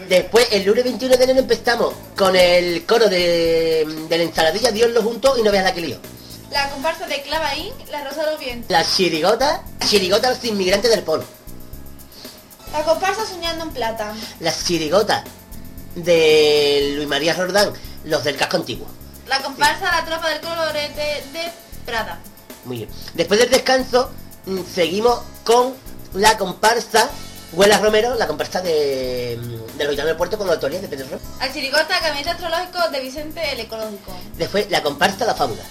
Después, 0.10 0.48
el 0.52 0.64
lunes 0.64 0.84
21 0.86 1.18
de 1.18 1.24
enero 1.24 1.40
empezamos 1.40 1.94
con 2.18 2.36
el 2.36 2.86
coro 2.86 3.10
de, 3.10 3.86
de 4.08 4.18
la 4.18 4.24
ensaladilla 4.24 4.72
Dios 4.72 4.92
lo 4.92 5.04
juntó 5.04 5.38
y 5.38 5.44
no 5.44 5.52
veas 5.52 5.66
la 5.66 5.74
que 5.74 5.82
lío. 5.82 5.98
La 6.52 6.70
comparsa 6.70 7.08
de 7.08 7.22
Clavaín, 7.24 7.74
La 7.92 8.04
Rosa 8.06 8.24
de 8.24 8.32
los 8.32 8.40
Vientos. 8.40 8.72
La 8.72 8.86
chirigota, 8.86 9.64
chirigota 9.86 10.30
los 10.30 10.44
inmigrantes 10.46 10.90
del 10.90 11.04
polo. 11.04 11.26
La 12.72 12.84
comparsa 12.84 13.26
Soñando 13.26 13.66
en 13.66 13.72
Plata. 13.72 14.14
La 14.40 14.54
chirigota 14.56 15.24
de 15.96 16.94
Luis 16.96 17.08
María 17.08 17.36
Jordán, 17.36 17.74
los 18.06 18.24
del 18.24 18.38
casco 18.38 18.58
antiguo. 18.58 18.88
La 19.28 19.42
comparsa 19.42 19.92
La 19.92 20.06
Tropa 20.06 20.30
del 20.30 20.40
Colorete 20.40 21.24
de 21.34 21.67
Muy 22.66 22.78
bien. 22.78 22.90
Después 23.14 23.40
del 23.40 23.50
descanso, 23.50 24.12
mm, 24.46 24.60
seguimos 24.74 25.22
con 25.44 25.74
la 26.14 26.38
comparsa 26.38 27.10
Huela 27.54 27.78
Romero, 27.78 28.16
la 28.16 28.28
comparsa 28.28 28.62
de, 28.62 29.40
mm, 29.40 29.78
de 29.78 29.84
los 29.86 29.92
gitanos 29.92 30.08
del 30.08 30.18
puerto 30.18 30.38
con 30.38 30.48
la 30.48 30.54
autoría 30.54 30.82
de 30.82 30.88
Pedro 30.90 31.08
Ro. 31.10 31.20
La 31.40 31.52
chirigota 31.52 32.00
Gabinete 32.02 32.32
Astrológico 32.32 32.90
de 32.90 33.00
Vicente 33.00 33.54
el 33.54 33.62
Ecológico. 33.62 34.12
Después 34.38 34.70
la 34.70 34.84
comparsa 34.84 35.26
La 35.26 35.34
Fábula. 35.34 35.64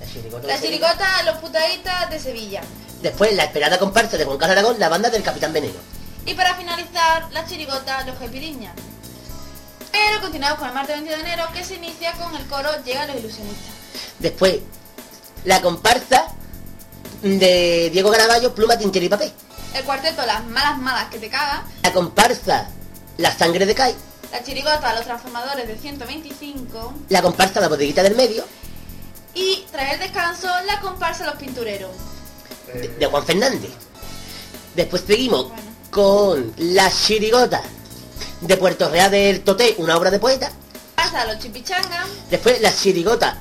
La 0.00 0.06
chirigota. 0.06 0.46
La 0.46 0.60
chirigota 0.60 1.22
Los 1.24 1.38
Putaditas 1.38 2.10
de 2.10 2.20
Sevilla. 2.20 2.60
Después 3.02 3.34
la 3.34 3.44
esperada 3.44 3.78
comparsa 3.78 4.16
de 4.16 4.24
Juan 4.24 4.38
Carlos 4.38 4.56
Aragón, 4.56 4.78
la 4.78 4.88
banda 4.88 5.10
del 5.10 5.22
Capitán 5.22 5.52
Veneno. 5.52 5.78
Y 6.26 6.34
para 6.34 6.54
finalizar, 6.54 7.28
la 7.32 7.44
chirigota 7.44 8.04
Los 8.04 8.18
Jepiriñas. 8.18 8.74
Pero 9.90 10.20
continuamos 10.20 10.60
con 10.60 10.68
el 10.68 10.74
martes 10.74 10.94
22 10.96 11.22
de 11.22 11.28
enero 11.28 11.48
que 11.52 11.64
se 11.64 11.74
inicia 11.74 12.12
con 12.12 12.34
el 12.36 12.46
coro 12.46 12.70
Llegan 12.84 13.08
los 13.08 13.16
ilusionistas. 13.16 13.74
Después 14.20 14.60
la 15.44 15.60
comparsa 15.62 16.26
de 17.22 17.90
Diego 17.92 18.10
Caraballo, 18.10 18.54
Pluma, 18.54 18.76
Tintero 18.78 19.04
y 19.04 19.08
Papel. 19.08 19.32
El 19.74 19.84
cuarteto 19.84 20.24
Las 20.26 20.44
Malas 20.46 20.78
Malas 20.78 21.10
que 21.10 21.18
te 21.18 21.28
cagan. 21.28 21.62
La 21.82 21.92
comparsa 21.92 22.68
La 23.18 23.36
Sangre 23.36 23.66
de 23.66 23.74
Kai. 23.74 23.94
La 24.32 24.42
chirigota 24.42 24.94
Los 24.94 25.04
Transformadores 25.04 25.66
de 25.66 25.76
125. 25.78 26.94
La 27.08 27.22
comparsa 27.22 27.60
La 27.60 27.68
Bodeguita 27.68 28.02
del 28.02 28.14
Medio. 28.16 28.44
Y 29.34 29.64
tras 29.70 29.92
el 29.94 30.00
descanso, 30.00 30.48
la 30.66 30.80
comparsa 30.80 31.24
Los 31.26 31.36
Pintureros. 31.36 31.90
de, 32.72 32.88
de 32.88 33.06
Juan 33.06 33.24
Fernández. 33.24 33.70
Después 34.74 35.02
seguimos 35.06 35.48
Bueno. 35.48 35.62
con 35.90 36.54
La 36.58 36.90
Chirigota 36.90 37.62
de 38.40 38.56
Puerto 38.56 38.88
Real 38.88 39.10
del 39.10 39.42
Toté, 39.42 39.74
una 39.78 39.96
obra 39.96 40.10
de 40.10 40.18
poeta. 40.18 40.50
Comparsa 40.96 41.24
Los 41.26 41.38
Chipichangas. 41.42 42.06
Después 42.30 42.60
La 42.60 42.74
Chirigota, 42.74 43.38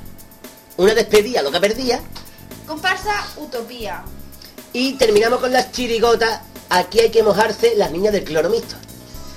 una 0.80 0.94
despedida, 0.94 1.42
lo 1.42 1.52
que 1.52 1.60
perdía. 1.60 2.00
Comparsa 2.66 3.28
Utopía. 3.36 4.04
Y 4.72 4.94
terminamos 4.94 5.40
con 5.40 5.52
las 5.52 5.74
chirigotas. 5.74 6.40
Aquí 6.70 7.02
hay 7.02 7.12
que 7.12 7.22
mojarse 7.22 7.76
las 7.76 7.92
niñas 7.92 8.14
del 8.14 8.24
cloro 8.24 8.50
mixto. 8.50 8.76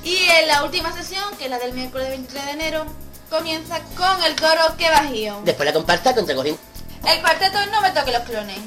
Y 0.04 0.16
en 0.40 0.46
la 0.46 0.62
última 0.64 0.94
sesión, 0.94 1.24
que 1.38 1.44
es 1.44 1.50
la 1.50 1.58
del 1.58 1.72
miércoles 1.72 2.08
23 2.10 2.44
de 2.44 2.50
enero, 2.52 2.86
comienza 3.28 3.80
con 3.96 4.22
el 4.22 4.36
coro 4.36 4.76
Que 4.76 4.88
Bajío. 4.88 5.40
Después 5.44 5.66
la 5.66 5.72
comparsa 5.72 6.14
contra 6.14 6.34
corriente. 6.36 6.62
El 7.08 7.20
cuarteto 7.20 7.58
no 7.72 7.80
me 7.80 7.90
toque 7.90 8.12
los 8.12 8.22
clones. 8.22 8.58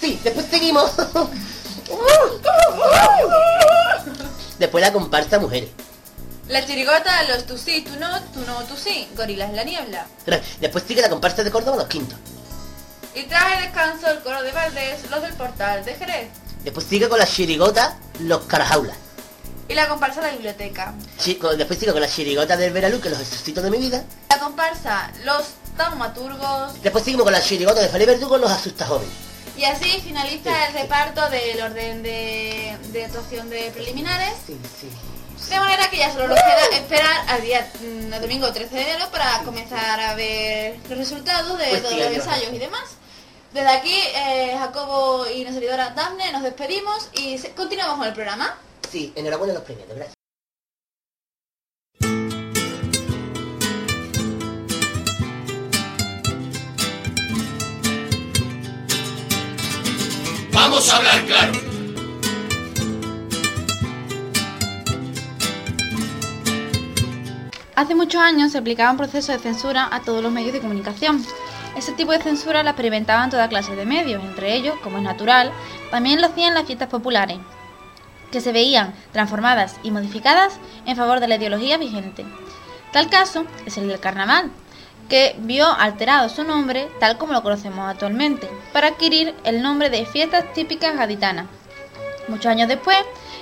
Sí, 0.00 0.18
después 0.24 0.46
seguimos. 0.50 0.90
Después 4.58 4.82
la 4.82 4.92
comparsa 4.92 5.38
mujeres. 5.38 5.68
La 6.48 6.64
chirigota, 6.64 7.24
los 7.24 7.44
tú 7.44 7.58
sí, 7.58 7.82
tú 7.82 7.98
no, 7.98 8.20
tú 8.32 8.40
no, 8.46 8.62
tú 8.64 8.76
sí. 8.76 9.08
Gorilas 9.16 9.50
en 9.50 9.56
la 9.56 9.64
niebla. 9.64 10.06
Después 10.60 10.84
sigue 10.86 11.02
la 11.02 11.08
comparsa 11.10 11.42
de 11.42 11.50
Córdoba 11.50 11.76
los 11.78 11.86
quintos. 11.88 12.18
Y 13.14 13.22
tras 13.24 13.56
el 13.56 13.62
descanso 13.64 14.08
el 14.08 14.20
coro 14.20 14.42
de 14.42 14.52
Valdés, 14.52 15.10
los 15.10 15.22
del 15.22 15.32
portal 15.34 15.84
de 15.84 15.94
Jerez. 15.94 16.28
Después 16.62 16.86
sigue 16.86 17.08
con 17.08 17.18
la 17.18 17.26
chirigota 17.26 17.96
los 18.20 18.42
carajaulas. 18.44 18.96
Y 19.68 19.74
la 19.74 19.88
comparsa 19.88 20.20
de 20.20 20.26
la 20.28 20.32
biblioteca. 20.34 20.94
Chi- 21.18 21.36
con- 21.36 21.56
Después 21.58 21.78
sigue 21.78 21.92
con 21.92 22.00
la 22.00 22.08
chirigota 22.08 22.56
del 22.56 22.72
Veralú, 22.72 23.00
que 23.00 23.08
los 23.10 23.18
exorcitos 23.20 23.64
de 23.64 23.70
mi 23.70 23.78
vida. 23.78 24.04
La 24.28 24.38
comparsa, 24.38 25.10
los 25.24 25.44
taumaturgos. 25.76 26.80
Después 26.82 27.02
seguimos 27.04 27.24
con 27.24 27.32
la 27.32 27.40
chirigota 27.42 27.80
de 27.80 27.88
Felipe 27.88 28.12
Verdugo, 28.12 28.38
los 28.38 28.50
asusta 28.50 28.86
jóvenes. 28.86 29.12
Y 29.56 29.64
así 29.64 30.00
finaliza 30.02 30.66
el 30.68 30.74
reparto 30.74 31.28
del 31.30 31.60
orden 31.62 32.02
de, 32.02 32.76
de 32.92 33.04
actuación 33.06 33.48
de 33.50 33.70
preliminares. 33.72 34.34
Sí, 34.46 34.56
sí. 34.80 34.88
De 35.50 35.60
manera 35.60 35.88
que 35.90 35.98
ya 35.98 36.12
solo 36.12 36.28
nos 36.28 36.38
queda 36.38 36.76
esperar 36.76 37.24
al 37.28 37.42
día 37.42 37.70
mm, 37.80 38.12
el 38.12 38.20
domingo 38.20 38.52
13 38.52 38.74
de 38.74 38.82
enero 38.82 39.08
para 39.10 39.42
comenzar 39.44 40.00
a 40.00 40.14
ver 40.14 40.76
los 40.88 40.98
resultados 40.98 41.58
de 41.58 41.66
Pues 41.66 41.82
todos 41.82 41.98
los 41.98 42.06
ensayos 42.06 42.52
y 42.52 42.58
demás. 42.58 42.96
Desde 43.52 43.68
aquí, 43.68 43.94
eh, 43.94 44.56
Jacobo 44.58 45.26
y 45.26 45.42
nuestra 45.42 45.54
servidora 45.54 45.90
Dafne 45.90 46.32
nos 46.32 46.42
despedimos 46.42 47.08
y 47.14 47.38
continuamos 47.54 47.98
con 47.98 48.08
el 48.08 48.14
programa. 48.14 48.58
Sí, 48.90 49.12
enhorabuena 49.14 49.52
a 49.52 49.56
los 49.56 49.64
premios, 49.64 49.88
de 49.88 49.94
verdad. 49.94 50.12
Vamos 60.52 60.90
a 60.90 60.96
hablar 60.96 61.24
claro. 61.26 61.65
Hace 67.76 67.94
muchos 67.94 68.22
años 68.22 68.52
se 68.52 68.58
aplicaba 68.58 68.90
un 68.90 68.96
proceso 68.96 69.32
de 69.32 69.38
censura 69.38 69.86
a 69.92 70.00
todos 70.00 70.22
los 70.22 70.32
medios 70.32 70.54
de 70.54 70.60
comunicación. 70.60 71.22
Ese 71.76 71.92
tipo 71.92 72.10
de 72.12 72.22
censura 72.22 72.62
la 72.62 72.70
experimentaban 72.70 73.28
toda 73.28 73.50
clase 73.50 73.76
de 73.76 73.84
medios, 73.84 74.24
entre 74.24 74.54
ellos, 74.54 74.76
como 74.82 74.96
es 74.96 75.02
natural, 75.02 75.52
también 75.90 76.22
lo 76.22 76.28
hacían 76.28 76.54
las 76.54 76.64
fiestas 76.64 76.88
populares, 76.88 77.36
que 78.32 78.40
se 78.40 78.52
veían 78.52 78.94
transformadas 79.12 79.76
y 79.82 79.90
modificadas 79.90 80.54
en 80.86 80.96
favor 80.96 81.20
de 81.20 81.28
la 81.28 81.36
ideología 81.36 81.76
vigente. 81.76 82.24
Tal 82.94 83.10
caso 83.10 83.44
es 83.66 83.76
el 83.76 83.88
del 83.88 84.00
carnaval, 84.00 84.50
que 85.10 85.36
vio 85.40 85.70
alterado 85.70 86.30
su 86.30 86.44
nombre 86.44 86.88
tal 86.98 87.18
como 87.18 87.34
lo 87.34 87.42
conocemos 87.42 87.90
actualmente, 87.90 88.48
para 88.72 88.88
adquirir 88.88 89.34
el 89.44 89.60
nombre 89.60 89.90
de 89.90 90.06
fiestas 90.06 90.50
típicas 90.54 90.96
gaditanas. 90.96 91.44
Muchos 92.28 92.46
años 92.46 92.68
después, 92.68 92.96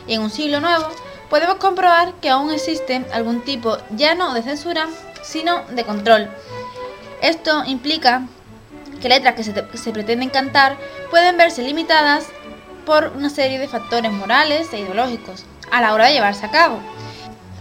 y 0.09 0.14
en 0.14 0.22
un 0.22 0.30
siglo 0.30 0.61
nuevo, 0.61 0.89
podemos 1.30 1.56
comprobar 1.56 2.12
que 2.20 2.30
aún 2.30 2.50
existe 2.52 3.04
algún 3.12 3.42
tipo 3.42 3.78
ya 3.90 4.14
no 4.14 4.34
de 4.34 4.42
censura, 4.42 4.86
sino 5.22 5.62
de 5.70 5.84
control. 5.84 6.28
Esto 7.22 7.64
implica 7.64 8.22
que 9.00 9.08
letras 9.08 9.34
que 9.34 9.44
se, 9.44 9.52
te- 9.52 9.92
pretenden 9.92 10.30
cantar 10.30 10.76
pueden 11.10 11.36
verse 11.36 11.62
limitadas 11.62 12.26
por 12.86 13.12
una 13.16 13.30
serie 13.30 13.58
de 13.58 13.68
factores 13.68 14.12
morales 14.12 14.72
e 14.72 14.80
ideológicos 14.80 15.44
a 15.70 15.80
la 15.80 15.94
hora 15.94 16.06
de 16.06 16.12
llevarse 16.12 16.44
a 16.46 16.50
cabo. 16.50 16.78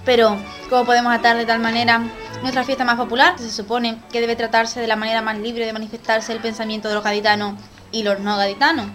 Pero, 0.05 0.35
¿cómo 0.69 0.83
podemos 0.85 1.13
atar 1.13 1.37
de 1.37 1.45
tal 1.45 1.59
manera 1.59 2.01
nuestra 2.41 2.65
fiesta 2.65 2.83
más 2.83 2.97
popular, 2.97 3.35
se 3.39 3.49
supone 3.49 3.97
que 4.11 4.19
debe 4.19 4.35
tratarse 4.35 4.81
de 4.81 4.87
la 4.87 4.97
manera 4.97 5.21
más 5.21 5.37
libre 5.37 5.65
de 5.65 5.71
manifestarse 5.71 6.33
el 6.33 6.39
pensamiento 6.39 6.89
de 6.89 6.95
los 6.95 7.03
gaditanos 7.03 7.53
y 7.93 8.03
los 8.03 8.19
no 8.19 8.35
gaditanos? 8.35 8.87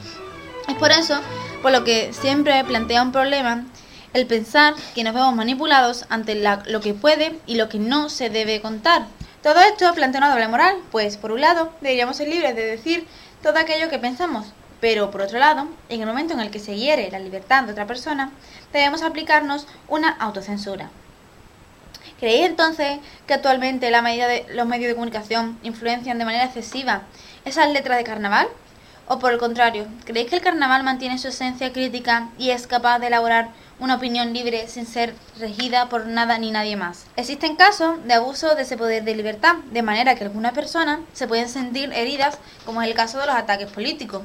Es 0.68 0.74
por 0.74 0.90
eso 0.90 1.18
por 1.62 1.72
lo 1.72 1.82
que 1.82 2.12
siempre 2.12 2.62
plantea 2.64 3.02
un 3.02 3.10
problema 3.10 3.64
el 4.14 4.26
pensar 4.26 4.74
que 4.94 5.04
nos 5.04 5.14
vemos 5.14 5.34
manipulados 5.34 6.06
ante 6.08 6.34
lo 6.34 6.80
que 6.80 6.94
puede 6.94 7.38
y 7.46 7.56
lo 7.56 7.68
que 7.68 7.78
no 7.78 8.08
se 8.08 8.30
debe 8.30 8.60
contar. 8.60 9.06
Todo 9.42 9.60
esto 9.60 9.92
plantea 9.94 10.20
una 10.20 10.30
doble 10.30 10.48
moral, 10.48 10.76
pues 10.90 11.16
por 11.16 11.32
un 11.32 11.40
lado 11.40 11.72
deberíamos 11.80 12.16
ser 12.16 12.28
libres 12.28 12.56
de 12.56 12.64
decir 12.64 13.06
todo 13.42 13.58
aquello 13.58 13.88
que 13.88 13.98
pensamos, 13.98 14.46
pero 14.80 15.10
por 15.10 15.22
otro 15.22 15.38
lado, 15.38 15.68
en 15.88 16.00
el 16.00 16.06
momento 16.06 16.34
en 16.34 16.40
el 16.40 16.50
que 16.50 16.58
se 16.58 16.76
hiere 16.76 17.10
la 17.10 17.18
libertad 17.18 17.64
de 17.64 17.72
otra 17.72 17.86
persona, 17.86 18.32
debemos 18.72 19.02
aplicarnos 19.02 19.66
una 19.88 20.10
autocensura. 20.10 20.90
¿Creéis 22.18 22.46
entonces 22.46 22.98
que 23.26 23.34
actualmente 23.34 23.92
la 23.92 24.02
medida 24.02 24.26
de 24.26 24.44
los 24.50 24.66
medios 24.66 24.88
de 24.88 24.94
comunicación 24.94 25.56
influencian 25.62 26.18
de 26.18 26.24
manera 26.24 26.46
excesiva 26.46 27.02
esas 27.44 27.70
letras 27.70 27.96
de 27.96 28.04
carnaval? 28.04 28.48
¿O 29.06 29.20
por 29.20 29.32
el 29.32 29.38
contrario, 29.38 29.86
creéis 30.04 30.28
que 30.28 30.36
el 30.36 30.42
carnaval 30.42 30.82
mantiene 30.82 31.18
su 31.18 31.28
esencia 31.28 31.72
crítica 31.72 32.28
y 32.36 32.50
es 32.50 32.66
capaz 32.66 32.98
de 32.98 33.06
elaborar 33.06 33.50
una 33.80 33.96
opinión 33.96 34.32
libre 34.32 34.68
sin 34.68 34.86
ser 34.86 35.14
regida 35.38 35.88
por 35.88 36.06
nada 36.06 36.38
ni 36.38 36.50
nadie 36.50 36.76
más? 36.76 37.06
Existen 37.16 37.56
casos 37.56 38.04
de 38.04 38.14
abuso 38.14 38.54
de 38.54 38.62
ese 38.62 38.76
poder 38.76 39.04
de 39.04 39.14
libertad, 39.14 39.56
de 39.70 39.82
manera 39.82 40.14
que 40.14 40.24
algunas 40.24 40.52
personas 40.52 41.00
se 41.12 41.28
pueden 41.28 41.48
sentir 41.48 41.92
heridas, 41.92 42.38
como 42.64 42.82
es 42.82 42.88
el 42.88 42.94
caso 42.94 43.18
de 43.18 43.26
los 43.26 43.36
ataques 43.36 43.70
políticos. 43.70 44.22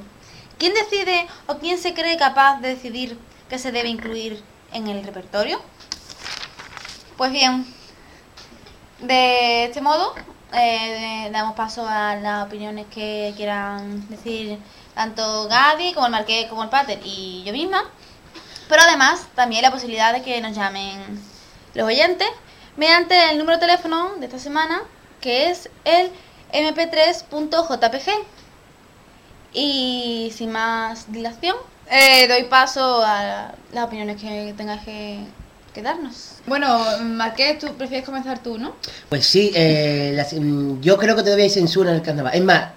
¿Quién 0.58 0.74
decide 0.74 1.28
o 1.48 1.58
quién 1.58 1.78
se 1.78 1.94
cree 1.94 2.18
capaz 2.18 2.60
de 2.62 2.70
decidir 2.70 3.20
qué 3.50 3.60
se 3.60 3.72
debe 3.72 3.90
incluir 3.90 4.42
en 4.72 4.88
el 4.88 5.04
repertorio? 5.04 5.62
Pues 7.18 7.32
bien, 7.32 7.66
de 9.02 9.66
este 9.66 9.82
modo 9.82 10.16
eh, 10.54 11.30
damos 11.32 11.56
paso 11.56 11.88
a 11.88 12.16
las 12.16 12.46
opiniones 12.46 12.86
que 12.94 13.34
quieran 13.36 14.08
decir 14.10 14.58
tanto 14.94 15.48
Gaby 15.48 15.94
como 15.94 16.06
el 16.06 16.12
Marqués 16.12 16.48
como 16.48 16.64
el 16.64 16.70
Pater 16.70 17.00
y 17.04 17.44
yo 17.44 17.54
misma. 17.54 17.84
Pero 18.70 18.82
además 18.82 19.26
también 19.36 19.62
la 19.62 19.72
posibilidad 19.72 20.14
de 20.14 20.22
que 20.22 20.40
nos 20.42 20.56
llamen 20.56 21.00
los 21.74 21.86
oyentes 21.88 22.28
mediante 22.78 23.32
el 23.32 23.38
número 23.38 23.58
de 23.58 23.66
teléfono 23.68 24.16
de 24.20 24.26
esta 24.26 24.40
semana 24.40 24.82
que 25.22 25.50
es 25.50 25.70
el 25.86 26.12
mp3.jpg. 26.54 28.10
Y 29.54 30.32
sin 30.36 30.52
más 30.52 31.12
dilación, 31.12 31.56
eh, 31.90 32.28
doy 32.28 32.44
paso 32.46 33.04
a 33.06 33.54
las 33.72 33.86
opiniones 33.86 34.20
que 34.20 34.54
tengas 34.58 34.84
que, 34.84 35.20
que 35.74 35.82
darnos. 35.84 36.38
Bueno, 36.48 36.84
Marqués, 37.04 37.60
tú 37.60 37.68
prefieres 37.76 38.06
comenzar 38.06 38.40
tú, 38.42 38.58
¿no? 38.58 38.76
Pues 39.10 39.26
sí, 39.28 39.52
eh, 39.54 40.12
la- 40.16 40.26
mm, 40.40 40.82
yo 40.82 40.98
creo 40.98 41.16
que 41.16 41.22
todavía 41.22 41.46
hay 41.46 41.52
censura 41.52 41.92
en 41.92 41.98
el 41.98 42.02
carnaval. 42.02 42.34
Es 42.34 42.42
más, 42.44 42.72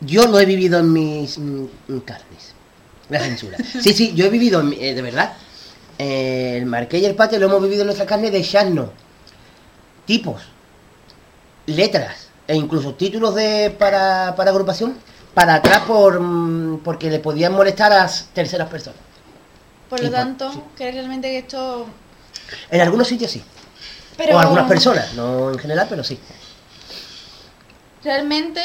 yo 0.00 0.26
lo 0.26 0.40
he 0.40 0.46
vivido 0.46 0.80
en 0.80 0.92
mis 0.92 1.38
mm, 1.38 1.66
carnes. 2.04 2.54
La 3.08 3.20
censura. 3.20 3.56
Sí, 3.80 3.92
sí, 3.92 4.12
yo 4.14 4.26
he 4.26 4.30
vivido, 4.30 4.62
eh, 4.72 4.94
de 4.94 5.02
verdad. 5.02 5.32
eh, 5.98 6.56
el 6.58 6.66
Marqués 6.66 7.02
y 7.02 7.06
el 7.06 7.14
Pate 7.14 7.38
lo 7.38 7.46
hemos 7.46 7.62
vivido 7.62 7.80
en 7.82 7.86
nuestra 7.86 8.06
carne 8.06 8.30
de 8.30 8.38
echarnos 8.38 8.90
tipos, 10.06 10.42
letras 11.66 12.28
e 12.46 12.54
incluso 12.54 12.94
títulos 12.94 13.34
de 13.34 13.74
para, 13.78 14.34
para 14.36 14.50
agrupación 14.50 14.96
para 15.34 15.54
atrás 15.56 15.80
por 15.86 16.18
mm, 16.20 16.78
porque 16.82 17.10
le 17.10 17.18
podían 17.20 17.52
molestar 17.52 17.92
a 17.92 18.10
terceras 18.34 18.68
personas. 18.68 19.00
Por 19.88 20.02
lo 20.02 20.10
tanto, 20.10 20.52
sí. 20.52 20.60
¿crees 20.76 20.94
realmente 20.94 21.28
que 21.28 21.38
esto... 21.38 21.86
En 22.70 22.80
algunos 22.80 23.08
sitios 23.08 23.30
sí. 23.30 23.42
Pero 24.16 24.36
O 24.36 24.38
algunas 24.38 24.66
personas, 24.68 25.14
no 25.14 25.50
en 25.52 25.58
general, 25.58 25.86
pero 25.88 26.02
sí. 26.04 26.18
Realmente, 28.02 28.60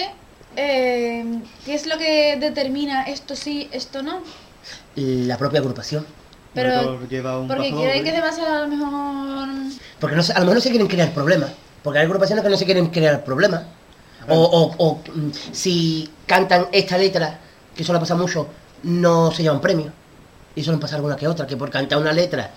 eh, 0.55 1.25
¿qué 1.65 1.73
es 1.75 1.85
lo 1.87 1.97
que 1.97 2.37
determina 2.39 3.03
esto 3.03 3.35
sí, 3.35 3.69
esto 3.71 4.01
no? 4.03 4.21
La 4.95 5.37
propia 5.37 5.59
agrupación. 5.59 6.05
Pero, 6.53 6.99
lleva 7.07 7.39
un 7.39 7.47
porque 7.47 7.71
paso 7.71 7.81
creen 7.81 8.03
que 8.03 8.09
es 8.09 8.15
demasiado 8.15 8.55
a 8.57 8.61
lo 8.61 8.67
mejor... 8.67 9.49
Porque 9.99 10.15
no 10.15 10.21
se- 10.23 10.33
a 10.33 10.35
lo 10.39 10.41
mejor 10.41 10.55
no 10.55 10.61
se 10.61 10.69
quieren 10.69 10.87
crear 10.87 11.11
problemas. 11.11 11.51
Porque 11.81 11.99
hay 11.99 12.05
agrupaciones 12.05 12.43
que 12.43 12.49
no 12.51 12.57
se 12.57 12.65
quieren 12.65 12.87
crear 12.87 13.23
problemas. 13.23 13.63
O, 14.29 14.35
o- 14.37 14.75
o, 14.77 14.95
mm, 15.13 15.31
si 15.51 16.09
cantan 16.27 16.67
esta 16.71 16.97
letra, 16.97 17.39
que 17.75 17.81
eso 17.83 17.91
le 17.91 17.99
pasa 17.99 18.15
mucho, 18.15 18.47
no 18.83 19.31
se 19.31 19.41
llevan 19.43 19.59
premio. 19.61 19.91
Y 20.55 20.63
suelen 20.63 20.79
pasar 20.79 20.97
alguna 20.97 21.15
que 21.15 21.27
otra, 21.27 21.47
que 21.47 21.57
por 21.57 21.71
cantar 21.71 21.97
una 21.97 22.13
letra 22.13 22.51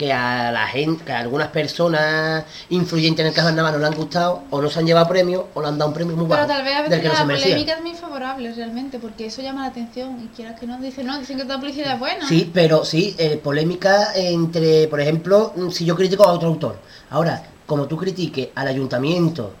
que 0.00 0.14
a 0.14 0.50
la 0.50 0.66
gente, 0.66 1.04
que 1.04 1.12
a 1.12 1.18
algunas 1.18 1.48
personas 1.48 2.46
influyentes 2.70 3.20
en 3.20 3.26
el 3.26 3.34
carnaval 3.34 3.74
no 3.74 3.80
le 3.80 3.86
han 3.86 3.94
gustado, 3.94 4.44
o 4.48 4.62
no 4.62 4.70
se 4.70 4.78
han 4.78 4.86
llevado 4.86 5.06
premio, 5.06 5.48
o 5.52 5.60
le 5.60 5.68
han 5.68 5.76
dado 5.76 5.90
un 5.90 5.94
premio 5.94 6.16
muy 6.16 6.24
bajo. 6.24 6.40
Pero 6.40 6.54
tal 6.56 6.64
vez 6.64 6.74
a 6.74 6.82
veces 6.84 7.04
no 7.04 7.12
la 7.12 7.34
polémica 7.34 7.72
es 7.74 7.82
muy 7.82 7.94
favorable 7.94 8.54
realmente, 8.54 8.98
porque 8.98 9.26
eso 9.26 9.42
llama 9.42 9.60
la 9.60 9.66
atención 9.66 10.18
y 10.24 10.28
quieras 10.34 10.58
que 10.58 10.66
no, 10.66 10.78
dicen 10.78 11.06
no, 11.06 11.18
dicen 11.18 11.36
que 11.36 11.44
toda 11.44 11.58
publicidad 11.58 11.92
es 11.92 11.98
buena. 11.98 12.26
Sí, 12.26 12.50
pero 12.50 12.82
sí, 12.82 13.14
eh, 13.18 13.36
polémica 13.36 14.14
entre, 14.14 14.88
por 14.88 15.02
ejemplo, 15.02 15.52
mm, 15.54 15.68
si 15.68 15.84
yo 15.84 15.94
critico 15.94 16.24
a 16.24 16.32
otro 16.32 16.48
autor. 16.48 16.78
Ahora, 17.10 17.42
como 17.66 17.84
tú 17.84 17.98
critiques 17.98 18.48
al 18.54 18.68
ayuntamiento 18.68 19.52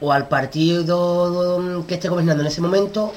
o 0.00 0.10
al 0.10 0.28
partido 0.28 1.60
mm, 1.60 1.82
que 1.82 1.96
esté 1.96 2.08
gobernando 2.08 2.42
en 2.42 2.46
ese 2.46 2.62
momento, 2.62 3.12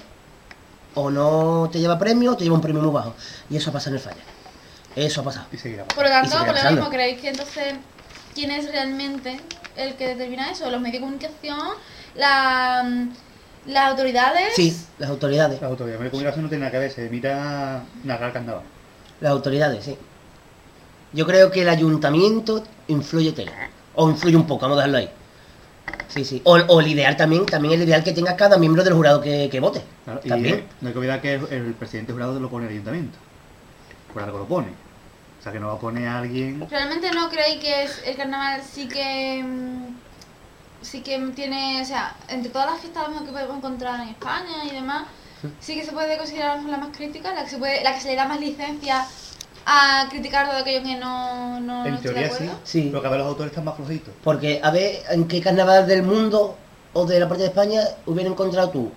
o 0.95 1.09
no 1.09 1.69
te 1.71 1.79
lleva 1.79 1.97
premio 1.97 2.33
o 2.33 2.35
te 2.35 2.43
lleva 2.43 2.57
un 2.57 2.61
premio 2.61 2.81
muy 2.81 2.91
bajo. 2.91 3.13
Y 3.49 3.55
eso 3.55 3.69
ha 3.69 3.73
pasado 3.73 3.95
en 3.95 4.01
el 4.01 4.03
falla. 4.03 4.36
Eso 5.05 5.21
ha 5.21 5.23
pasado. 5.23 5.45
Y 5.51 5.57
seguirá. 5.57 5.85
Por 5.85 6.03
lo 6.03 6.09
tanto, 6.09 6.37
por 6.37 6.47
lo 6.47 6.53
pasando. 6.53 6.71
mismo, 6.81 6.89
¿creéis 6.89 7.21
que 7.21 7.29
entonces 7.29 7.75
quién 8.33 8.51
es 8.51 8.69
realmente 8.71 9.39
el 9.75 9.95
que 9.95 10.07
determina 10.07 10.49
eso? 10.51 10.69
¿Los 10.71 10.81
medios 10.81 10.93
de 10.93 10.99
comunicación? 11.01 11.59
La, 12.15 12.83
mm, 12.83 13.09
Las 13.71 13.89
autoridades... 13.91 14.53
Sí, 14.55 14.75
las 14.97 15.09
autoridades. 15.09 15.61
La 15.61 15.67
autoridad 15.67 15.99
de 15.99 16.09
comunicación 16.09 16.43
no 16.43 16.49
tiene 16.49 16.61
nada 16.61 16.71
que 16.71 16.79
ver, 16.79 16.91
se 16.91 17.09
mira 17.09 17.83
narrar 18.03 18.33
carnaval. 18.33 18.63
Las 19.21 19.31
autoridades, 19.31 19.83
sí. 19.85 19.97
Yo 21.13 21.25
creo 21.27 21.51
que 21.51 21.61
el 21.61 21.69
ayuntamiento 21.69 22.63
influye 22.87 23.31
tela. 23.33 23.51
O 23.95 24.09
influye 24.09 24.35
un 24.35 24.47
poco, 24.47 24.61
vamos 24.63 24.77
a 24.77 24.81
dejarlo 24.81 24.97
ahí. 24.97 25.09
Sí, 26.07 26.23
sí. 26.25 26.41
O, 26.45 26.53
o 26.55 26.79
el 26.81 26.87
ideal 26.87 27.15
también, 27.17 27.45
también 27.45 27.73
el 27.75 27.83
ideal 27.87 28.03
que 28.03 28.13
tenga 28.13 28.35
cada 28.35 28.57
miembro 28.57 28.83
del 28.83 28.93
jurado 28.93 29.21
que, 29.21 29.47
que 29.49 29.59
vote. 29.59 29.81
Claro, 30.05 30.21
y 30.23 30.29
También. 30.29 30.55
eh, 30.55 30.67
no 30.81 30.87
hay 30.87 30.93
que 30.93 30.99
olvidar 30.99 31.21
que 31.21 31.33
el, 31.35 31.45
el 31.51 31.73
presidente 31.73 32.13
jurado 32.13 32.39
lo 32.39 32.49
pone 32.49 32.65
el 32.65 32.71
ayuntamiento. 32.71 33.17
Por 34.13 34.23
algo 34.23 34.39
lo 34.39 34.45
pone. 34.45 34.67
Sea 35.47 35.53
que 35.53 35.59
no 35.61 35.67
va 35.67 35.75
a 35.75 35.79
poner 35.79 36.05
a 36.09 36.17
alguien. 36.19 36.67
¿Realmente 36.69 37.09
no 37.11 37.29
creéis 37.29 37.61
que 37.61 37.83
es- 37.83 38.01
el 38.05 38.17
carnaval 38.17 38.61
sí 38.69 38.85
que 38.89 39.41
mm, 39.45 39.95
sí 40.81 40.99
que 40.99 41.17
tiene, 41.33 41.81
o 41.81 41.85
sea, 41.85 42.13
entre 42.27 42.49
todas 42.51 42.69
las 42.71 42.81
fiestas 42.81 43.07
lo 43.09 43.25
que 43.25 43.31
podemos 43.31 43.55
encontrar 43.57 44.01
en 44.01 44.09
España 44.09 44.65
y 44.69 44.71
demás, 44.71 45.03
sí 45.61 45.75
que 45.79 45.85
se 45.85 45.93
puede 45.93 46.17
considerar 46.17 46.61
lo 46.61 46.69
la 46.69 46.77
más 46.77 46.89
crítica, 46.95 47.33
la 47.33 47.45
que 47.45 47.49
se 47.49 47.57
puede, 47.59 47.81
la 47.81 47.93
que 47.93 48.01
se 48.01 48.09
le 48.09 48.15
da 48.17 48.27
más 48.27 48.41
licencia 48.41 49.05
a 49.65 50.07
criticar 50.09 50.49
todo 50.49 50.57
aquello 50.59 50.83
que 50.83 50.95
no, 50.97 51.61
no 51.61 51.85
en 51.85 51.97
teoría 51.99 52.29
sí? 52.29 52.49
Sí. 52.65 52.81
Pero 52.91 53.01
que 53.01 53.07
a 53.07 53.11
ver 53.11 53.19
los 53.19 53.29
autores 53.29 53.51
están 53.51 53.63
más 53.63 53.75
flojitos. 53.77 54.13
Porque 54.21 54.59
a 54.61 54.69
ver 54.71 55.01
en 55.11 55.29
qué 55.29 55.39
carnaval 55.39 55.87
del 55.87 56.03
mundo 56.03 56.57
o 56.91 57.05
de 57.05 57.21
la 57.21 57.27
parte 57.29 57.43
de 57.43 57.49
España 57.49 57.81
hubiera 58.05 58.29
encontrado 58.29 58.69
tú 58.69 58.91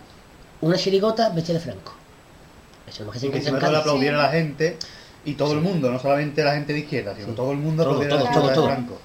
una 0.62 0.76
chirigota 0.76 1.28
vestida 1.28 1.58
de 1.58 1.64
franco. 1.64 1.94
Eso 2.88 3.04
es 3.04 3.10
que 3.12 3.18
se 3.20 3.26
Y 3.26 3.28
encima 3.36 3.58
le 3.60 4.08
a 4.08 4.12
la 4.18 4.28
gente 4.30 4.76
y 5.24 5.34
todo 5.34 5.52
el 5.52 5.60
mundo, 5.60 5.90
no 5.90 5.98
solamente 5.98 6.42
la 6.42 6.54
gente 6.54 6.72
de 6.72 6.80
izquierda, 6.80 7.14
sino 7.14 7.28
Sí. 7.28 7.32
todo 7.34 7.52
el 7.52 7.58
mundo 7.58 7.84
Todo, 7.84 8.00
todo, 8.08 8.24
la 8.24 8.30
todo, 8.32 8.52
todo. 8.52 8.66
Franco. 8.66 8.98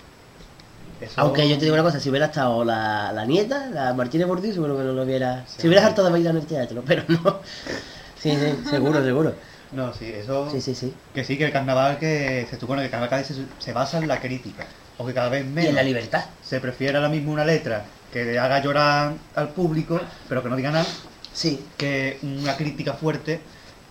Eso- 1.01 1.13
Aunque 1.21 1.47
yo 1.49 1.57
te 1.57 1.65
digo 1.65 1.73
una 1.73 1.83
cosa, 1.83 1.99
si 1.99 2.09
hubiera 2.09 2.27
estado 2.27 2.63
la, 2.63 3.11
la 3.11 3.25
nieta, 3.25 3.69
la 3.69 3.93
Martínez 3.93 4.27
Bordí, 4.27 4.53
seguro 4.53 4.77
que 4.77 4.83
no 4.83 4.93
lo 4.93 5.03
hubiera... 5.03 5.45
Si 5.45 5.67
hubiera 5.67 5.85
hartado 5.85 6.07
de 6.07 6.13
bailar 6.13 6.35
en 6.35 6.41
el 6.41 6.47
teatro, 6.47 6.83
pero 6.85 7.03
no. 7.07 7.41
Sí, 8.21 8.31
sí, 8.31 8.69
seguro, 8.69 9.03
seguro. 9.03 9.35
No, 9.71 9.93
sí, 9.93 10.05
eso. 10.05 10.49
Sí, 10.49 10.61
sí, 10.61 10.73
sí. 10.73 10.93
Que 11.13 11.23
sí, 11.23 11.37
que 11.37 11.45
el 11.45 11.51
carnaval 11.51 11.99
que 11.99 12.47
se 12.49 12.59
supone 12.59 12.81
que 12.81 12.85
el 12.85 12.91
carnaval 12.91 13.09
cada 13.09 13.21
vez 13.21 13.27
se, 13.27 13.45
se 13.59 13.73
basa 13.73 13.99
en 13.99 14.07
la 14.07 14.19
crítica. 14.19 14.65
O 14.97 15.05
que 15.05 15.13
cada 15.13 15.29
vez 15.29 15.43
Y 15.45 15.49
menos 15.49 15.69
en 15.69 15.75
la 15.75 15.83
libertad. 15.83 16.23
se 16.41 16.59
prefiere 16.59 16.95
ahora 16.97 17.09
mismo 17.09 17.31
una 17.33 17.45
letra 17.45 17.85
que 18.11 18.23
le 18.23 18.39
haga 18.39 18.61
llorar 18.63 19.13
al 19.35 19.49
público, 19.49 19.99
pero 20.29 20.41
que 20.41 20.49
no 20.49 20.55
diga 20.55 20.71
nada, 20.71 20.85
Sí. 21.33 21.63
que 21.77 22.17
una 22.23 22.55
crítica 22.55 22.93
fuerte 22.93 23.41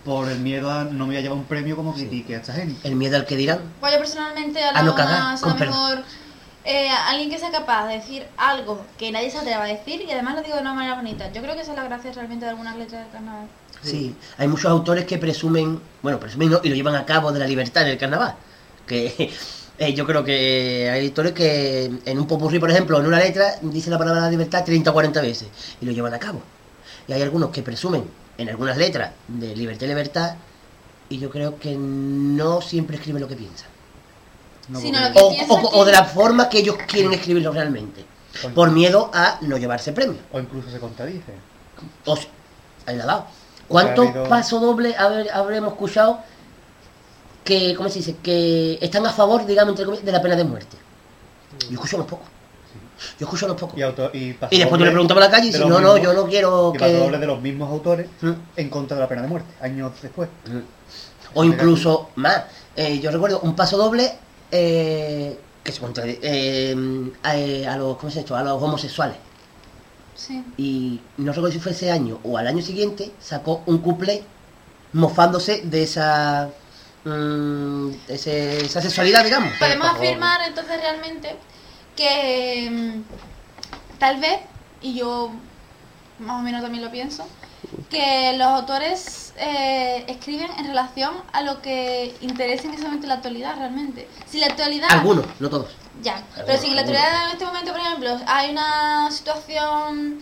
por 0.05 0.29
el 0.29 0.39
miedo 0.39 0.71
a 0.71 0.83
no 0.83 0.91
me 0.91 1.05
voy 1.05 1.17
a 1.17 1.21
llevar 1.21 1.37
un 1.37 1.45
premio 1.45 1.75
como 1.75 1.93
critique 1.93 2.35
a 2.35 2.37
esta 2.37 2.53
gente. 2.53 2.87
El 2.87 2.95
miedo 2.95 3.17
al 3.17 3.25
que 3.25 3.35
dirán. 3.35 3.59
Pues 3.79 3.91
yo 3.91 3.99
personalmente 3.99 4.63
a 4.63 4.69
A 4.69 4.83
lo 4.83 4.91
no 4.91 5.03
más, 5.03 5.43
a 5.43 5.47
lo 5.49 5.57
perdón. 5.57 5.75
mejor 5.75 6.03
eh, 6.63 6.89
alguien 6.89 7.29
que 7.29 7.39
sea 7.39 7.51
capaz 7.51 7.87
de 7.87 7.95
decir 7.95 8.25
algo 8.37 8.85
que 8.97 9.11
nadie 9.11 9.31
se 9.31 9.39
atreva 9.39 9.63
a 9.63 9.67
decir 9.67 10.01
y 10.07 10.11
además 10.11 10.35
lo 10.35 10.43
digo 10.43 10.55
de 10.55 10.61
una 10.61 10.73
manera 10.73 10.95
bonita. 10.95 11.31
Yo 11.33 11.41
creo 11.41 11.55
que 11.55 11.61
esa 11.61 11.71
es 11.71 11.77
la 11.77 11.85
gracia 11.85 12.11
realmente 12.13 12.45
de 12.45 12.51
algunas 12.51 12.77
letras 12.77 13.01
del 13.01 13.11
carnaval. 13.11 13.47
Sí. 13.81 14.15
Hay 14.37 14.47
muchos 14.47 14.69
autores 14.69 15.05
que 15.05 15.17
presumen, 15.17 15.81
bueno, 16.03 16.19
presumen 16.19 16.51
no, 16.51 16.59
y 16.63 16.69
lo 16.69 16.75
llevan 16.75 16.95
a 16.95 17.05
cabo 17.05 17.31
de 17.31 17.39
la 17.39 17.47
libertad 17.47 17.83
en 17.83 17.89
el 17.89 17.97
carnaval. 17.97 18.35
Que 18.85 19.31
eh, 19.79 19.93
yo 19.95 20.05
creo 20.05 20.23
que 20.23 20.87
hay 20.91 21.07
autores 21.07 21.33
que 21.33 21.91
en 22.05 22.19
un 22.19 22.27
popurrí, 22.27 22.59
por 22.59 22.69
ejemplo, 22.69 22.99
en 22.99 23.07
una 23.07 23.17
letra 23.17 23.55
dice 23.61 23.89
la 23.89 23.97
palabra 23.97 24.29
libertad 24.29 24.63
30 24.63 24.91
o 24.91 24.93
40 24.93 25.19
veces 25.21 25.47
y 25.81 25.85
lo 25.85 25.91
llevan 25.91 26.13
a 26.13 26.19
cabo. 26.19 26.43
Y 27.07 27.13
hay 27.13 27.23
algunos 27.23 27.49
que 27.49 27.63
presumen 27.63 28.03
en 28.37 28.49
algunas 28.49 28.77
letras 28.77 29.11
de 29.27 29.55
libertad 29.55 29.85
y 29.85 29.89
libertad 29.89 30.35
y 31.09 31.19
yo 31.19 31.29
creo 31.29 31.57
que 31.59 31.75
no 31.77 32.61
siempre 32.61 32.97
escriben 32.97 33.21
lo 33.21 33.27
que 33.27 33.35
piensan. 33.35 33.69
No, 34.69 34.79
Sino 34.79 34.97
porque- 34.99 35.07
lo 35.07 35.13
que 35.13 35.19
O, 35.23 35.29
piensa 35.29 35.53
o- 35.53 35.61
que- 35.61 35.77
o 35.77 35.85
de 35.85 35.91
la 35.91 36.03
forma 36.05 36.49
que 36.49 36.59
ellos 36.59 36.75
quieren 36.87 37.13
escribirlo 37.13 37.51
realmente. 37.51 38.03
Por 38.53 38.71
miedo 38.71 39.09
a 39.13 39.37
no 39.41 39.57
llevarse 39.57 39.93
premio. 39.93 40.17
o 40.33 40.39
incluso 40.39 40.69
se 40.69 40.79
contradice. 40.79 41.33
O 42.05 42.15
si- 42.17 42.27
ahí 42.85 42.97
la 42.97 43.05
dado. 43.05 43.25
¿Cuántos 43.67 44.05
ha 44.05 44.09
habido- 44.09 44.27
pasos 44.29 44.61
dobles 44.61 44.97
haber- 44.99 45.31
habremos 45.31 45.73
escuchado 45.73 46.19
que, 47.43 47.73
¿cómo 47.75 47.87
se 47.89 47.99
dice? 47.99 48.15
Que 48.21 48.77
están 48.81 49.05
a 49.05 49.11
favor, 49.13 49.45
digamos, 49.45 49.71
entre 49.71 49.85
comillas, 49.85 50.05
de 50.05 50.11
la 50.11 50.21
pena 50.21 50.35
de 50.35 50.43
muerte? 50.43 50.75
Yo 51.69 51.75
escucho 51.75 51.95
unos 51.97 52.07
pocos. 52.09 52.27
Yo 53.19 53.25
escucho 53.25 53.45
unos 53.45 53.59
pocos. 53.59 53.77
Y, 53.77 53.81
auto- 53.81 54.09
y, 54.13 54.33
paso 54.33 54.53
Y 54.55 54.59
después 54.59 54.79
tú 54.79 54.85
le 54.85 54.91
preguntas 54.91 55.15
por 55.15 55.23
la 55.23 55.29
calle 55.31 55.47
y 55.47 55.51
de 55.51 55.57
dice, 55.57 55.69
los 55.69 55.69
no, 55.69 55.79
no, 55.79 55.97
yo 55.97 56.13
no 56.13 56.25
quiero 56.25 56.71
y 56.75 56.77
paso 56.79 56.93
doble 56.93 57.11
que... 57.13 57.17
de 57.19 57.27
los 57.27 57.41
mismos 57.41 57.69
autores 57.71 58.07
Mm. 58.21 58.31
en 58.55 58.69
contra 58.69 58.95
de 58.97 59.01
la 59.03 59.07
pena 59.09 59.21
de 59.21 59.27
muerte, 59.27 59.53
años 59.61 59.91
después. 60.01 60.29
O 61.33 61.43
incluso 61.43 62.09
más. 62.15 62.43
Eh, 62.75 62.99
yo 62.99 63.11
recuerdo 63.11 63.39
un 63.41 63.55
paso 63.55 63.77
doble 63.77 64.11
eh, 64.51 65.37
que 65.63 65.71
se 65.71 65.79
contradice 65.79 66.19
eh, 66.21 66.75
a, 67.23 67.73
a 67.73 67.77
los, 67.77 67.97
¿cómo 67.97 68.11
se 68.11 68.19
ha 68.19 68.21
hecho? 68.21 68.35
A 68.35 68.43
los 68.43 68.61
homosexuales. 68.61 69.17
Sí. 70.17 70.41
y 70.55 71.01
no 71.17 71.33
recuerdo 71.33 71.51
si 71.51 71.59
fue 71.59 71.73
ese 71.73 71.91
año 71.91 72.19
o 72.23 72.37
al 72.37 72.47
año 72.47 72.61
siguiente, 72.63 73.11
sacó 73.19 73.63
un 73.65 73.79
couple 73.79 74.23
mofándose 74.93 75.61
de 75.65 75.83
esa, 75.83 76.47
mm, 77.03 77.89
ese- 78.07 78.65
esa 78.65 78.81
sexualidad, 78.81 79.25
digamos. 79.25 79.51
Podemos 79.59 79.87
afirmar 79.89 80.39
entonces 80.47 80.79
realmente 80.79 81.35
que 81.95 82.69
mm, 82.71 83.99
tal 83.99 84.19
vez, 84.19 84.39
y 84.81 84.95
yo 84.95 85.31
más 86.19 86.39
o 86.39 86.43
menos 86.43 86.61
también 86.61 86.83
lo 86.83 86.91
pienso, 86.91 87.27
que 87.89 88.33
los 88.37 88.47
autores 88.47 89.33
eh, 89.37 90.05
escriben 90.07 90.49
en 90.57 90.67
relación 90.67 91.13
a 91.33 91.41
lo 91.41 91.61
que 91.61 92.15
interesa 92.21 92.63
en 92.67 92.73
ese 92.73 92.83
momento 92.83 93.05
en 93.05 93.09
la 93.09 93.15
actualidad 93.15 93.55
realmente. 93.57 94.07
Si 94.25 94.39
la 94.39 94.47
actualidad... 94.47 94.87
Algunos, 94.91 95.25
no 95.39 95.49
todos. 95.49 95.71
Ya, 96.01 96.23
pero 96.45 96.59
si 96.59 96.71
la 96.71 96.81
actualidad 96.81 97.25
en 97.25 97.31
este 97.31 97.45
momento, 97.45 97.71
por 97.71 97.81
ejemplo, 97.81 98.19
hay 98.27 98.51
una 98.51 99.09
situación, 99.11 100.19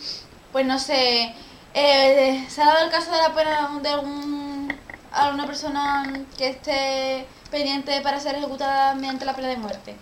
pues 0.51 0.65
no 0.65 0.80
sé, 0.80 1.34
eh, 1.74 2.45
se 2.47 2.61
ha 2.61 2.65
dado 2.65 2.86
el 2.86 2.91
caso 2.91 3.11
de 3.11 3.17
la 3.17 3.34
pena 3.34 3.80
de 3.82 3.89
algún, 3.89 4.74
alguna 5.11 5.45
persona 5.45 6.26
que 6.38 6.49
esté 6.49 7.28
pendiente 7.49 7.99
para 8.01 8.19
ser 8.19 8.36
ejecutada 8.36 8.95
mediante 8.95 9.26
la 9.26 9.36
pena 9.36 9.47
de 9.49 9.57
muerte. 9.57 9.95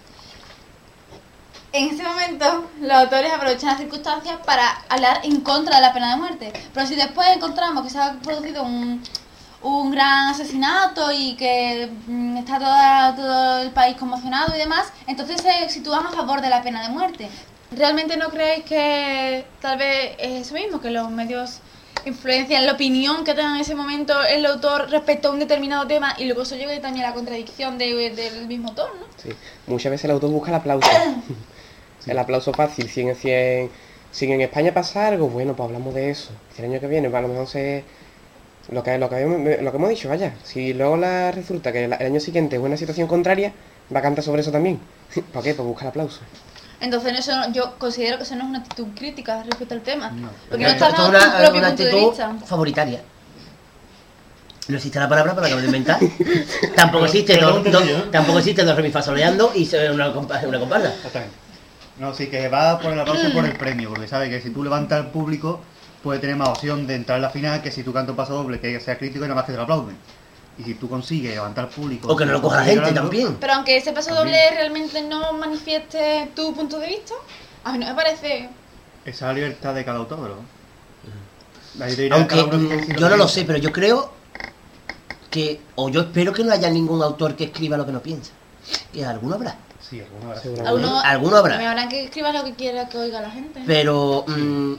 En 1.74 1.88
ese 1.90 2.04
momento, 2.04 2.70
los 2.82 2.92
autores 2.92 3.32
aprovechan 3.32 3.70
las 3.70 3.78
circunstancias 3.80 4.38
para 4.46 4.70
hablar 4.90 5.22
en 5.24 5.40
contra 5.42 5.78
de 5.78 5.82
la 5.82 5.94
pena 5.94 6.12
de 6.12 6.18
muerte. 6.18 6.52
Pero 6.74 6.86
si 6.86 6.96
después 6.96 7.30
encontramos 7.34 7.84
que 7.84 7.90
se 7.90 7.98
ha 7.98 8.12
producido 8.22 8.64
un, 8.64 9.02
un 9.62 9.92
gran 9.92 10.28
asesinato 10.28 11.12
y 11.14 11.36
que 11.36 11.90
mm, 12.08 12.38
está 12.38 12.60
toda- 12.60 13.16
todo 13.16 13.60
el 13.62 13.72
país 13.72 13.96
conmocionado 13.96 14.54
y 14.54 14.58
demás, 14.58 14.88
entonces 15.08 15.42
se 15.42 15.70
sitúan 15.70 16.06
a 16.06 16.12
favor 16.12 16.42
de 16.42 16.50
la 16.50 16.62
pena 16.62 16.82
de 16.82 16.90
muerte. 16.90 17.30
¿Realmente 17.72 18.18
no 18.18 18.28
creéis 18.30 18.66
que 18.66 19.46
tal 19.62 19.78
vez 19.78 20.16
es 20.20 20.48
eso 20.48 20.56
mismo, 20.56 20.82
que 20.82 20.92
los 20.92 21.10
medios 21.10 21.60
influencian 22.04 22.66
la 22.66 22.74
opinión 22.74 23.24
que 23.24 23.34
tenga 23.34 23.56
en 23.56 23.62
ese 23.62 23.76
momento 23.76 24.22
el 24.24 24.46
autor 24.46 24.90
respecto 24.90 25.30
a 25.30 25.32
un 25.32 25.40
determinado 25.40 25.88
tema 25.88 26.16
y 26.18 26.26
luego 26.26 26.42
eso 26.42 26.56
lleva 26.56 26.74
también 26.82 27.06
a 27.06 27.10
la 27.10 27.14
contradicción 27.16 27.78
de- 27.78 28.10
del 28.10 28.48
mismo 28.48 28.70
autor, 28.70 28.92
¿no? 29.00 29.06
Sí. 29.16 29.30
Muchas 29.68 29.90
veces 29.92 30.06
el 30.06 30.12
autor 30.12 30.32
busca 30.32 30.50
el 30.50 30.56
aplauso. 30.56 30.90
el 32.08 32.18
aplauso 32.20 32.52
fácil. 32.54 32.90
Si 32.90 33.02
en, 33.02 33.16
si, 33.16 33.30
en, 33.32 33.70
si 34.12 34.32
en 34.32 34.42
España 34.42 34.74
pasa 34.74 35.08
algo, 35.08 35.28
bueno, 35.28 35.56
pues 35.56 35.68
hablamos 35.68 35.94
de 35.94 36.10
eso. 36.12 36.30
Si 36.56 36.62
el 36.64 36.70
año 36.72 36.80
que 36.80 36.88
viene, 36.88 37.10
pues 37.10 37.20
a 37.20 37.22
lo 37.22 37.28
mejor 37.30 37.48
se... 37.48 37.84
Lo 38.70 38.84
que, 38.84 38.98
lo, 38.98 39.10
que, 39.10 39.16
habíamos- 39.16 39.62
lo 39.62 39.72
que 39.72 39.78
hemos 39.78 39.90
dicho, 39.90 40.08
vaya. 40.10 40.34
Si 40.44 40.74
luego 40.74 40.96
la 40.96 41.32
resulta 41.32 41.72
que 41.72 41.86
el 41.86 41.94
año 41.94 42.20
siguiente 42.20 42.56
es 42.58 42.62
una 42.62 42.78
situación 42.78 43.08
contraria, 43.08 43.52
va 43.94 44.00
a 44.00 44.02
cantar 44.04 44.24
sobre 44.24 44.42
eso 44.42 44.52
también. 44.52 44.80
¿Para 45.34 45.44
qué? 45.44 45.54
Pues 45.56 45.68
busca 45.68 45.84
el 45.84 45.90
aplauso. 45.90 46.20
Entonces 46.80 47.20
eso 47.20 47.34
yo 47.54 47.76
considero 47.78 48.18
que 48.18 48.24
eso 48.24 48.36
no 48.36 48.44
es 48.44 48.50
una 48.50 48.60
actitud 48.60 48.88
crítica 48.96 49.44
respecto 49.44 49.74
al 49.74 49.82
tema. 49.82 50.10
No. 50.12 50.30
Porque 50.50 50.64
no 50.64 50.70
Esto- 50.70 50.86
está 50.86 50.90
esto 51.04 51.06
es 51.08 51.12
dando 51.14 51.20
tu 51.20 51.26
una, 51.28 51.38
propio 51.44 51.60
una 51.60 51.68
punto 51.70 51.84
de 51.84 51.90
actitud 51.90 52.10
vista. 52.10 52.36
favoritaria. 52.48 53.02
No 54.68 54.78
existe 54.78 55.00
la 55.00 55.10
palabra 55.10 55.36
para 55.36 55.48
que 55.48 55.56
lo 55.56 55.60
de 55.62 55.66
inventar. 55.68 56.00
tampoco 56.76 57.06
existe 57.06 57.34
pero 57.36 57.60
dos, 57.60 57.86
¿no? 57.86 58.04
tampoco 58.12 58.40
existe 58.40 58.64
dos 58.64 58.76
remifasoleando 58.76 59.52
y 59.56 59.66
se 59.66 59.90
una, 59.92 60.14
compa- 60.14 60.44
una 60.48 60.60
comparsa. 60.60 60.94
Exactamente. 60.94 61.36
No, 62.02 62.16
sí 62.16 62.26
que 62.26 62.50
va 62.50 62.80
por 62.80 62.94
el 62.94 63.00
aplauso 63.00 63.28
y 63.28 63.32
por 63.32 63.46
el 63.46 63.56
premio, 63.56 63.90
porque 63.90 64.08
sabe 64.08 64.28
que 64.28 64.42
si 64.42 64.50
tú 64.50 64.64
levantas 64.64 65.00
al 65.02 65.12
público, 65.12 65.62
puede 66.02 66.20
tener 66.20 66.36
más 66.36 66.50
opción 66.50 66.88
de 66.88 66.96
entrar 66.96 67.18
en 67.18 67.22
la 67.22 67.30
final 67.30 67.62
que 67.62 67.70
si 67.70 67.84
tú 67.84 67.94
cantas 67.94 68.10
un 68.10 68.16
paso 68.16 68.34
doble 68.34 68.60
que 68.60 68.80
sea 68.80 68.98
crítico 68.98 69.24
y 69.24 69.28
nada 69.28 69.36
más 69.36 69.46
que 69.46 69.52
te 69.52 69.58
lo 69.58 69.66
aplauden. 69.66 69.96
Y 70.58 70.64
si 70.64 70.74
tú 70.74 70.90
consigues 70.90 71.36
levantar 71.36 71.66
al 71.66 71.70
público... 71.70 72.08
O 72.12 72.16
que 72.16 72.26
no 72.26 72.32
lo 72.32 72.42
coja 72.42 72.64
gente 72.64 72.78
llorando, 72.78 73.02
también. 73.02 73.38
Pero 73.40 73.54
aunque 73.54 73.78
ese 73.78 73.94
paso 73.94 74.16
También. 74.16 74.36
doble 74.36 74.50
realmente 74.50 75.04
no 75.04 75.32
manifieste 75.34 76.32
tu 76.36 76.56
punto 76.56 76.80
de 76.80 76.88
vista, 76.88 77.14
a 77.66 77.72
mí 77.72 77.78
no 77.78 77.86
me 77.86 77.94
parece... 77.94 78.50
Esa 79.06 79.12
es 79.12 79.22
la 79.22 79.34
libertad 79.34 79.76
de 79.76 79.86
cada 79.86 80.00
autor, 80.00 80.38
Aunque 81.80 82.10
cada 82.28 82.46
uno 82.46 82.68
que 82.68 82.96
yo 83.00 83.10
no 83.10 83.18
lo 83.18 83.28
sé, 83.28 83.46
pero 83.46 83.60
yo 83.60 83.72
creo 83.72 84.12
que, 85.30 85.62
o 85.76 85.88
yo 85.90 86.02
espero 86.02 86.34
que 86.34 86.44
no 86.44 86.52
haya 86.52 86.72
ningún 86.72 87.04
autor 87.04 87.36
que 87.36 87.44
escriba 87.44 87.78
lo 87.78 87.86
que 87.86 87.92
no 87.92 88.02
piensa. 88.02 88.32
Que 88.92 89.06
alguno 89.06 89.36
habrá. 89.36 89.56
Sí. 89.92 90.02
Seguro. 90.42 90.68
Alguno, 90.68 91.00
Alguno 91.02 91.38
habrá. 91.38 91.58
Me 91.58 91.68
habrán 91.68 91.88
que 91.90 92.06
escriba 92.06 92.32
lo 92.32 92.44
que 92.44 92.54
quiera 92.56 92.88
que 92.90 92.98
oiga 92.98 93.22
la 93.22 93.30
gente. 93.30 93.62
Pero 93.68 94.24
mm, 94.28 94.74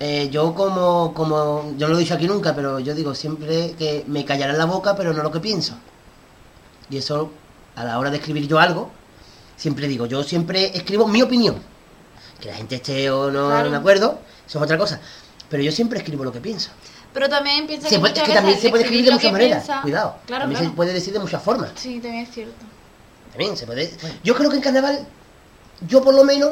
eh, 0.00 0.28
yo 0.32 0.54
como, 0.54 1.12
como, 1.14 1.74
yo 1.76 1.86
no 1.86 1.92
lo 1.92 1.98
he 1.98 2.02
dicho 2.02 2.14
aquí 2.14 2.26
nunca, 2.26 2.54
pero 2.54 2.78
yo 2.80 2.94
digo 2.94 3.14
siempre 3.14 3.74
que 3.78 4.04
me 4.08 4.24
callarán 4.24 4.56
la 4.58 4.64
boca, 4.64 4.96
pero 4.96 5.12
no 5.12 5.22
lo 5.22 5.30
que 5.30 5.40
pienso. 5.40 5.74
Y 6.88 6.96
eso, 6.96 7.30
a 7.76 7.84
la 7.84 7.98
hora 7.98 8.10
de 8.10 8.16
escribir 8.16 8.48
yo 8.48 8.58
algo, 8.58 8.90
siempre 9.56 9.86
digo, 9.86 10.06
yo 10.06 10.22
siempre 10.24 10.74
escribo 10.76 11.06
mi 11.06 11.20
opinión. 11.22 11.56
Que 12.40 12.48
la 12.48 12.54
gente 12.56 12.76
esté 12.76 13.10
o 13.10 13.30
no 13.30 13.48
Claro. 13.48 13.70
de 13.70 13.76
acuerdo, 13.76 14.18
eso 14.46 14.58
es 14.58 14.64
otra 14.64 14.78
cosa. 14.78 14.98
pero 15.50 15.62
yo 15.64 15.72
siempre 15.72 15.98
escribo 15.98 16.24
lo 16.24 16.32
que 16.32 16.40
pienso. 16.40 16.70
Pero 17.12 17.28
también 17.28 17.66
piensa 17.66 17.88
Se 17.88 17.96
que 17.96 18.00
puede- 18.00 18.14
es 18.16 18.22
que 18.22 18.32
también 18.32 18.56
se 18.58 18.70
puede 18.70 18.84
escribir 18.84 19.04
de 19.06 19.10
muchas 19.10 19.32
maneras, 19.32 19.64
piensa- 19.64 19.82
cuidado. 19.82 20.14
Claro, 20.26 20.42
también 20.44 20.58
claro. 20.60 20.70
se 20.70 20.76
puede 20.76 20.92
decir 20.92 21.12
de 21.12 21.18
muchas 21.18 21.42
formas. 21.42 21.70
Sí, 21.74 21.98
también 22.00 22.22
es 22.24 22.30
cierto. 22.30 22.64
También 23.30 23.56
se 23.56 23.66
puede. 23.66 23.92
Yo 24.24 24.34
creo 24.34 24.50
que 24.50 24.56
en 24.56 24.62
carnaval, 24.62 25.06
yo 25.86 26.02
por 26.02 26.14
lo 26.14 26.24
menos, 26.24 26.50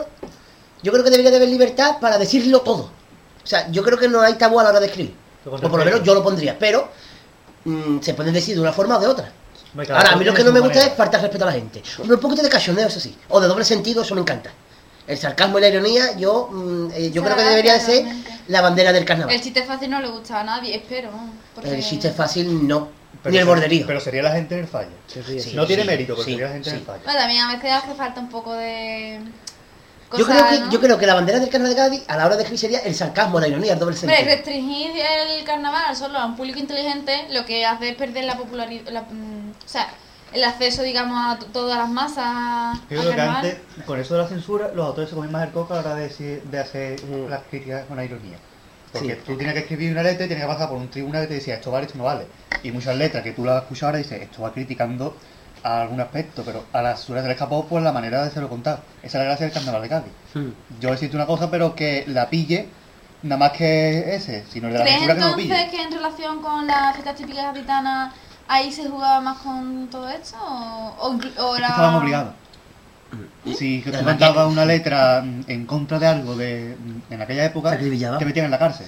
yo 0.83 0.93
creo 0.93 1.05
que 1.05 1.11
debería 1.11 1.31
de 1.31 1.37
haber 1.37 1.49
libertad 1.49 1.99
para 2.01 2.19
decirlo 2.19 2.61
todo. 2.61 2.91
O 3.43 3.47
sea, 3.47 3.71
yo 3.71 3.83
creo 3.83 3.99
que 3.99 4.09
no 4.09 4.21
hay 4.21 4.35
tabú 4.35 4.61
a 4.61 4.63
la 4.63 4.71
hora 4.71 4.81
de 4.81 4.87
escribir. 4.87 5.15
O 5.47 5.51
por 5.51 5.79
lo 5.79 5.85
menos 5.85 6.03
yo 6.03 6.15
lo 6.15 6.23
pondría, 6.23 6.59
pero 6.59 6.89
mm, 7.65 8.01
se 8.01 8.15
pueden 8.15 8.35
decir 8.35 8.55
de 8.55 8.61
una 8.61 8.73
forma 8.73 8.97
o 8.97 9.01
de 9.01 9.07
otra. 9.07 9.33
Ahora, 9.77 10.11
a 10.13 10.17
mí 10.17 10.25
lo 10.25 10.33
que 10.35 10.43
no 10.45 10.53
me 10.53 10.61
gusta 10.61 10.75
manera. 10.77 10.93
es 10.93 10.97
faltar 10.97 11.21
respeto 11.21 11.45
a 11.45 11.49
la 11.49 11.53
gente. 11.53 11.83
Un 11.99 12.19
poquito 12.19 12.43
de 12.43 12.49
cachondeo, 12.49 12.87
eso 12.89 13.01
sí. 13.01 13.17
O 13.29 13.41
de 13.41 13.49
doble 13.49 13.65
sentido, 13.65 14.03
eso 14.03 14.15
me 14.15 14.21
encanta. 14.23 14.51
El 15.07 15.17
sarcasmo 15.17 15.59
y 15.59 15.63
la 15.63 15.69
ironía, 15.69 16.17
yo, 16.17 16.49
mm, 16.51 16.91
eh, 16.93 17.11
yo 17.11 17.23
creo 17.23 17.37
que 17.37 17.43
debería 17.43 17.75
de 17.75 17.81
ser 17.81 18.05
la 18.49 18.61
bandera 18.61 18.93
del 18.93 19.05
carnaval. 19.05 19.35
El 19.35 19.41
chiste 19.41 19.63
fácil 19.63 19.91
no 19.91 20.01
le 20.01 20.09
gusta 20.09 20.41
a 20.41 20.45
nadie, 20.45 20.77
espero. 20.77 21.11
porque- 21.55 21.75
El 21.75 21.83
chiste 21.85 22.11
fácil, 22.11 22.67
no. 22.69 22.89
Pero 23.23 23.33
Ni 23.33 23.39
el 23.39 23.45
borderío. 23.47 23.87
Pero 23.87 24.01
sería 24.01 24.23
la 24.23 24.33
gente 24.33 24.55
en 24.55 24.61
el 24.61 24.67
fallo. 24.69 24.91
Sí. 25.07 25.53
no 25.55 25.67
tiene 25.67 25.85
mérito, 25.85 26.15
pero 26.15 26.25
sí, 26.25 26.33
sería 26.33 26.47
la 26.47 26.53
gente 26.53 26.71
en 26.71 26.75
sí. 26.77 26.81
el 26.81 26.87
fallo. 26.87 27.03
Bueno, 27.05 27.19
también 27.19 27.41
a 27.43 27.55
veces 27.55 27.73
hace 27.73 27.95
falta 27.95 28.21
un 28.21 28.29
poco 28.29 28.53
de... 28.55 29.21
Yo 30.11 30.25
cosas, 30.25 30.43
creo, 30.43 30.49
que, 30.61 30.65
¿no? 30.67 30.71
yo 30.73 30.81
creo 30.81 30.99
que 30.99 31.07
la 31.07 31.15
bandera 31.15 31.39
del 31.39 31.51
carnaval 31.51 31.75
de 31.75 31.83
Cádiz, 31.83 32.03
a 32.09 32.17
la 32.17 32.25
hora 32.27 32.37
de 32.37 32.43
escribir, 32.43 32.61
sería 32.61 32.79
el 32.79 32.95
sarcasmo, 32.95 33.39
la 33.41 33.49
ironía, 33.49 33.75
el 33.75 33.79
doble 33.79 33.95
sentido. 33.95 34.23
restringir 34.25 34.91
el 34.97 35.45
carnaval 35.45 35.95
solo 35.97 36.19
a 36.19 36.25
un 36.25 36.35
público 36.37 36.59
inteligente 36.59 37.27
lo 37.31 37.45
que 37.45 37.67
hace 37.67 37.91
es 37.91 37.97
perder 37.97 38.25
la 38.25 38.37
popularidad, 38.39 38.91
la- 38.91 39.03
mm, 39.03 39.51
o 39.51 39.69
sea, 39.69 39.89
el 40.33 40.45
acceso, 40.45 40.83
digamos, 40.83 41.19
a 41.37 41.39
todas 41.53 41.77
las 41.77 41.91
masas 41.91 42.79
Yo 42.89 43.01
creo 43.01 43.15
que 43.15 43.21
antes, 43.21 43.57
con 43.85 44.01
eso 44.01 44.15
de 44.15 44.23
la 44.23 44.29
censura, 44.29 44.71
los 44.75 44.87
autores 44.87 45.11
se 45.11 45.15
comen 45.17 45.31
más 45.31 45.45
el 45.47 45.53
coco 45.53 45.75
a 45.75 45.77
la 45.77 45.83
hora 45.83 45.95
de, 45.97 46.09
decir- 46.09 46.43
de 46.43 46.59
hacer 46.59 47.03
Mm. 47.05 47.29
las 47.29 47.43
críticas 47.51 47.85
con 47.87 47.97
la 47.99 48.05
ironía. 48.05 48.39
Porque 48.93 49.15
Sí. 49.17 49.21
tú 49.27 49.37
tienes 49.37 49.55
que 49.55 49.61
escribir 49.61 49.93
una 49.93 50.03
letra 50.03 50.25
y 50.25 50.29
tienes 50.29 50.45
que 50.47 50.53
pasar 50.53 50.69
por 50.69 50.79
un 50.79 50.89
tribunal 50.89 51.23
que 51.23 51.29
te 51.29 51.35
decía 51.35 51.55
esto 51.57 51.71
vale, 51.71 51.87
esto 51.87 51.99
no 51.99 52.05
vale. 52.05 52.27
Y 52.63 52.71
muchas 52.73 52.97
letras 52.97 53.23
que 53.23 53.33
tú 53.33 53.45
las 53.45 53.57
has 53.57 53.63
escuchado 53.65 53.87
ahora 53.89 53.99
dices 53.99 54.23
esto 54.23 54.43
va 54.43 54.53
criticando 54.53 55.17
a 55.63 55.83
algún 55.83 56.01
aspecto, 56.01 56.43
pero 56.45 56.65
a 56.73 56.81
la 56.83 56.97
censura 56.97 57.21
se 57.21 57.27
le 57.27 57.35
escapó 57.35 57.67
por 57.67 57.83
la 57.83 57.93
manera 57.93 58.23
de 58.23 58.29
hacerlo 58.29 58.49
contar. 58.49 58.81
Esa 59.03 59.07
es 59.07 59.15
la 59.15 59.25
gracia 59.25 59.47
del 59.47 59.55
carnaval 59.55 59.83
de 59.83 59.89
Cádiz. 59.89 60.13
Hmm. 60.35 60.49
Yo 60.81 60.91
decirte 60.91 61.17
una 61.17 61.27
cosa, 61.27 61.51
pero 61.51 61.75
que 61.75 62.05
la 62.07 62.31
pille, 62.31 62.69
nada 63.23 63.39
más 63.39 63.53
que 63.53 64.15
ese, 64.15 64.45
sino 64.51 64.69
el 64.69 64.73
de 64.75 64.79
la 64.79 64.85
¿Crees 64.85 64.99
censura 65.01 65.15
que 65.15 65.21
no 65.21 65.39
entonces 65.43 65.71
que 65.71 65.83
en 65.83 65.93
relación 65.93 66.41
con 66.43 66.67
las 66.67 66.93
fiestas 66.95 67.17
típicas 67.17 67.45
gaditanas 67.53 68.15
ahí 68.47 68.73
se 68.73 68.89
jugaba 68.89 69.21
más 69.21 69.39
con 69.39 69.89
todo 69.91 70.09
esto? 70.09 70.37
¿O, 70.41 70.95
o 71.01 71.13
inclu- 71.13 71.37
o 71.39 71.55
Es 71.55 71.59
era... 71.59 71.67
que 71.67 71.73
estaban 71.73 71.95
obligados. 71.97 72.35
Si 73.57 73.81
tú 73.81 73.91
Además 73.91 74.13
cantabas 74.19 74.47
que- 74.47 74.53
una 74.53 74.65
letra 74.67 75.25
en 75.47 75.65
contra 75.67 75.99
de 75.99 76.07
algo 76.07 76.37
de, 76.37 76.77
en 77.11 77.23
aquella 77.23 77.45
época, 77.47 77.77
te 77.79 78.25
metían 78.25 78.45
en 78.47 78.51
la 78.51 78.59
cárcel. 78.59 78.87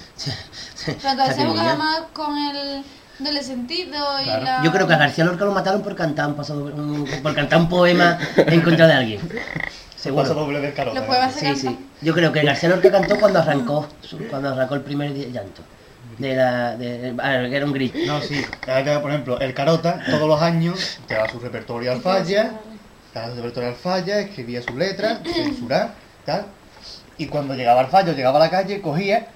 Pero 0.85 0.97
entonces 1.11 1.35
se 1.35 1.41
Está 1.41 1.45
jugaba 1.49 1.63
bien. 1.69 1.77
más 1.77 2.01
con 2.13 2.37
el 2.37 2.83
doble 3.19 3.43
sentido 3.43 3.97
y 4.21 4.23
Claro. 4.25 4.43
la... 4.43 4.63
Yo 4.63 4.71
creo 4.71 4.87
que 4.87 4.93
a 4.93 4.97
García 4.97 5.25
Lorca 5.25 5.45
lo 5.45 5.51
mataron 5.51 5.81
por 5.81 5.95
cantar 5.95 6.27
un, 6.27 6.35
paso, 6.35 6.71
por 7.23 7.33
cantar 7.35 7.59
un 7.59 7.69
poema 7.69 8.19
en 8.37 8.61
contra 8.61 8.87
de 8.87 8.93
alguien. 8.93 9.21
Seguro. 9.95 10.33
doble 10.33 10.59
del 10.61 10.73
carota. 10.73 11.05
Los 11.05 11.33
Sí, 11.33 11.55
sí. 11.55 11.77
Yo 12.01 12.13
creo 12.13 12.31
que 12.31 12.41
García 12.43 12.69
Lorca 12.69 12.91
cantó 12.91 13.19
cuando 13.19 13.39
arrancó, 13.39 13.87
cuando 14.29 14.49
arrancó 14.49 14.75
el 14.75 14.81
primer 14.81 15.13
llanto. 15.13 15.61
De 16.17 16.35
la, 16.35 16.75
de, 16.75 17.15
ah, 17.19 17.47
que 17.49 17.55
era 17.55 17.65
un 17.65 17.71
gris. 17.71 17.91
No, 18.05 18.21
sí. 18.21 18.43
Por 19.01 19.09
ejemplo, 19.11 19.39
el 19.39 19.53
Carota, 19.53 19.99
todos 20.09 20.27
los 20.27 20.41
años, 20.41 20.99
te 21.07 21.13
da 21.15 21.27
su 21.29 21.39
repertorio 21.39 21.91
al 21.91 22.01
falla, 22.01 22.51
da 23.19 23.29
su 23.29 23.35
repertorio 23.35 23.69
al 23.69 23.75
falla, 23.75 24.19
escribía 24.19 24.61
sus 24.61 24.75
letras, 24.75 25.19
censurar, 25.33 25.93
tal. 26.25 26.45
Y 27.17 27.27
cuando 27.27 27.53
llegaba 27.55 27.81
al 27.81 27.87
fallo, 27.87 28.13
llegaba 28.13 28.37
a 28.37 28.41
la 28.43 28.49
calle, 28.49 28.81
cogía 28.81 29.27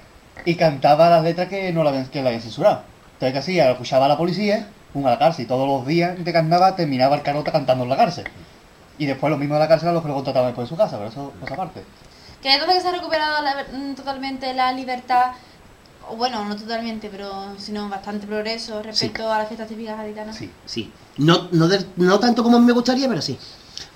y 0.46 0.56
cantaba 0.56 1.10
las 1.10 1.24
letras 1.24 1.48
que 1.50 1.72
no 1.72 1.84
la 1.84 1.90
habían, 1.92 2.08
que 2.08 2.22
la 2.22 2.30
habían 2.30 2.42
censurado. 2.42 2.82
Entonces, 3.14 3.34
¿qué 3.34 3.40
hacía? 3.40 3.66
Lo 3.66 3.72
escuchaba 3.74 4.06
a 4.06 4.10
la 4.10 4.18
policía, 4.18 4.68
pum, 4.94 5.06
a 5.06 5.12
la 5.12 5.20
cárcel. 5.20 5.46
Y 5.46 5.48
todos 5.48 5.68
los 5.68 5.86
días 5.88 6.24
de 6.24 6.34
carnaval 6.34 6.76
terminaba 6.76 7.16
el 7.16 7.22
Carota 7.22 7.52
cantando 7.52 7.84
en 7.84 7.90
la 7.90 7.98
cárcel. 7.98 8.26
Y 8.98 9.06
después 9.06 9.30
los 9.30 9.40
mismos 9.40 9.58
de 9.58 9.60
la 9.60 9.68
cárcel 9.68 9.90
a 9.90 9.92
los 9.92 10.02
que 10.02 10.08
lo 10.10 10.16
contrataban 10.16 10.50
después 10.50 10.66
en 10.66 10.70
su 10.70 10.78
casa, 10.78 10.98
pero 10.98 11.10
eso 11.10 11.34
es 11.44 11.52
aparte. 11.52 11.84
Que 12.42 12.54
entonces 12.54 12.76
que 12.78 12.82
se 12.82 12.88
ha 12.88 12.92
recuperado 12.92 13.42
la 13.44 13.66
mm, 13.72 13.96
totalmente 13.96 14.54
la 14.54 14.72
libertad, 14.72 15.32
o 16.10 16.16
bueno, 16.16 16.44
no 16.46 16.56
totalmente, 16.56 17.10
pero 17.10 17.56
sino 17.58 17.90
bastante 17.90 18.26
progreso 18.28 18.82
respecto 18.84 19.32
a 19.32 19.40
las 19.40 19.48
fiestas 19.48 19.68
típicas 19.68 19.98
gaditanas. 19.98 20.36
Sí. 20.36 20.52
Sí. 20.66 20.92
No, 21.18 21.50
no, 21.52 21.68
de- 21.68 21.86
no 21.98 22.20
tanto 22.20 22.42
como 22.44 22.60
me 22.60 22.72
gustaría, 22.74 23.08
pero 23.10 23.22
sí. 23.22 23.38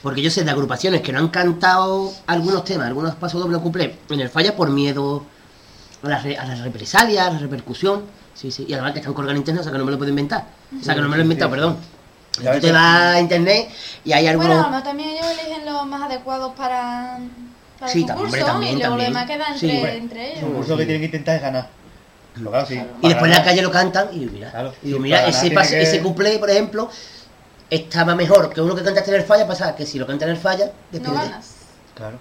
Porque 0.01 0.21
yo 0.21 0.29
sé 0.31 0.43
de 0.43 0.51
agrupaciones 0.51 1.01
que 1.01 1.11
no 1.11 1.19
han 1.19 1.27
cantado 1.29 2.11
algunos 2.27 2.63
temas, 2.63 2.87
algunos 2.87 3.15
pasos 3.15 3.41
doble 3.41 3.57
o 3.57 3.61
cuplé 3.61 3.97
en 4.09 4.19
el 4.21 4.29
falla 4.29 4.55
por 4.55 4.69
miedo 4.69 5.25
a 6.03 6.07
las, 6.07 6.23
re- 6.23 6.37
a 6.37 6.45
las 6.45 6.59
represalias, 6.61 7.27
a 7.27 7.31
la 7.31 7.39
repercusión. 7.39 8.03
Sí, 8.33 8.51
sí. 8.51 8.65
Y 8.67 8.73
además 8.73 8.93
que 8.93 8.99
están 8.99 9.13
colgados 9.13 9.33
en 9.35 9.37
internet, 9.41 9.61
o 9.61 9.63
sea 9.63 9.71
que 9.73 9.77
no 9.77 9.85
me 9.85 9.91
lo 9.91 9.97
puedo 9.97 10.09
inventar. 10.09 10.45
O 10.79 10.83
sea 10.83 10.95
que 10.95 11.01
no 11.01 11.09
me 11.09 11.17
lo 11.17 11.21
he 11.21 11.23
inventado, 11.23 11.49
Sí, 11.51 11.55
sí. 11.55 11.59
perdón. 11.61 11.77
Tú 12.55 12.59
te 12.61 12.71
vas 12.71 13.15
a 13.15 13.19
internet 13.19 13.69
y 14.05 14.13
hay 14.13 14.27
algunos. 14.27 14.49
Bueno, 14.53 14.69
mejor 14.69 14.83
también 14.83 15.09
ellos 15.09 15.25
eligen 15.31 15.65
los 15.65 15.85
más 15.85 16.03
adecuados 16.03 16.53
para, 16.55 17.17
para 17.77 17.91
Sí, 17.91 17.99
el 18.01 18.05
concurso 18.05 18.25
hombre, 18.27 18.41
también, 18.43 18.73
y 18.73 18.79
luego 18.79 18.91
también. 18.95 19.13
lo 19.13 19.19
demás 19.19 19.29
queda 19.29 19.57
Sí, 19.57 19.69
entre, 19.71 19.97
entre 19.97 20.25
El 20.25 20.31
ellos. 20.37 20.43
concurso 20.45 20.71
lo 20.71 20.77
que 20.77 20.85
tienen 20.85 21.01
que 21.01 21.05
intentar 21.07 21.35
es 21.35 21.41
ganar. 21.41 21.67
Pero 22.35 22.49
claro, 22.51 22.65
sí. 22.65 22.81
Y 23.01 23.07
después 23.09 23.29
en 23.31 23.37
la 23.37 23.43
calle 23.43 23.61
lo 23.61 23.71
cantan 23.71 24.07
y 24.13 24.19
mira, 24.27 24.51
Claro. 24.51 24.73
y 24.81 24.87
mira, 24.93 25.27
ese, 25.27 25.49
ganar 25.49 25.63
pas- 25.65 25.67
tiene 25.69 25.83
que- 25.83 25.89
ese 25.89 26.01
cuplé, 26.01 26.39
por 26.39 26.49
ejemplo, 26.49 26.89
estaba 27.69 28.15
mejor 28.15 28.51
que 28.53 28.61
uno 28.61 28.75
que 28.75 28.83
cantaste 28.83 29.11
en 29.11 29.17
el 29.21 29.23
falla, 29.25 29.47
pasa 29.47 29.75
que 29.75 29.85
si 29.85 29.99
lo 29.99 30.07
canta 30.07 30.25
en 30.25 30.31
el 30.31 30.37
falla, 30.37 30.65
No 30.65 30.71
despídete. 30.91 31.15
ganas. 31.17 31.55
Claro. 31.95 32.17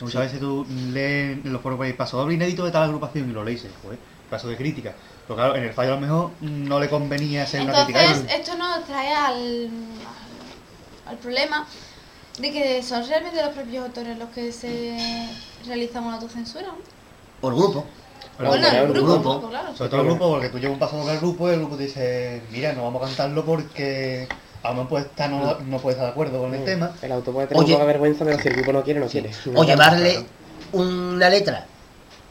Muchas 0.00 0.22
veces 0.22 0.40
tú 0.40 0.66
lees 0.92 1.44
en 1.44 1.52
los 1.52 1.60
foros 1.60 1.76
por 1.76 1.96
paso 1.96 2.16
doble 2.16 2.34
inédito 2.34 2.64
de 2.64 2.70
tal 2.70 2.84
agrupación 2.84 3.28
y 3.28 3.32
lo 3.32 3.44
lees 3.44 3.66
joder, 3.82 3.98
paso 4.30 4.48
de 4.48 4.56
crítica. 4.56 4.94
Pero 5.26 5.36
claro, 5.36 5.56
en 5.56 5.64
el 5.64 5.72
fallo 5.74 5.92
a 5.92 5.94
lo 5.96 6.00
mejor 6.00 6.30
no 6.40 6.80
le 6.80 6.88
convenía 6.88 7.42
hacer 7.42 7.60
una 7.62 7.84
crítica. 7.84 8.04
Entonces, 8.04 8.32
esto 8.34 8.56
nos 8.56 8.84
trae 8.86 9.14
al, 9.14 9.68
al 11.06 11.16
problema 11.18 11.66
de 12.38 12.50
que 12.52 12.82
son 12.82 13.06
realmente 13.06 13.42
los 13.42 13.52
propios 13.52 13.84
autores 13.84 14.18
los 14.18 14.30
que 14.30 14.52
se 14.52 15.28
realizan 15.66 16.04
una 16.04 16.14
autocensura. 16.14 16.68
¿no? 16.68 16.78
O 17.42 17.48
el 17.50 17.54
grupo. 17.56 17.84
Pero 18.40 18.52
bueno, 18.52 18.68
el 18.68 18.74
el 18.74 18.92
grupo, 18.92 19.06
grupo. 19.12 19.30
grupo, 19.32 19.48
claro. 19.50 19.76
Sobre 19.76 19.90
todo 19.90 20.00
el 20.00 20.06
grupo, 20.06 20.30
porque 20.30 20.48
tú 20.48 20.58
llevas 20.58 20.72
un 20.72 20.78
paso 20.78 20.96
doble 20.96 21.12
al 21.12 21.18
grupo 21.18 21.50
y 21.50 21.52
el 21.52 21.58
grupo 21.58 21.76
te 21.76 21.82
dice, 21.82 22.42
mira, 22.50 22.72
no 22.72 22.84
vamos 22.84 23.02
a 23.02 23.06
cantarlo 23.06 23.44
porque 23.44 24.26
a 24.62 24.68
lo 24.68 24.74
mejor 24.74 24.88
puede 24.88 25.04
estar, 25.04 25.28
no, 25.30 25.58
no 25.60 25.78
puede 25.78 25.92
estar 25.94 26.06
de 26.06 26.12
acuerdo 26.12 26.40
con 26.40 26.54
el 26.54 26.64
tema. 26.64 26.92
El 27.02 27.12
autor 27.12 27.34
puede 27.34 27.46
tener 27.48 27.62
Oye. 27.62 27.72
un 27.74 27.78
poco 27.78 27.86
de 27.86 27.92
vergüenza, 27.92 28.24
pero 28.24 28.38
si 28.38 28.48
el 28.48 28.54
grupo 28.54 28.72
no 28.72 28.82
quiere, 28.82 29.00
no 29.00 29.06
quiere. 29.08 29.30
O 29.54 29.62
llevarle 29.64 30.24
una 30.72 31.28
letra 31.28 31.66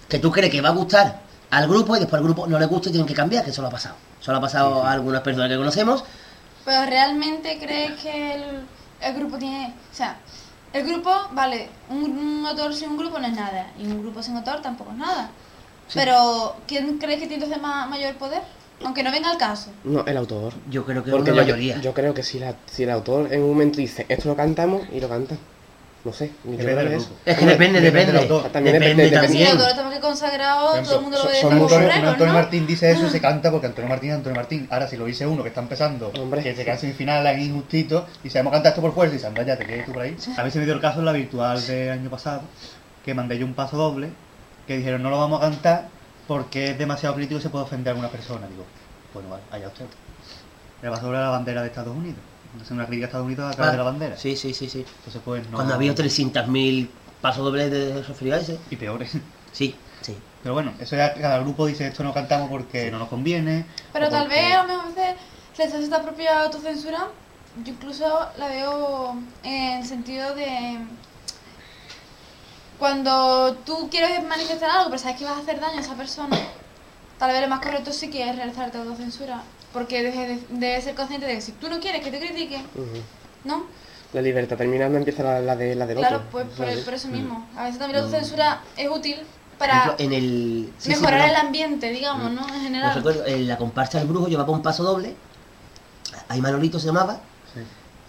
que 0.08 0.18
tú 0.18 0.32
crees 0.32 0.52
que 0.52 0.62
va 0.62 0.70
a 0.70 0.74
gustar 0.74 1.20
al 1.52 1.68
grupo 1.68 1.96
y 1.96 2.00
después 2.00 2.20
al 2.20 2.24
grupo 2.24 2.48
no 2.48 2.58
le 2.58 2.66
gusta 2.66 2.90
y 2.90 2.94
tienen 2.94 3.08
que 3.08 3.14
cambiar, 3.14 3.44
que 3.44 3.52
eso 3.52 3.62
lo 3.62 3.68
ha 3.68 3.72
pasado. 3.72 3.96
Eso 4.20 4.32
lo 4.32 4.40
ha 4.40 4.42
pasado 4.42 4.84
a 4.84 4.92
algunas 4.92 5.22
personas 5.22 5.50
que 5.50 5.58
conocemos. 5.58 6.04
Pero 6.66 6.86
realmente 6.88 7.60
crees 7.60 8.00
que 8.02 8.34
el, 8.34 8.44
el 9.02 9.14
grupo 9.16 9.38
tiene. 9.38 9.76
O 9.92 9.96
sea, 9.96 10.18
el 10.74 10.86
grupo, 10.88 11.12
vale, 11.34 11.70
un, 11.90 12.18
un 12.18 12.46
autor 12.48 12.74
sin 12.74 12.90
un 12.90 12.98
grupo 12.98 13.20
no 13.20 13.28
es 13.28 13.34
nada. 13.34 13.68
Y 13.78 13.86
un 13.86 14.02
grupo 14.02 14.24
sin 14.24 14.36
autor 14.38 14.62
tampoco 14.62 14.92
es 14.92 14.98
nada. 14.98 15.30
Pero, 15.94 16.56
¿quién 16.68 16.98
crees 16.98 17.20
que 17.20 17.28
tiene 17.28 17.44
entonces 17.44 17.62
ma- 17.62 17.86
mayor 17.88 18.16
poder? 18.16 18.42
Aunque 18.86 19.04
no 19.04 19.12
venga 19.12 19.30
al 19.32 19.38
caso. 19.38 19.72
No, 19.84 20.06
el 20.06 20.16
autor. 20.16 20.54
Yo 20.70 20.86
creo 20.86 21.04
que 21.04 21.12
Porque 21.12 21.32
una 21.32 21.42
yo, 21.42 21.46
mayoría. 21.48 21.82
yo 21.82 21.94
creo 21.94 22.14
que 22.14 22.24
si, 22.24 22.40
la, 22.40 22.56
si 22.66 22.84
el 22.84 22.92
autor 22.92 23.34
en 23.34 23.42
un 23.44 23.50
momento 23.50 23.78
dice, 23.78 24.06
esto 24.08 24.30
lo 24.30 24.36
cantamos, 24.36 24.84
y 24.92 25.00
lo 25.02 25.10
canta. 25.10 25.36
No 26.06 26.14
sé, 26.14 26.32
yo 26.46 26.52
Depende 26.52 26.76
creo 26.86 26.90
que 26.92 26.96
es. 26.96 27.38
que 27.38 27.46
depende, 27.46 27.82
Depende 27.82 27.82
depende. 27.82 28.06
del 28.14 28.22
autor. 28.22 28.52
También 28.54 28.80
Depende 28.80 29.04
depende- 29.04 29.16
el 29.18 29.22
también. 29.22 29.52
autor 29.52 29.70
está 29.70 29.84
más 29.84 29.94
que 29.96 30.00
consagrado, 30.00 30.82
todo 30.82 30.96
el 30.96 31.02
mundo 31.02 31.18
lo 31.18 31.30
ve 31.30 31.42
como 31.42 31.64
Antonio 31.68 32.26
¿no? 32.28 32.34
Martín 32.34 32.66
dice 32.68 32.90
eso, 32.92 33.10
se 33.10 33.20
canta 33.20 33.52
porque 33.52 33.68
Antonio 33.68 33.90
Martín 33.90 34.12
es 34.12 34.16
Antonio 34.16 34.36
Martín. 34.38 34.66
Ahora, 34.72 34.88
si 34.88 34.96
lo 34.96 35.04
dice 35.04 35.28
uno 35.28 35.44
que 35.44 35.50
está 35.50 35.60
empezando, 35.60 36.14
Hombre. 36.18 36.42
que 36.42 36.56
se 36.56 36.64
queda 36.64 36.76
en 36.76 36.80
semifinal, 36.80 37.28
es 37.28 37.40
injustito, 37.46 38.06
y 38.24 38.30
sabemos 38.30 38.54
cantar 38.54 38.70
esto 38.70 38.82
por 38.82 38.94
fuerza, 38.94 39.18
y 39.22 39.26
anda, 39.28 39.44
ya 39.44 39.58
te 39.58 39.66
quedas 39.66 39.86
tú 39.88 39.92
por 39.92 40.04
ahí. 40.04 40.16
A 40.38 40.44
mí 40.46 40.52
se 40.52 40.60
me 40.60 40.64
dio 40.64 40.74
el 40.74 40.80
caso 40.80 41.00
en 41.00 41.06
la 41.06 41.12
virtual 41.12 41.68
del 41.68 41.90
año 41.90 42.10
pasado, 42.10 42.44
que 43.04 43.14
mandé 43.14 43.38
yo 43.38 43.46
un 43.46 43.54
paso 43.54 43.76
doble, 43.76 44.08
que 44.70 44.78
dijeron, 44.78 45.02
no 45.02 45.10
lo 45.10 45.18
vamos 45.18 45.40
a 45.42 45.50
cantar 45.50 45.88
porque 46.28 46.70
es 46.72 46.78
demasiado 46.78 47.16
crítico 47.16 47.40
y 47.40 47.42
se 47.42 47.50
puede 47.50 47.66
ofender 47.66 47.90
a 47.90 47.92
alguna 47.94 48.10
persona. 48.10 48.46
Digo, 48.48 48.64
bueno, 49.16 49.30
vale, 49.30 49.42
allá 49.50 49.68
usted. 49.68 49.88
Paso 50.80 51.02
doble 51.08 51.18
era 51.18 51.26
la 51.26 51.32
bandera 51.32 51.62
de 51.64 51.70
Estados 51.70 51.96
Unidos. 51.98 52.20
Es 52.62 52.70
una 52.70 52.86
crítica 52.86 53.06
a 53.06 53.08
Estados 53.08 53.26
Unidos 53.26 53.52
a 53.52 53.56
través 53.56 53.70
Ah, 53.70 53.72
de 53.72 53.78
la 53.80 53.84
bandera. 53.84 54.16
Sí, 54.16 54.36
sí, 54.36 54.54
sí, 54.54 54.70
sí. 54.70 54.86
Entonces, 55.00 55.22
pues 55.26 55.50
no. 55.50 55.56
Cuando 55.58 55.74
había 55.74 55.96
300.000 55.96 56.88
pasos 57.20 57.44
dobles 57.44 57.72
de 57.72 58.04
referido 58.04 58.36
a 58.36 58.40
ese. 58.40 58.60
Y 58.70 58.76
peores. 58.76 59.10
Sí, 59.52 59.76
sí. 60.02 60.16
Pero 60.44 60.54
bueno, 60.54 60.72
eso 60.80 60.96
ya 60.96 61.16
cada 61.16 61.40
grupo 61.40 61.66
dice 61.66 61.88
esto 61.88 62.04
no 62.04 62.14
cantamos 62.14 62.48
porque 62.52 62.92
no 62.92 63.00
nos 63.00 63.08
conviene. 63.10 63.66
Pero 63.92 64.08
tal 64.10 64.26
porque- 64.28 64.36
vez 64.40 64.54
a 64.56 64.62
lo 64.62 64.68
mejor 64.68 64.86
a 64.86 64.88
veces 64.90 65.16
se 65.56 65.64
les 65.66 65.74
hace 65.74 65.84
esta 65.84 66.04
propia 66.04 66.42
autocensura. 66.44 67.08
Yo 67.66 67.74
incluso 67.74 68.06
la 68.38 68.48
veo 68.50 69.16
en 69.42 69.80
el 69.80 69.86
sentido 69.86 70.36
de 70.36 70.78
cuando 72.80 73.54
tú 73.66 73.90
quieres 73.90 74.24
manifestar 74.24 74.70
algo, 74.72 74.90
pero 74.90 75.00
sabes 75.02 75.18
que 75.18 75.26
vas 75.26 75.38
a 75.38 75.42
hacer 75.42 75.60
daño 75.60 75.78
a 75.78 75.82
esa 75.82 75.96
persona, 75.96 76.38
tal 77.20 77.32
vez 77.32 77.42
lo 77.42 77.48
más 77.50 77.60
correcto 77.60 77.92
sí 77.92 78.10
que 78.10 78.28
es 78.28 78.36
realizarte 78.36 78.78
autocensura. 78.78 79.44
Porque 79.74 80.02
debes 80.02 80.16
de, 80.50 80.58
debes 80.58 80.84
ser 80.86 80.96
consciente 80.96 81.28
de 81.28 81.36
que 81.36 81.42
si 81.42 81.52
tú 81.52 81.70
no 81.70 81.80
quieres 81.80 82.02
que 82.04 82.10
te 82.10 82.20
critiquen, 82.20 82.62
Ujú. 82.74 83.04
¿no? 83.44 83.66
La 84.14 84.22
libertad 84.24 84.58
terminando 84.58 84.98
empieza 84.98 85.22
la, 85.22 85.40
la 85.42 85.56
de, 85.56 85.76
la 85.76 85.86
del 85.86 86.00
Claro, 86.00 86.16
otro. 86.18 86.30
pues 86.32 86.48
por, 86.84 86.94
eso 86.96 87.08
mismo. 87.10 87.48
A 87.56 87.66
veces 87.66 87.78
también 87.78 88.00
la 88.00 88.06
autocensura 88.06 88.62
es 88.76 88.90
útil 88.90 89.18
para 89.60 89.74
Por 89.84 90.02
ejemplo, 90.02 90.06
en 90.06 90.14
el... 90.14 90.74
sí, 90.80 90.92
sí, 90.94 91.00
mejorar 91.00 91.30
el 91.30 91.36
ambiente, 91.36 91.92
digamos, 91.92 92.32
¿no? 92.32 92.42
En 92.48 92.56
Yo 92.56 92.60
general. 92.62 92.96
recuerdo, 92.96 93.26
en 93.28 93.48
la 93.48 93.58
comparsa 93.58 94.00
del 94.00 94.08
brujo 94.08 94.28
llevaba 94.28 94.52
un 94.52 94.64
paso 94.64 94.82
doble. 94.84 95.14
Ahí 96.30 96.42
Manolito 96.42 96.80
se 96.80 96.88
llamaba. 96.88 97.20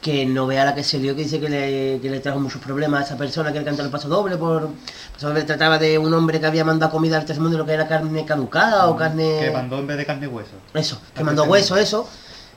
Que 0.01 0.25
no 0.25 0.47
vea 0.47 0.65
la 0.65 0.75
que 0.75 0.83
se 0.83 0.99
lió, 0.99 1.15
que 1.15 1.25
dice 1.25 1.39
que 1.41 1.49
le, 1.51 2.01
que 2.01 2.09
le 2.09 2.21
trajo 2.21 2.39
muchos 2.41 2.63
problemas 2.63 3.03
a 3.03 3.05
esa 3.05 3.17
persona 3.19 3.53
que 3.53 3.59
le 3.59 3.65
cantó 3.67 3.83
el 3.83 3.91
paso 3.91 4.09
doble. 4.09 4.37
por 4.39 4.71
paso 5.13 5.29
doble 5.29 5.43
trataba 5.43 5.77
de 5.79 5.99
un 5.99 6.13
hombre 6.15 6.41
que 6.41 6.47
había 6.47 6.65
mandado 6.65 6.91
comida 6.91 7.19
al 7.19 7.27
tercer 7.27 7.43
mundo, 7.43 7.59
lo 7.59 7.67
que 7.67 7.73
era 7.75 7.87
carne 7.87 8.25
caducada 8.25 8.89
o 8.89 8.97
carne. 8.97 9.39
Que 9.41 9.51
mandó 9.51 9.79
en 9.79 9.87
vez 9.87 9.99
de 9.99 10.07
carne 10.07 10.25
y 10.27 10.29
hueso. 10.31 10.53
Eso, 10.73 10.99
que 11.15 11.23
mandó 11.23 11.45
hueso, 11.45 11.77
eso. 11.77 12.09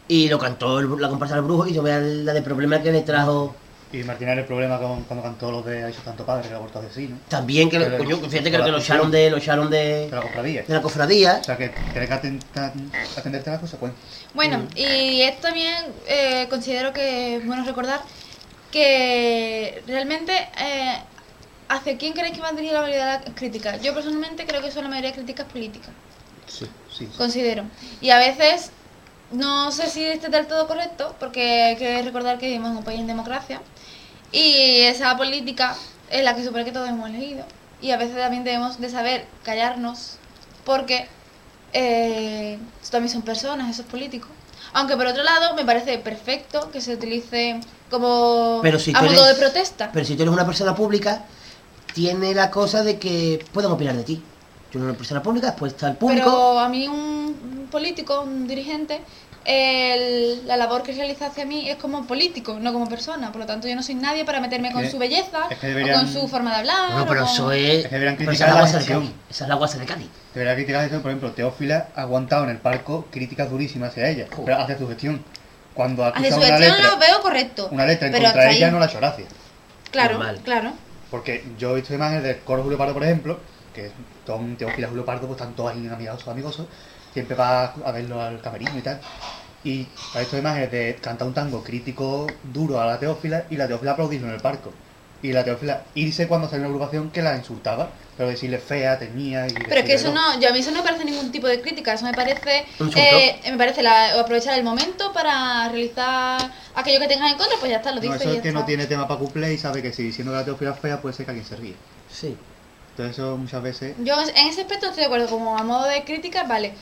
Y 0.08 0.30
lo 0.30 0.40
cantó 0.40 0.80
el- 0.80 1.02
la 1.02 1.10
comparsa 1.10 1.36
del 1.36 1.44
brujo 1.44 1.68
y 1.68 1.74
yo 1.74 1.82
vea 1.84 2.00
la 2.00 2.32
de 2.34 2.42
problema 2.42 2.82
que 2.82 2.92
le 2.94 3.02
trajo. 3.02 3.54
Y 3.94 4.04
Martín 4.04 4.28
era 4.28 4.42
el 4.42 4.48
problema 4.48 4.80
con, 4.80 5.04
cuando 5.04 5.22
cantó 5.24 5.52
los 5.52 5.64
de 5.66 5.84
Aiso 5.84 6.02
Tanto 6.02 6.26
Padre, 6.26 6.42
que 6.44 6.50
era 6.50 6.58
vuelto 6.58 6.80
asesino. 6.80 7.18
También 7.30 7.70
que 7.70 7.78
lo, 7.78 7.86
Pero- 7.86 7.98
coño, 8.00 8.18
fíjate 8.18 8.50
que, 8.52 8.58
que 8.64 8.72
lo 8.72 8.78
echaron 8.80 9.12
de. 9.12 9.30
lo 9.30 9.38
echaron 9.38 9.70
de, 9.70 10.08
De 10.08 10.16
la 10.16 10.22
cofradía. 10.24 10.64
de 10.64 10.74
la 10.74 10.82
cofradía. 10.82 11.38
O 11.42 11.44
sea 11.44 11.56
que 11.58 11.70
tienes 11.70 12.10
que 12.10 12.16
atenderte 13.20 13.50
a 13.50 13.54
las 13.54 13.60
consecuencias. 13.62 14.04
Bueno, 14.34 14.58
Mm. 14.58 14.68
y 14.78 15.22
esto 15.22 15.42
también 15.44 15.76
eh, 16.08 16.48
considero 16.50 16.92
que 16.92 17.36
es 17.38 17.46
bueno 17.46 17.64
recordar 17.66 18.02
que 18.72 19.84
realmente 19.86 20.34
eh, 20.60 20.98
¿hacia 21.70 21.98
quién 21.98 22.14
creéis 22.14 22.34
que 22.36 22.42
va 22.42 22.52
dirigida 22.52 22.74
la 22.74 22.82
mayoría 22.82 23.06
de 23.06 23.12
las 23.26 23.36
críticas? 23.36 23.80
Yo 23.82 23.94
personalmente 23.94 24.46
creo 24.48 24.62
que 24.62 24.72
son 24.72 24.84
la 24.86 24.90
mayoría 24.90 25.12
de 25.12 25.16
críticas 25.18 25.46
políticas, 25.46 25.90
Sí, 26.48 26.66
sí. 26.92 27.08
considero. 27.18 27.64
Y 28.02 28.10
a 28.10 28.18
veces 28.18 28.72
no 29.32 29.72
sé 29.72 29.90
si 29.90 30.04
este 30.04 30.28
es 30.28 30.32
del 30.32 30.48
todo 30.48 30.68
correcto, 30.68 31.16
porque 31.20 31.62
hay 31.64 31.76
que 31.76 32.02
recordar 32.02 32.38
que 32.40 32.48
vivimos 32.48 32.72
en 32.72 32.78
un 32.78 32.84
país 32.84 33.00
en 33.00 33.08
democracia 33.08 33.62
y 34.34 34.82
esa 34.82 35.16
política 35.16 35.76
es 36.10 36.24
la 36.24 36.36
que 36.36 36.44
supone 36.44 36.66
que 36.66 36.72
todos 36.74 36.90
hemos 36.90 37.10
elegido. 37.10 37.46
Y 37.82 37.92
a 37.92 37.98
veces 37.98 38.18
también 38.18 38.44
debemos 38.44 38.80
de 38.82 38.90
saber 38.90 39.26
callarnos 39.44 40.18
porque 40.66 41.08
eh, 41.74 42.58
también 42.90 43.12
son 43.12 43.22
personas, 43.22 43.70
esos 43.70 43.86
políticos. 43.86 44.30
Aunque 44.74 44.96
por 44.98 45.06
otro 45.08 45.24
lado 45.24 45.56
me 45.56 45.66
parece 45.66 45.98
perfecto 46.00 46.72
que 46.72 46.82
se 46.82 46.94
utilice 46.94 47.60
como 47.90 48.60
Pero 48.64 48.80
si 48.80 48.92
a 48.96 49.02
modo 49.02 49.12
eres- 49.26 49.28
de 49.28 49.36
protesta. 49.36 49.90
Pero 49.94 50.06
si 50.06 50.16
tú 50.16 50.24
eres 50.24 50.34
una 50.34 50.46
persona 50.46 50.76
pública, 50.76 51.24
tiene 51.94 52.34
la 52.34 52.50
cosa 52.50 52.84
de 52.84 52.98
que 52.98 53.44
pueden 53.52 53.72
opinar 53.72 53.96
de 53.96 54.04
ti. 54.04 54.16
Tú 54.72 54.80
eres 54.80 54.90
una 54.90 54.98
persona 54.98 55.22
pública, 55.22 55.48
después 55.48 55.74
está 55.74 55.90
el 55.90 55.98
público. 55.98 56.26
Pero 56.26 56.60
a 56.60 56.70
mí 56.70 56.88
un 56.88 57.68
político, 57.70 58.22
un 58.22 58.48
dirigente, 58.48 59.02
el- 59.46 60.48
la 60.48 60.58
labor 60.58 60.84
que 60.84 60.94
realiza 60.94 61.28
hacia 61.28 61.46
mí 61.46 61.70
es 61.70 61.76
como 61.78 62.06
político, 62.08 62.58
no 62.60 62.72
como 62.74 62.88
persona. 62.88 63.32
Por 63.32 63.42
lo 63.42 63.46
tanto, 63.48 63.68
yo 63.68 63.76
no 63.76 63.84
soy 63.84 63.96
nadie 63.96 64.26
para 64.26 64.40
meterme 64.40 64.72
con 64.72 64.90
su 64.90 64.98
belleza 64.98 65.48
es 65.50 65.58
que 65.60 65.68
o 65.68 65.70
deberían- 65.70 66.00
con 66.00 66.08
su 66.14 66.28
forma 66.28 66.52
de 66.52 66.58
hablar. 66.58 66.88
Bueno, 66.92 67.04
o 67.04 67.08
pero 67.08 67.22
con- 67.24 67.30
eso 67.34 67.52
es. 67.52 67.70
Es 67.70 67.84
que 67.84 67.90
deberían 67.90 68.16
pero 68.18 68.30
criticar 68.30 68.34
esa 68.34 68.46
es 68.46 68.50
la 68.50 68.56
la 68.56 68.60
guasa 68.62 68.80
de. 68.80 68.86
Cádiz. 68.86 69.12
Esa 69.30 69.44
es 69.44 69.50
la 69.50 69.56
guasa 69.56 69.78
de 69.80 69.86
Cádiz. 69.86 70.10
Debería 70.34 70.56
criticar 70.56 70.86
eso, 70.86 71.02
por 71.02 71.12
ejemplo, 71.12 71.32
Teófila 71.32 71.88
ha 71.96 72.02
aguantado 72.02 72.44
en 72.46 72.50
el 72.52 72.58
parco 72.58 73.08
críticas 73.12 73.50
durísimas 73.50 73.90
hacia 73.90 74.10
ella, 74.10 74.28
pero 74.46 74.60
hacia 74.62 74.78
su 74.78 74.88
gestión. 74.88 75.24
Cuando 75.74 76.06
ha 76.06 76.10
Hacia 76.10 76.32
su 76.32 76.38
una 76.38 76.46
gestión 76.48 76.72
letra, 76.78 76.92
lo 76.92 76.98
veo 77.00 77.22
correcto. 77.22 77.68
una 77.72 77.86
letra 77.86 78.08
en 78.08 78.14
pero 78.14 78.26
contra 78.26 78.52
ella 78.52 78.68
ahí- 78.68 78.72
no 78.72 78.80
la 78.80 78.86
ha 78.86 78.88
hecho 78.90 78.98
gracia. 79.00 79.26
Claro, 79.92 80.18
Normal. 80.18 80.40
claro. 80.44 80.72
Porque 81.10 81.44
yo 81.58 81.72
he 81.72 81.76
visto 81.76 81.94
imágenes 81.96 82.24
del 82.24 82.40
coro 82.40 82.62
Julio 82.64 82.78
Pardo, 82.78 82.94
por 82.94 83.04
ejemplo, 83.04 83.40
que 83.74 83.92
son 84.26 84.56
Teófila 84.56 84.88
y 84.88 84.90
Julio 84.90 85.06
Pardo, 85.06 85.28
pues 85.28 85.40
están 85.40 85.56
todos 85.56 85.72
ahí 85.72 85.88
amigosos, 85.88 86.28
amigosos, 86.28 86.68
siempre 87.14 87.36
va 87.36 87.66
a 87.66 87.92
verlo 87.92 88.22
al 88.22 88.42
camerino 88.42 88.78
y 88.78 88.82
tal. 88.82 89.02
Y 89.64 89.88
he 90.14 90.20
visto 90.20 90.38
imágenes 90.38 90.72
de 90.72 91.00
cantar 91.02 91.28
un 91.28 91.34
tango 91.34 91.64
crítico 91.64 92.40
duro 92.44 92.80
a 92.82 92.86
la 92.86 93.00
Teófila 93.00 93.46
y 93.50 93.56
la 93.58 93.68
Teófila 93.68 93.92
aplaudirlo 93.94 94.28
en 94.28 94.34
el 94.36 94.42
parco. 94.42 94.74
Y 95.22 95.32
la 95.32 95.46
Teófila 95.46 95.86
irse 95.94 96.28
cuando 96.28 96.50
salió 96.50 96.66
una 96.66 96.76
agrupación 96.76 97.10
que 97.10 97.22
la 97.22 97.38
insultaba, 97.38 97.96
pero 98.18 98.28
decirle 98.28 98.60
fea, 98.60 99.00
tenía 99.00 99.48
y 99.48 99.52
Pero 99.70 99.80
es 99.80 99.86
que 99.86 99.94
eso 99.94 100.12
no, 100.12 100.38
yo 100.42 100.50
a 100.50 100.52
mí 100.52 100.60
eso 100.60 100.72
no 100.72 100.80
me 100.80 100.84
parece 100.84 101.06
ningún 101.06 101.32
tipo 101.32 101.48
de 101.48 101.62
crítica, 101.62 101.94
eso 101.94 102.04
me 102.06 102.14
parece, 102.14 102.66
eh, 102.98 103.40
me 103.50 103.58
parece 103.58 103.82
la- 103.84 104.20
aprovechar 104.20 104.58
el 104.60 104.66
momento 104.66 105.14
para 105.14 105.70
realizar 105.70 106.52
aquello 106.76 107.00
que 107.00 107.08
tengas 107.08 107.32
en 107.32 107.38
contra, 107.38 107.58
pues 107.58 107.72
ya 107.72 107.78
está, 107.78 107.92
lo 107.92 108.02
No, 108.02 108.02
dices 108.02 108.22
eso 108.22 108.34
y 108.34 108.36
es 108.36 108.42
que 108.42 108.52
no 108.52 108.60
está. 108.60 108.68
tiene 108.68 108.86
tema 108.86 109.08
para 109.08 109.20
cuplé 109.22 109.54
y 109.54 109.58
sabe 109.58 109.82
que 109.82 109.94
si 109.94 110.04
diciendo 110.04 110.34
que 110.34 110.40
la 110.40 110.46
Teófila 110.46 110.72
es 110.72 110.80
fea 110.80 111.02
puede 111.02 111.16
ser 111.16 111.26
que 111.26 111.32
alguien 111.32 111.48
se 111.48 111.56
ríe. 111.56 111.76
Sí. 112.08 112.38
Entonces 112.92 113.18
eso 113.18 113.38
muchas 113.38 113.64
veces... 113.64 113.96
Yo 114.00 114.16
en 114.22 114.48
ese 114.48 114.62
aspecto 114.62 114.88
estoy 114.88 115.02
de 115.02 115.06
acuerdo, 115.06 115.28
como 115.30 115.58
a 115.58 115.64
modo 115.64 115.86
de 115.88 116.04
crítica, 116.04 116.44
vale. 116.44 116.74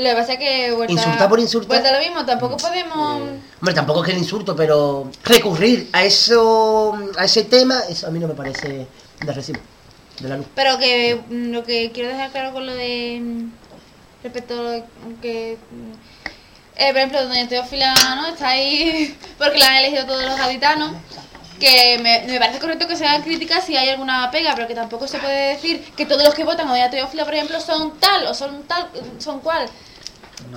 Lo 0.00 0.08
que 0.10 0.14
pasa 0.16 0.32
es 0.32 0.38
que 0.38 0.72
vuelta, 0.72 0.92
Insultar 0.94 1.28
por 1.28 1.40
insultar. 1.40 1.68
vuelta 1.80 1.92
lo 1.92 2.04
mismo, 2.04 2.24
tampoco 2.24 2.56
podemos... 2.56 3.22
Hombre, 3.60 3.74
tampoco 3.74 4.00
es 4.00 4.06
que 4.06 4.12
el 4.12 4.18
insulto, 4.18 4.56
pero 4.56 5.10
recurrir 5.24 5.90
a 5.92 6.02
eso, 6.04 6.96
a 7.18 7.24
ese 7.26 7.44
tema, 7.44 7.80
eso 7.88 8.06
a 8.06 8.10
mí 8.10 8.18
no 8.18 8.26
me 8.26 8.34
parece 8.34 8.86
de 9.20 9.32
recibo. 9.32 9.60
De 10.20 10.28
la 10.28 10.36
luz. 10.38 10.46
Pero 10.54 10.78
que 10.78 11.20
mm, 11.28 11.52
lo 11.52 11.64
que 11.64 11.90
quiero 11.92 12.08
dejar 12.08 12.30
claro 12.30 12.52
con 12.52 12.66
lo 12.66 12.72
de... 12.74 13.18
mm, 13.20 13.50
Respecto 14.22 14.54
a 14.54 14.62
lo 14.76 14.84
que... 15.20 15.58
mm, 15.70 15.92
eh, 16.76 16.88
por 16.88 16.96
ejemplo, 16.96 17.26
doña 17.26 17.46
Teófila, 17.48 17.94
¿no? 18.16 18.28
Está 18.28 18.48
ahí 18.50 19.14
porque 19.38 19.58
la 19.58 19.68
han 19.68 19.76
elegido 19.76 20.06
todos 20.06 20.24
los 20.24 20.36
gaditanos. 20.38 20.92
Que 21.58 21.98
me, 22.02 22.22
me 22.26 22.38
parece 22.38 22.58
correcto 22.58 22.88
que 22.88 22.96
se 22.96 23.04
hagan 23.04 23.22
críticas 23.22 23.64
si 23.66 23.76
hay 23.76 23.90
alguna 23.90 24.30
pega, 24.30 24.54
pero 24.54 24.66
que 24.66 24.74
tampoco 24.74 25.06
se 25.06 25.18
puede 25.18 25.48
decir 25.56 25.84
que 25.94 26.06
todos 26.06 26.24
los 26.24 26.32
que 26.34 26.44
votan 26.44 26.66
a 26.68 26.70
doña 26.70 26.88
Teófila, 26.90 27.26
por 27.26 27.34
ejemplo, 27.34 27.60
son 27.60 27.98
tal 28.00 28.26
o 28.28 28.32
son 28.32 28.62
tal, 28.62 28.88
son 29.18 29.40
cual. 29.40 29.68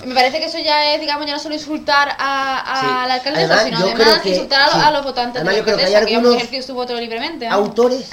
Me 0.04 0.14
parece 0.14 0.38
que 0.38 0.46
eso 0.46 0.58
ya 0.58 0.94
es, 0.94 1.00
digamos, 1.00 1.26
ya 1.26 1.32
no 1.32 1.38
solo 1.38 1.54
insultar 1.54 2.08
a, 2.18 2.58
a 2.60 2.80
Sí. 2.80 3.08
la 3.08 3.14
alcaldesa, 3.14 3.44
Además, 3.54 3.64
sino 3.64 3.78
yo 3.80 3.94
además 3.94 4.20
que- 4.22 4.28
insultar 4.30 4.62
a, 4.62 4.66
los- 4.66 4.74
sí. 4.74 4.80
a 4.84 4.90
los 4.90 5.04
votantes 5.04 5.36
Además, 5.42 5.54
de 5.54 5.60
yo 5.60 5.60
la 5.60 5.64
creo 5.64 5.76
que 5.76 5.84
hay 5.84 6.04
que, 6.06 6.14
algunos 6.16 6.36
ejerció 6.36 6.62
su 6.62 6.74
voto 6.74 6.94
libremente. 6.94 7.46
Autores 7.48 8.10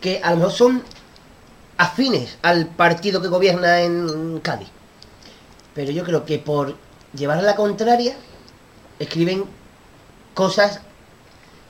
que 0.00 0.20
a 0.22 0.30
lo 0.30 0.36
mejor 0.36 0.52
son 0.52 0.84
afines 1.78 2.38
al 2.42 2.66
partido 2.66 3.20
que 3.22 3.28
gobierna 3.28 3.80
en 3.80 4.40
Cádiz. 4.40 4.68
Pero 5.74 5.90
yo 5.90 6.04
creo 6.04 6.24
que 6.24 6.38
por 6.38 6.76
llevar 7.14 7.38
a 7.38 7.42
la 7.42 7.56
contraria, 7.56 8.14
escriben 8.98 9.44
cosas 10.34 10.80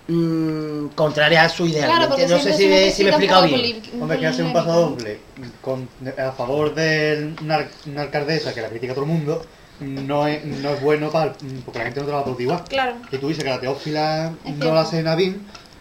mm, 0.08 0.86
contrarias 0.94 1.46
a 1.46 1.48
su 1.56 1.66
ideal. 1.66 1.86
Claro, 1.86 2.00
¿me 2.02 2.08
porque 2.08 2.22
entiendes? 2.22 2.46
no 2.46 2.52
sé 2.52 2.56
si, 2.58 2.68
se 2.68 2.90
si 2.92 3.02
me 3.04 3.08
he 3.08 3.12
explicado 3.12 3.46
bien. 3.46 3.82
Hombre, 4.00 4.18
que 4.18 4.26
hace 4.26 4.42
un 4.42 4.52
paso 4.52 4.72
doble 4.72 5.18
con- 5.60 5.88
a 6.18 6.32
favor 6.32 6.74
de 6.74 7.34
una, 7.42 7.66
alcaldesa 8.02 8.52
que 8.54 8.60
la 8.62 8.68
critica 8.68 8.92
a 8.92 8.94
todo 8.94 9.04
el 9.04 9.10
mundo, 9.10 9.44
no 9.80 10.26
es, 10.28 10.44
no 10.44 10.70
es 10.70 10.80
bueno 10.82 11.10
para 11.10 11.32
porque 11.64 11.78
la 11.78 11.84
gente 11.86 12.00
no 12.00 12.06
te 12.06 12.12
la 12.12 12.14
va 12.14 12.18
a 12.18 12.22
aplaudir 12.22 12.46
igual. 12.46 12.64
Claro. 12.68 12.96
Y 13.10 13.18
tú 13.18 13.28
dices 13.28 13.42
que 13.44 13.50
la 13.50 13.60
Teófila 13.60 14.32
no 14.44 14.74
la 14.74 14.80
hace 14.82 15.02
Nadine, 15.02 15.38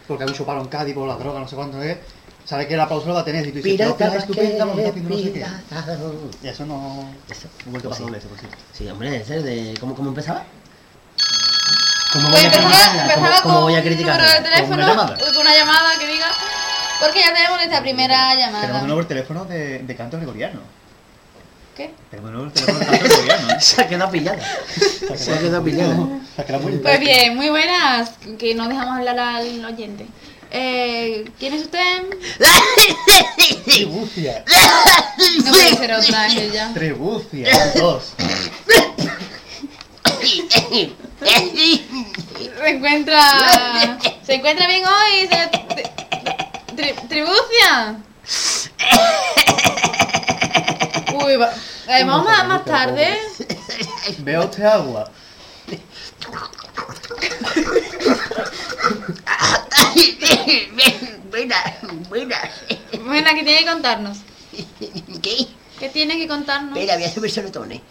porque 0.08 0.24
hay 0.24 0.30
mucho 0.30 0.46
paro 0.46 0.62
en 0.62 0.68
Cádiz 0.68 0.96
por 0.96 1.08
la 1.08 1.16
droga, 1.16 1.40
no 1.40 1.48
sé 1.48 1.56
cuánto 1.56 1.82
es, 1.82 1.98
sabe 2.44 2.68
que 2.68 2.74
el 2.74 2.80
aplauso 2.80 3.08
lo 3.08 3.14
va 3.14 3.20
a 3.22 3.26
tener. 3.26 3.46
Y 3.46 3.52
tú 3.52 3.58
dices, 3.62 3.78
Teófila 3.78 4.16
es 4.18 4.26
Piratas 4.26 4.30
estupenda 4.30 4.66
porque 4.66 4.82
está 4.82 4.94
que 4.94 5.00
haciendo 5.00 5.16
no 5.16 5.24
sé 5.24 5.32
qué. 6.42 6.48
Y 6.48 6.50
eso 6.50 6.66
no... 6.66 7.10
Eso. 7.30 7.48
Un 7.66 7.72
vuelto 7.72 7.90
paso 7.90 8.00
Sí. 8.00 8.04
doble 8.06 8.18
ese, 8.18 8.28
por 8.28 8.40
cierto. 8.40 8.58
Sí, 8.74 8.88
hombre, 8.90 9.16
ese 9.18 9.42
de 9.44 9.74
¿cómo, 9.80 9.94
cómo 9.96 10.10
empezaba? 10.10 10.44
¿Cómo 12.14 12.30
voy 12.30 12.42
Pues 12.42 12.44
a 12.44 13.02
empezaba? 13.02 13.42
¿Cómo, 13.42 13.54
con 13.56 13.64
voy 13.64 13.74
a 13.74 13.78
número 13.78 13.90
de 13.90 13.96
criticarla? 13.96 14.44
teléfono, 14.44 14.74
una 14.76 14.88
llamada? 14.88 15.18
con 15.18 15.38
una 15.38 15.56
llamada 15.56 15.90
que 16.00 16.08
diga. 16.08 16.28
Porque 17.00 17.20
ya 17.20 17.34
tenemos 17.34 17.58
nuestra 17.58 17.82
primera 17.82 18.36
llamada. 18.36 18.62
Tenemos 18.62 18.82
de 18.82 18.88
nuevo 18.88 19.02
el 19.02 19.08
teléfono 19.08 19.46
de, 19.46 19.80
de 19.80 19.96
canto 19.96 20.18
gregoriano. 20.18 20.60
¿Qué? 21.76 21.92
Tenemos 22.12 22.30
de 22.30 22.34
nuevo 22.38 22.48
el 22.48 22.54
teléfono 22.54 22.80
de 22.80 22.86
canto 22.86 23.06
gregoriano. 23.06 23.50
¿eh? 23.52 23.58
Se 23.60 23.82
ha 23.82 23.88
quedado 23.88 24.12
pillada. 24.12 24.40
Se 25.18 25.34
ha 25.34 25.40
quedado 25.40 25.64
pillada. 25.64 25.96
Se 26.36 26.42
ha 26.42 26.46
quedado 26.46 26.64
muy 26.64 26.74
Pues 26.78 27.00
bien, 27.00 27.36
muy 27.36 27.50
buenas, 27.50 28.12
que 28.38 28.54
no 28.54 28.68
dejamos 28.70 28.98
hablar 28.98 29.18
al 29.20 29.66
oyente. 29.66 30.06
Eh, 30.52 31.26
¿Quién 31.40 31.56
es 31.56 31.64
usted? 31.64 32.04
Tribucia. 33.66 34.46
No 35.44 35.52
puede 35.52 35.76
ser 35.76 35.94
otra, 35.94 36.28
ella. 36.28 36.72
Tribucia. 36.76 37.72
Dos. 37.76 38.14
Se 41.24 42.70
encuentra. 42.70 43.22
¿Se 44.26 44.34
encuentra 44.36 44.68
bien 44.68 44.84
hoy? 44.86 45.28
señor 45.28 45.50
Tri- 45.52 45.92
tri- 46.76 47.08
¿Tribucia? 47.08 47.98
Uy, 51.26 51.36
va- 51.38 51.52
eh, 51.88 52.04
vamos 52.04 52.26
más, 52.26 52.48
más 52.48 52.66
tarde. 52.66 53.18
Veo 54.20 54.46
usted 54.46 54.64
agua. 54.66 55.10
Buena, 61.30 61.56
buena. 62.10 62.38
Bueno, 63.06 63.30
¿qué 63.36 63.44
tiene 63.44 63.60
que 63.60 63.66
contarnos? 63.66 64.18
¿Qué? 65.22 65.48
¿Qué 65.80 65.90
tiene 65.90 66.18
que 66.18 66.28
contarnos? 66.28 66.78
Espera, 66.78 66.96
voy 66.96 67.06
a 67.06 67.12
subir 67.14 67.32
sonotones. 67.32 67.82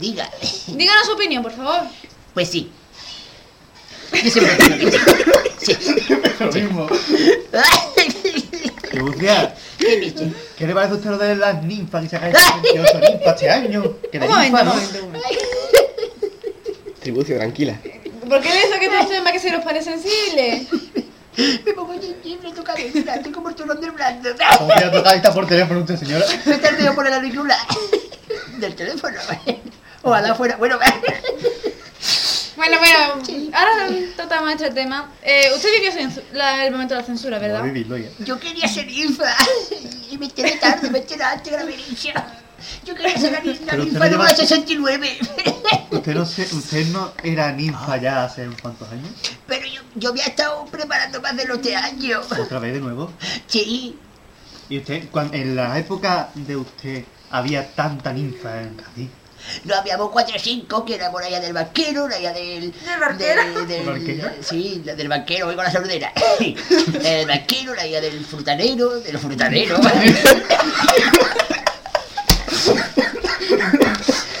Diga. 0.00 0.28
Díganos 0.66 1.06
su 1.06 1.12
opinión, 1.12 1.42
por 1.42 1.52
favor. 1.52 1.82
Pues 2.32 2.48
sí. 2.48 2.70
Yo 4.24 4.30
siempre 4.30 4.56
digo 4.76 4.90
que 4.90 5.66
sí. 5.66 5.76
Sí. 5.78 5.94
Lo 6.40 6.52
mismo. 6.52 6.88
Tribucia. 8.90 9.54
¿Qué? 9.78 10.12
¿Qué 10.56 10.66
le 10.66 10.74
parece 10.74 10.94
a 10.94 10.96
usted 10.96 11.10
lo 11.10 11.18
de 11.18 11.36
las 11.36 11.62
ninfas 11.62 12.02
que 12.02 12.08
se 12.08 12.18
caen 12.18 12.34
78 12.34 12.98
ninfas 12.98 13.34
este 13.34 13.50
año? 13.50 13.96
Que 14.10 14.18
de 14.18 14.26
Un 14.26 14.32
momento, 14.32 14.64
ninfa, 14.64 15.00
un 15.02 15.12
¿no? 15.12 15.20
Tribucio, 17.00 17.36
tranquila. 17.36 17.78
¿Por 18.28 18.40
qué 18.40 18.48
le 18.48 18.54
dice 18.56 18.78
que 18.78 18.86
estos 18.86 19.08
temas 19.08 19.32
que 19.32 19.38
se 19.38 19.50
nos 19.50 19.64
pare 19.64 19.82
sensible? 19.82 20.66
Me 21.64 21.72
pongo 21.72 21.94
chichi, 21.94 22.38
le 22.42 22.52
toca 22.52 22.72
aventura, 22.72 23.14
estoy 23.14 23.32
como 23.32 23.48
el 23.48 23.54
turón 23.54 23.80
del 23.80 23.92
brazo. 23.92 24.58
Como 24.58 24.74
que 24.74 24.80
ya 24.80 24.90
toca 24.90 25.14
está 25.14 25.32
por 25.32 25.46
teléfono 25.46 25.80
usted, 25.80 25.96
señora. 25.96 26.26
Me 26.44 26.58
dedo 26.58 26.94
por 26.94 27.06
el 27.06 27.12
auricular 27.12 27.58
del 28.58 28.74
teléfono. 28.74 29.16
Ojalá 30.02 30.34
fuera. 30.34 30.56
Bueno, 30.56 30.78
Bueno, 32.56 32.76
bueno, 32.78 32.98
ahora 33.54 33.88
tratamos 34.16 34.52
este 34.52 34.70
tema. 34.70 35.10
Eh, 35.22 35.50
usted 35.54 35.70
vivió 35.80 36.10
la- 36.34 36.66
el 36.66 36.72
momento 36.72 36.94
de 36.94 37.00
la 37.00 37.06
censura, 37.06 37.38
Voy 37.38 37.46
a 37.46 37.48
¿verdad? 37.52 37.64
vivirlo 37.64 37.96
ya. 37.96 38.08
yo 38.18 38.38
quería 38.38 38.68
ser 38.68 38.86
ninfa 38.86 39.34
y 40.10 40.18
me 40.18 40.26
enteré 40.26 40.52
tarde, 40.56 40.90
me 40.90 40.98
enteré 40.98 41.22
antes 41.24 41.50
de 41.50 41.58
la 41.58 41.64
Benicia. 41.64 42.12
Yo 42.84 42.94
quería 42.94 43.16
ser 43.16 43.32
la, 43.32 43.40
ninfa 43.40 43.76
lleva- 44.08 44.24
una 44.24 44.28
69. 44.34 45.18
¿Usted 45.90 46.14
no, 46.14 46.26
se- 46.26 46.54
¿Usted 46.54 46.86
no 46.88 47.12
era 47.22 47.50
ninfa 47.52 47.96
ya 47.96 48.24
hace 48.24 48.46
unos 48.46 48.60
cuantos 48.60 48.90
años? 48.92 49.08
Pero 49.46 49.66
yo, 49.66 49.80
yo 49.94 50.12
me 50.12 50.20
he 50.20 50.24
estado 50.28 50.66
preparando 50.66 51.18
más 51.22 51.34
de 51.38 51.46
los 51.46 51.62
de 51.62 51.76
años. 51.76 52.26
Otra 52.30 52.58
vez 52.58 52.74
de 52.74 52.80
nuevo. 52.80 53.10
Sí, 53.46 53.98
¿Y 54.68 54.78
usted, 54.78 55.08
cuan- 55.10 55.32
en 55.32 55.56
la 55.56 55.78
época 55.78 56.28
de 56.34 56.56
usted, 56.56 57.04
había 57.30 57.72
tanta 57.74 58.12
ninfa 58.12 58.60
en 58.60 58.74
Cádiz? 58.74 59.08
No 59.64 59.74
habíamos 59.74 60.10
cuatro 60.10 60.36
o 60.36 60.38
cinco 60.38 60.84
que 60.84 60.94
era 60.96 61.10
por 61.10 61.22
allá 61.22 61.40
del 61.40 61.52
banquero, 61.52 62.02
por 62.02 62.12
allá 62.14 62.32
del. 62.32 62.72
¿Del 62.72 63.00
barquero? 63.00 63.42
de- 63.66 63.66
del- 63.66 63.86
¿Barquero? 63.86 64.30
Sí, 64.42 64.82
la 64.84 64.94
del 64.94 65.08
banquero, 65.08 65.46
voy 65.46 65.54
con 65.56 65.64
la 65.64 65.72
sordera. 65.72 66.12
El 67.04 67.26
banquero, 67.26 67.74
la 67.74 67.82
allá 67.82 68.00
del 68.00 68.24
frutanero, 68.24 69.00
de 69.00 69.12
los 69.12 69.20
frutaneros. 69.22 69.80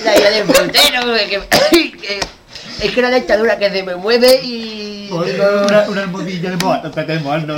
La 0.04 0.16
idea 0.16 0.30
del 0.30 0.46
frutero, 0.46 1.02
que, 1.14 1.92
que- 1.92 2.20
es 2.82 2.92
que 2.94 3.02
la 3.02 3.10
dictadura 3.10 3.58
que 3.58 3.70
se 3.70 3.82
me 3.82 3.94
mueve 3.96 4.40
y. 4.42 5.08
Una, 5.10 5.84
una 5.88 6.00
almohadilla 6.02 6.50
de 6.50 6.56
moa, 6.56 6.78
no, 6.78 6.90
moa, 7.20 7.38
no. 7.40 7.54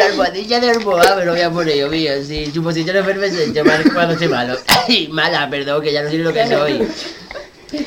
La 0.00 0.06
almohadilla 0.06 0.60
de 0.60 0.70
Almohada 0.70 1.14
me 1.14 1.26
lo 1.26 1.32
voy 1.32 1.42
a 1.42 1.50
poner 1.50 1.76
yo, 1.76 1.90
mío. 1.90 2.12
Sí, 2.26 2.50
suposición 2.50 2.96
efervescente, 2.96 3.62
mal 3.62 3.84
cuando 3.92 4.16
soy 4.16 4.28
malo. 4.28 4.56
Ay, 4.66 5.08
mala, 5.08 5.50
perdón, 5.50 5.82
que 5.82 5.92
ya 5.92 6.02
no 6.02 6.10
sé 6.10 6.16
lo 6.16 6.32
que 6.32 6.46
soy. 6.48 6.88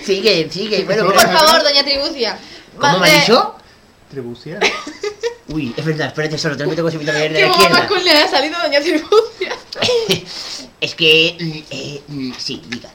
Sigue, 0.04 0.48
sigue. 0.52 0.84
Bueno, 0.84 1.06
Por 1.06 1.20
favor, 1.20 1.64
doña 1.64 1.84
Tribucia. 1.84 2.38
¿Cómo 2.78 3.00
me 3.00 3.10
ha 3.10 3.20
dicho? 3.20 3.56
Tribucia. 4.12 4.60
Uy, 5.48 5.74
es 5.76 5.84
verdad, 5.84 6.08
espérate, 6.08 6.38
solo 6.38 6.56
tengo 6.56 6.70
que 6.70 6.76
tengo 6.76 6.90
que 6.90 6.98
de 7.00 7.06
la 7.06 7.20
¿Qué 7.20 7.48
izquierda. 7.48 7.80
masculina 7.80 8.14
le 8.14 8.20
ha 8.20 8.30
salido 8.30 8.60
doña 8.62 8.80
Tribucia? 8.80 9.56
Es 10.82 10.94
que. 10.96 11.36
mm, 11.40 11.74
eh, 11.74 12.04
mm, 12.10 12.32
sí, 12.38 12.62
diga. 12.68 12.92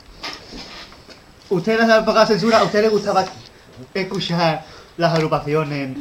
¿Usted 1.50 1.80
esa 1.80 1.98
época 1.98 2.20
de 2.20 2.26
censura, 2.28 2.58
a 2.58 2.64
usted 2.64 2.82
le 2.82 2.88
gustaba 2.88 3.24
escuchar 3.94 4.64
las 4.96 5.14
agrupaciones 5.14 5.96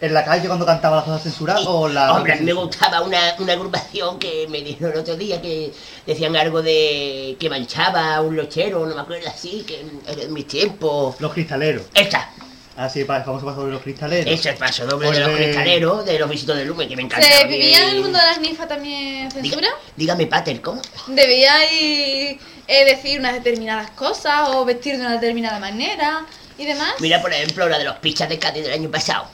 en 0.00 0.12
la 0.14 0.24
calle 0.24 0.46
cuando 0.46 0.66
cantaba 0.66 0.96
las 0.96 1.04
cosas 1.04 1.22
censuradas 1.22 1.64
o 1.66 1.88
la... 1.88 2.12
Hombre, 2.12 2.32
a 2.34 2.36
mí 2.36 2.42
me 2.42 2.52
gustaba 2.52 3.00
una, 3.02 3.34
una 3.38 3.52
agrupación 3.52 4.18
que 4.18 4.46
me 4.48 4.60
dijeron 4.62 4.92
el 4.92 4.98
otro 5.00 5.16
día 5.16 5.40
que 5.40 5.72
decían 6.06 6.36
algo 6.36 6.62
de 6.62 7.36
que 7.38 7.48
manchaba 7.48 8.20
un 8.20 8.36
lochero, 8.36 8.84
no 8.86 8.94
me 8.94 9.00
acuerdo 9.00 9.28
así, 9.28 9.64
que 9.66 9.80
en, 9.80 10.32
mis 10.32 10.46
tiempos. 10.46 11.20
Los 11.20 11.32
cristaleros. 11.32 11.84
Esta, 11.94 12.30
Así, 12.76 13.04
para 13.04 13.20
el 13.20 13.24
famoso 13.24 13.46
paso 13.46 13.64
de 13.66 13.70
los 13.70 13.82
cristaleros. 13.82 14.26
ese 14.26 14.34
es 14.34 14.46
el 14.46 14.56
paso 14.56 14.84
doble 14.84 15.06
Pues 15.06 15.18
de 15.18 15.24
los 15.24 15.36
cristaleros, 15.36 16.04
de 16.04 16.18
los 16.18 16.28
visitos 16.28 16.56
de 16.56 16.64
Lumen, 16.64 16.88
que 16.88 16.96
me 16.96 17.02
encanta. 17.02 17.24
¿Se 17.24 17.46
vivía 17.46 17.84
en 17.88 17.96
el 17.96 18.02
mundo 18.02 18.18
de 18.18 18.26
las 18.26 18.40
ninfas 18.40 18.66
también 18.66 19.28
Diga- 19.30 19.42
censura? 19.42 19.68
dígame, 19.96 20.26
Pater, 20.26 20.60
¿cómo? 20.60 20.82
¿Debíais 21.06 22.36
eh, 22.66 22.84
decir 22.84 23.20
unas 23.20 23.34
determinadas 23.34 23.90
cosas 23.92 24.48
o 24.48 24.64
vestir 24.64 24.96
de 24.96 25.02
una 25.02 25.12
determinada 25.12 25.60
manera 25.60 26.26
y 26.58 26.64
demás? 26.66 26.94
Mira, 26.98 27.22
por 27.22 27.32
ejemplo, 27.32 27.68
la 27.68 27.78
de 27.78 27.84
los 27.84 27.96
pichas 27.98 28.28
de 28.28 28.38
Cádiz 28.40 28.64
del 28.64 28.72
año 28.72 28.90
pasado. 28.90 29.26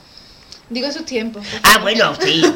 Digo 0.71 0.87
esos 0.87 1.05
tiempos. 1.05 1.45
Ah, 1.63 1.77
bueno, 1.81 2.13
sí. 2.19 2.41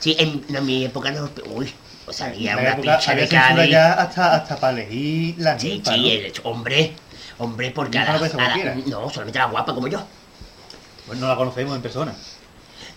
Sí, 0.00 0.16
en, 0.18 0.44
en 0.54 0.66
mi 0.66 0.84
época 0.84 1.10
no. 1.12 1.30
Uy, 1.54 1.72
o 2.06 2.12
sea, 2.12 2.26
había 2.26 2.56
una 2.58 2.72
época 2.72 2.98
había 3.06 3.22
de 3.22 3.28
Cádiz. 3.28 3.70
ya 3.70 3.92
hasta, 3.94 4.34
hasta 4.34 4.56
para 4.56 4.82
elegir 4.82 5.36
las 5.38 5.62
Sí, 5.62 5.80
sí, 5.82 5.90
¿no? 5.90 6.06
el- 6.08 6.32
hombre, 6.42 6.92
hombre, 7.38 7.70
porque 7.70 7.96
a 7.98 8.18
Ninfa 8.18 8.36
la, 8.36 8.74
no 8.86 8.98
a 9.00 9.04
la- 9.06 9.10
solamente 9.10 9.38
la 9.38 9.46
guapa 9.46 9.74
como 9.74 9.88
yo. 9.88 10.04
Pues 11.06 11.18
no 11.18 11.26
la 11.28 11.36
conocemos 11.36 11.74
en 11.76 11.80
persona. 11.80 12.14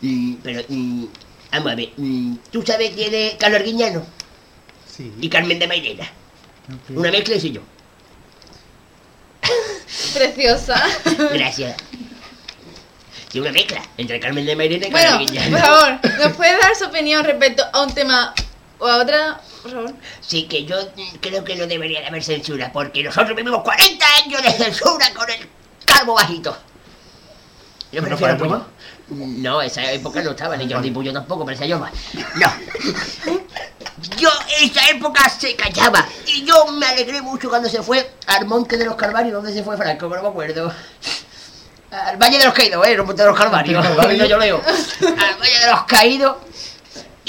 Mm, 0.02 0.34
pero, 0.43 0.62
mm, 0.68 1.06
vamos 1.54 1.72
a 1.72 1.76
ver, 1.76 1.89
mm, 1.95 2.36
¿tú 2.52 2.62
sabes 2.66 2.91
quién 2.91 3.14
es 3.14 3.36
Carlos 3.36 3.60
Arguiñano? 3.62 4.04
Sí. 4.93 5.14
Y 5.22 5.30
Carmen 5.30 5.60
de 5.60 5.68
Mairena. 5.68 6.04
ok. 6.68 6.98
Una 6.98 7.12
mezcla 7.12 7.36
y 7.36 7.52
yo. 7.52 7.62
Preciosa. 10.14 10.82
Gracias. 11.34 11.76
Sí, 13.38 13.42
una 13.42 13.52
mezcla 13.52 13.84
entre 13.98 14.20
Carmen 14.20 14.48
de 14.48 14.56
Mairena 14.56 14.88
y 14.88 14.90
bueno, 14.90 15.12
Arguiñano. 15.12 15.52
por 15.52 15.60
favor, 15.60 16.00
¿nos 16.18 16.36
puede 16.36 16.58
dar 16.58 16.76
su 16.76 16.86
opinión 16.86 17.24
respecto 17.24 17.64
a 17.72 17.84
un 17.84 17.94
tema 17.94 18.34
o 18.80 18.88
a 18.88 18.98
otra? 18.98 19.40
Por 19.62 19.72
favor. 19.72 19.94
Sí, 20.22 20.44
que 20.48 20.66
yo 20.66 20.76
creo 21.22 21.44
que 21.44 21.56
no 21.56 21.68
debería 21.68 22.02
de 22.02 22.08
haber 22.08 22.24
censura, 22.24 22.72
porque 22.74 23.04
nosotros 23.04 23.36
vivimos 23.36 23.62
40 23.62 24.06
años 24.24 24.42
de 24.42 24.52
censura 24.54 25.14
con 25.14 25.30
el 25.30 25.48
calvo 25.86 26.16
bajito. 26.16 26.58
Yo 27.92 28.02
¿No 28.02 28.08
prefiero 28.08 28.38
para 28.40 28.50
Puyo. 28.50 28.66
No, 29.10 29.62
esa 29.62 29.92
época 29.92 30.24
no 30.24 30.32
estaba, 30.32 30.58
ni 30.58 30.72
Jordi 30.72 30.90
Puyo 30.90 31.14
tampoco, 31.14 31.46
parecía 31.46 31.68
yo 31.68 31.78
más. 31.78 31.92
No. 32.36 32.52
Yo, 34.18 34.30
esa 34.62 34.90
época 34.90 35.30
se 35.30 35.56
callaba. 35.56 36.08
Y 36.26 36.44
yo 36.44 36.66
me 36.72 36.88
alegré 36.88 37.22
mucho 37.22 37.50
cuando 37.50 37.70
se 37.70 37.84
fue 37.84 38.14
al 38.26 38.48
Monte 38.48 38.78
de 38.78 38.86
los 38.86 38.96
Calvarios. 38.96 39.34
¿Dónde 39.34 39.54
se 39.54 39.64
fue 39.64 39.78
Franco? 39.78 40.08
No 40.08 40.22
me 40.24 40.28
acuerdo. 40.28 40.74
Al 41.92 42.18
Valle 42.18 42.38
de 42.38 42.46
los 42.46 42.54
Caídos, 42.54 42.86
¿eh? 42.86 42.92
El 42.92 43.04
Monte 43.04 43.22
de 43.22 43.28
los 43.30 43.38
Calvarios. 43.38 43.86
Al 43.86 43.96
Valle 43.96 44.18
de 44.18 45.72
los 45.72 45.84
Caídos. 45.88 46.36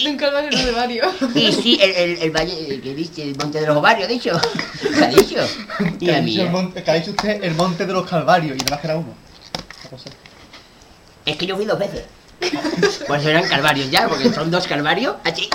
Un 0.06 0.16
calvario 0.16 0.50
no 0.52 0.64
de 0.64 0.72
varios. 0.72 1.12
Y 1.34 1.52
sí, 1.52 1.78
el, 1.80 1.90
el, 1.90 2.22
el 2.22 2.30
valle, 2.30 2.80
que 2.80 2.94
dice, 2.94 3.22
el 3.22 3.36
monte 3.36 3.60
de 3.60 3.66
los 3.66 3.76
ovarios, 3.76 4.08
dicho. 4.08 4.40
¿Qué 4.80 5.04
ha 5.04 5.08
dicho? 5.08 5.36
Ha, 5.78 5.82
dicho 5.82 6.12
el 6.12 6.22
mía. 6.22 6.46
monte, 6.46 6.82
que 6.82 6.90
ha 6.90 6.94
dicho 6.94 7.10
usted 7.10 7.42
el 7.42 7.54
monte 7.54 7.84
de 7.84 7.92
los 7.92 8.08
calvarios 8.08 8.56
y 8.56 8.60
además 8.60 8.80
que 8.80 8.86
era 8.86 8.96
uno. 8.96 9.14
Es 11.26 11.36
que 11.36 11.46
yo 11.46 11.56
fui 11.56 11.64
dos 11.64 11.78
veces. 11.78 12.04
Pues 13.08 13.26
eran 13.26 13.48
calvarios 13.48 13.90
ya, 13.90 14.08
porque 14.08 14.32
son 14.32 14.50
dos 14.50 14.66
calvarios. 14.68 15.16
Así. 15.24 15.50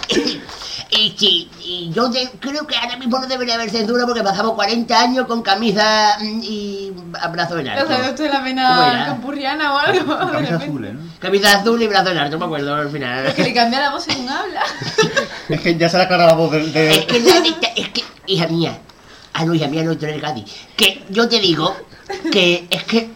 Y 0.96 1.14
sí, 1.18 1.50
y 1.64 1.90
yo 1.92 2.08
de- 2.10 2.30
creo 2.40 2.68
que 2.68 2.76
ahora 2.76 2.98
mismo 2.98 3.18
no 3.20 3.26
debería 3.28 3.56
haber 3.56 3.70
censura 3.70 4.06
porque 4.06 4.22
pasamos 4.22 4.54
40 4.54 5.00
años 5.02 5.26
con 5.28 5.42
camisa 5.42 6.18
mm, 6.20 6.40
y 6.44 6.92
brazo 7.32 7.58
en 7.58 7.66
¿Lo 7.66 7.72
alto. 7.72 7.94
usted 8.12 8.26
la 8.26 8.32
¿Cómo 8.34 8.44
vena 8.44 8.92
era? 8.94 9.06
campurriana 9.08 9.74
o 9.74 9.78
algo? 9.80 10.16
De 10.16 10.32
camisa 10.32 10.56
azul, 10.58 10.94
¿no? 10.94 11.00
Camisa 11.20 11.58
azul 11.60 11.82
y 11.82 11.88
brazo 11.88 12.10
en 12.12 12.18
alto, 12.18 12.38
me 12.38 12.46
acuerdo 12.46 12.76
al 12.76 12.90
final. 12.92 13.34
Que 13.34 13.44
le 13.44 13.54
cambia 13.54 13.80
la 13.80 13.90
voz 13.92 14.04
según 14.04 14.30
habla. 14.30 14.62
Es 15.50 15.62
que 15.62 15.76
ya 15.78 15.90
se 15.90 15.98
le 15.98 16.04
aclara 16.04 16.28
la 16.28 16.34
voz 16.34 16.52
del... 16.52 16.72
de- 16.72 16.92
Es 16.96 17.06
que 17.06 17.20
la 17.22 17.40
dicta- 17.42 17.72
es 17.76 17.90
que, 17.90 18.04
hija 18.28 18.48
mía, 18.48 18.78
ah 19.34 19.46
no, 19.46 19.54
hija 19.56 19.68
mía, 19.68 19.84
no, 19.84 19.98
tú 19.98 20.06
eres 20.06 20.22
Cádiz. 20.22 20.46
Que 20.76 21.04
yo 21.10 21.28
te 21.28 21.40
digo 21.40 21.76
que 22.32 22.68
es 22.70 22.84
que, 22.84 23.10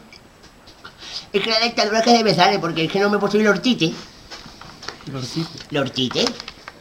es 1.34 1.42
que 1.44 1.50
la 1.50 1.60
dictadura 1.60 2.02
que 2.02 2.24
me 2.24 2.34
sale, 2.34 2.60
porque 2.60 2.86
es 2.86 2.92
que 2.92 3.00
no 3.00 3.10
me 3.10 3.18
puedo 3.20 3.32
subir 3.32 3.46
el 3.46 3.52
hortite. 3.54 3.94
Lorcito. 5.12 5.50
¿El 5.72 5.78
hortite? 5.78 6.26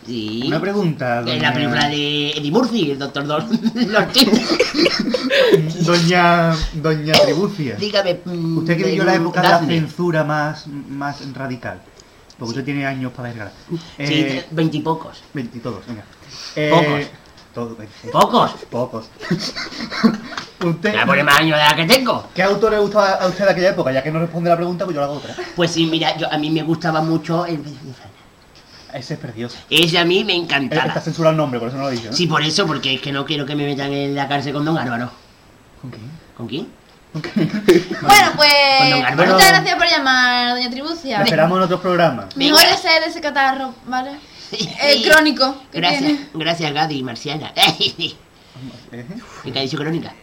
Sí. 0.07 0.43
Una 0.47 0.61
pregunta, 0.61 1.19
En 1.21 1.25
doña... 1.27 1.43
la 1.43 1.53
película 1.53 1.89
de 1.89 2.31
Eddie 2.31 2.51
Murphy, 2.53 2.91
el 2.93 2.99
doctor 2.99 3.27
Don. 3.27 3.49
Doña... 5.85 6.55
Doña 6.75 7.13
Tribucia. 7.15 7.75
Dígame. 7.77 8.21
mm, 8.25 8.59
Usted 8.59 8.77
vivió 8.77 9.05
la 9.05 9.15
época 9.17 9.43
de 9.43 9.49
la 9.49 9.59
censura 9.61 10.25
más, 10.25 10.67
más 10.69 11.33
radical. 11.35 11.81
Porque 12.39 12.51
usted 12.51 12.65
tiene 12.65 12.87
años 12.87 13.13
para 13.13 13.29
verla. 13.31 13.51
Sí, 13.71 13.79
Eh, 13.99 14.47
veintipocos. 14.51 15.23
Veinti 15.33 15.59
todos, 15.61 15.87
venga. 15.87 16.05
Eh, 16.55 16.71
Pocos. 16.71 17.07
Todos, 17.55 17.79
veinti. 17.79 18.09
¿Pocos? 18.13 18.51
Pocos. 18.71 19.07
usted, 20.65 20.95
Me 20.95 21.07
pone 21.07 21.25
más 21.25 21.41
años 21.41 21.59
de 21.59 21.65
la 21.65 21.75
que 21.75 21.87
tengo. 21.87 22.27
¿Qué 22.35 22.43
autor 22.43 22.73
le 22.73 22.79
gustaba 22.79 23.13
a 23.13 23.27
usted 23.27 23.45
de 23.47 23.51
aquella 23.53 23.71
época? 23.71 23.91
Ya 23.93 24.03
que 24.03 24.11
no 24.11 24.19
responde 24.21 24.51
la 24.51 24.57
pregunta, 24.57 24.85
pues 24.85 24.95
yo 24.95 25.01
le 25.01 25.07
hago 25.07 25.15
otra. 25.17 25.35
Pues 25.57 25.71
sí, 25.71 25.87
mira, 25.87 26.15
yo, 26.19 26.31
a 26.31 26.37
mí 26.37 26.51
me 26.51 26.63
gustaba 26.63 27.01
mucho 27.01 27.47
el... 27.47 27.59
Ese 28.97 29.15
es 29.15 29.21
precioso. 29.21 29.59
Ese 29.69 29.99
a 29.99 30.05
mí 30.07 30.25
me 30.25 30.35
encantaba. 30.35 30.87
Está 30.87 31.01
censurado 31.03 31.33
el 31.33 31.37
nombre, 31.37 31.59
por 31.61 31.69
eso 31.69 31.77
no 31.77 31.85
lo 31.85 31.91
he 31.91 31.93
dicho. 31.93 32.09
¿no? 32.11 32.17
Sí, 32.17 32.27
por 32.27 32.43
eso, 32.43 32.67
porque 32.67 32.95
es 32.95 33.01
que 33.03 33.13
no 33.13 33.27
quiero 33.27 33.45
que 33.45 33.55
me 33.55 33.67
metan 33.67 33.93
en 33.93 34.15
la 34.15 34.27
cárcel 34.27 34.55
con 34.55 34.65
Don 34.65 34.79
Álvaro. 34.79 35.11
¿Con 35.83 35.91
quién? 35.91 36.11
¿Con 36.37 36.49
quién? 36.49 36.69
Bueno, 37.13 38.33
pues. 38.37 38.53
Con 38.79 38.91
don 38.91 39.05
Álvaro. 39.05 39.35
Muchas 39.35 39.49
gracias 39.49 39.77
por 39.77 39.87
llamar, 39.87 40.55
doña 40.55 40.71
Tribucia. 40.71 41.23
Esperamos 41.23 41.59
en 41.59 41.65
otros 41.65 41.81
programas. 41.81 42.35
Mejor 42.37 42.59
Venga. 42.63 43.07
ese 43.07 43.21
catarro, 43.21 43.75
¿vale? 43.87 44.13
El 44.81 45.03
crónico. 45.11 45.57
que 45.71 45.81
Gracias, 45.81 46.03
tiene. 46.03 46.29
gracias 46.33 46.73
Gadi, 46.73 47.03
Marciana. 47.03 47.53
¿Eh? 47.57 48.25
¿Qué 49.45 49.59
ha 49.59 49.63
dicho 49.63 49.77
crónica? 49.77 50.15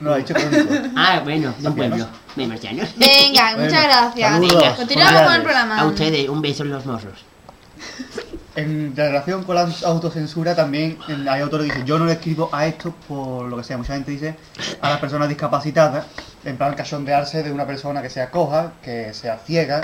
No, 0.00 0.12
ha 0.12 0.16
dicho 0.16 0.34
crónico. 0.34 0.74
Ah, 0.96 1.20
bueno, 1.24 1.54
de 1.58 1.68
un 1.68 1.76
pueblo. 1.76 2.06
De 2.36 2.46
Marcianos. 2.46 2.90
Venga, 2.96 3.56
muchas 3.56 3.84
gracias. 3.84 4.40
Venga, 4.40 4.76
continuamos 4.76 5.22
con 5.22 5.34
el 5.34 5.42
programa. 5.42 5.78
A 5.78 5.86
ustedes, 5.86 6.28
un 6.28 6.42
beso 6.42 6.64
en 6.64 6.70
los 6.70 6.84
morros. 6.84 7.31
En 8.54 8.94
relación 8.94 9.44
con 9.44 9.56
la 9.56 9.66
autocensura 9.86 10.54
también 10.54 10.98
hay 11.28 11.40
autores 11.40 11.66
que 11.66 11.72
dicen 11.72 11.86
yo 11.86 11.98
no 11.98 12.04
le 12.04 12.12
escribo 12.12 12.50
a 12.52 12.66
esto 12.66 12.94
por 13.08 13.46
lo 13.46 13.56
que 13.56 13.64
sea. 13.64 13.78
Mucha 13.78 13.94
gente 13.94 14.10
dice 14.10 14.36
a 14.80 14.90
las 14.90 14.98
personas 15.00 15.28
discapacitadas, 15.28 16.04
en 16.44 16.58
plan 16.58 16.74
cachondearse 16.74 17.42
de 17.42 17.50
una 17.50 17.66
persona 17.66 18.02
que 18.02 18.10
sea 18.10 18.30
coja, 18.30 18.72
que 18.82 19.14
sea 19.14 19.38
ciega, 19.38 19.80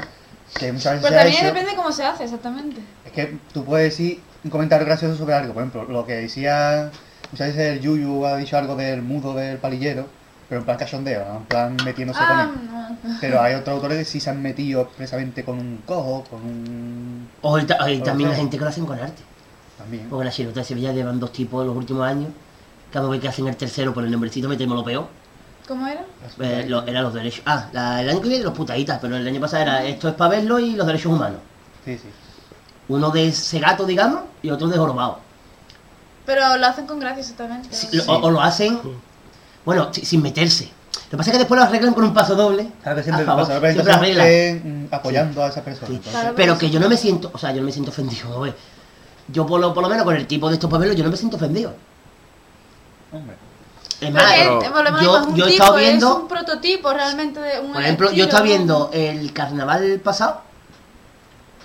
que 0.58 0.70
muchas 0.72 0.94
veces 0.94 1.00
Pues 1.00 1.12
se 1.12 1.16
ha 1.18 1.22
también 1.22 1.44
hecho, 1.44 1.54
depende 1.54 1.76
cómo 1.76 1.92
se 1.92 2.04
hace 2.04 2.24
exactamente. 2.24 2.80
es 3.06 3.12
que 3.12 3.38
tú 3.54 3.64
puedes 3.64 3.90
decir 3.90 4.20
un 4.44 4.50
comentario 4.50 4.86
gracioso 4.86 5.16
sobre 5.16 5.34
algo, 5.34 5.54
por 5.54 5.62
ejemplo, 5.62 5.84
lo 5.84 6.04
que 6.04 6.14
decía, 6.14 6.90
muchas 7.32 7.48
veces 7.48 7.72
el 7.72 7.80
Yuyu 7.80 8.26
ha 8.26 8.36
dicho 8.36 8.58
algo 8.58 8.76
del 8.76 9.00
mudo 9.02 9.34
del 9.34 9.56
palillero, 9.56 10.08
pero 10.48 10.60
en 10.60 10.64
plan 10.64 10.76
cachondeo, 10.78 11.24
¿no? 11.26 11.36
en 11.38 11.44
plan 11.44 11.76
metiéndose 11.84 12.20
con 12.20 12.38
Ah, 12.38 12.50
él. 12.52 12.70
no. 12.70 13.18
Pero 13.20 13.40
hay 13.42 13.54
otros 13.54 13.74
autores 13.76 13.98
que 13.98 14.04
sí 14.04 14.18
se 14.20 14.30
han 14.30 14.40
metido 14.42 14.82
expresamente 14.82 15.44
con 15.44 15.58
un 15.58 15.82
cojo, 15.86 16.24
con 16.30 16.40
un... 16.42 17.28
O 17.42 17.58
el 17.58 17.66
ta- 17.66 17.76
hay 17.80 18.00
también 18.00 18.30
la 18.30 18.36
gente 18.36 18.56
que 18.56 18.64
lo 18.64 18.70
hacen 18.70 18.86
con 18.86 18.98
arte. 18.98 19.22
también. 19.76 20.08
Porque 20.08 20.22
en 20.22 20.26
la 20.26 20.32
chirota 20.32 20.60
de 20.60 20.64
Sevilla 20.64 20.92
llevan 20.92 21.20
dos 21.20 21.32
tipos 21.32 21.60
en 21.62 21.68
los 21.68 21.76
últimos 21.76 22.06
años. 22.06 22.30
Cada 22.92 23.08
vez 23.08 23.20
que 23.20 23.28
hacen 23.28 23.46
el 23.46 23.56
tercero 23.56 23.92
por 23.92 24.02
el 24.04 24.10
nombrecito 24.10 24.48
metemos 24.48 24.76
lo 24.76 24.84
peor. 24.84 25.06
¿Cómo 25.68 25.86
era? 25.86 26.00
Eh, 26.40 26.64
lo- 26.66 26.86
eran 26.86 27.02
los 27.02 27.12
derechos. 27.12 27.42
Ah, 27.44 27.68
la- 27.72 28.00
el 28.00 28.08
año 28.08 28.20
que 28.22 28.28
viene 28.28 28.42
los 28.44 28.54
putaditas, 28.54 28.98
pero 29.00 29.16
el 29.16 29.26
año 29.28 29.40
pasado 29.40 29.62
era 29.64 29.84
esto 29.84 30.08
es 30.08 30.14
para 30.14 30.30
verlo 30.30 30.58
y 30.58 30.72
los 30.72 30.86
derechos 30.86 31.12
humanos. 31.12 31.40
Sí, 31.84 31.98
sí. 31.98 32.08
Uno 32.88 33.10
de 33.10 33.30
Segato, 33.32 33.84
digamos, 33.84 34.22
y 34.42 34.48
otro 34.50 34.66
de 34.68 34.78
Jorobado. 34.78 35.18
Pero 36.24 36.56
lo 36.56 36.66
hacen 36.66 36.86
con 36.86 36.98
gracia 36.98 37.20
exactamente. 37.20 37.68
Sí, 37.70 37.88
lo- 37.98 38.04
o, 38.04 38.18
o 38.26 38.30
lo 38.30 38.40
hacen, 38.40 38.78
bueno, 39.64 39.92
si- 39.92 40.04
sin 40.04 40.22
meterse. 40.22 40.64
Lo 41.04 41.10
que 41.12 41.16
pasa 41.16 41.30
es 41.30 41.32
que 41.34 41.38
después 41.38 41.58
lo 41.58 41.64
arreglan 41.66 41.94
con 41.94 42.04
un 42.04 42.12
paso 42.14 42.34
doble. 42.34 42.68
Claro 42.82 42.96
que 42.96 43.02
siempre 43.02 43.22
a 43.22 43.26
favor, 43.26 43.46
pasa, 43.48 43.72
siempre 43.72 43.92
arreglan. 43.92 44.86
mm, 44.88 44.94
apoyando 44.94 45.42
a 45.42 45.48
esa 45.48 45.62
persona. 45.62 45.88
Sí. 45.88 46.00
Pero 46.36 46.58
que 46.58 46.70
yo 46.70 46.78
no 46.80 46.88
me 46.88 46.96
siento, 46.96 47.30
o 47.32 47.38
sea, 47.38 47.50
yo 47.52 47.60
no 47.60 47.66
me 47.66 47.72
siento 47.72 47.90
ofendido. 47.90 48.36
a 48.36 48.40
ver. 48.40 48.56
Yo 49.28 49.46
por 49.46 49.60
lo, 49.60 49.72
por 49.74 49.82
lo 49.82 49.88
menos 49.88 50.04
con 50.04 50.16
el 50.16 50.26
tipo 50.26 50.48
de 50.48 50.54
estos 50.54 50.70
papeles 50.70 50.96
yo 50.96 51.04
no 51.04 51.10
me 51.10 51.16
siento 51.16 51.36
ofendido. 51.36 51.74
Hombre. 53.12 53.36
Es 54.00 54.12
más, 54.12 54.22
pero 54.32 54.60
es 54.60 55.02
yo, 55.02 55.34
yo 55.34 55.46
he 55.46 55.50
estado 55.50 55.78
es 55.78 55.86
viendo, 55.88 56.16
un 56.20 56.28
prototipo 56.28 56.92
realmente 56.92 57.40
de 57.40 57.58
un 57.58 57.72
por 57.72 57.82
ejemplo, 57.82 58.06
yo 58.06 58.10
estilo. 58.10 58.24
estaba 58.26 58.44
viendo 58.44 58.90
el 58.92 59.32
carnaval 59.32 60.00
pasado, 60.04 60.42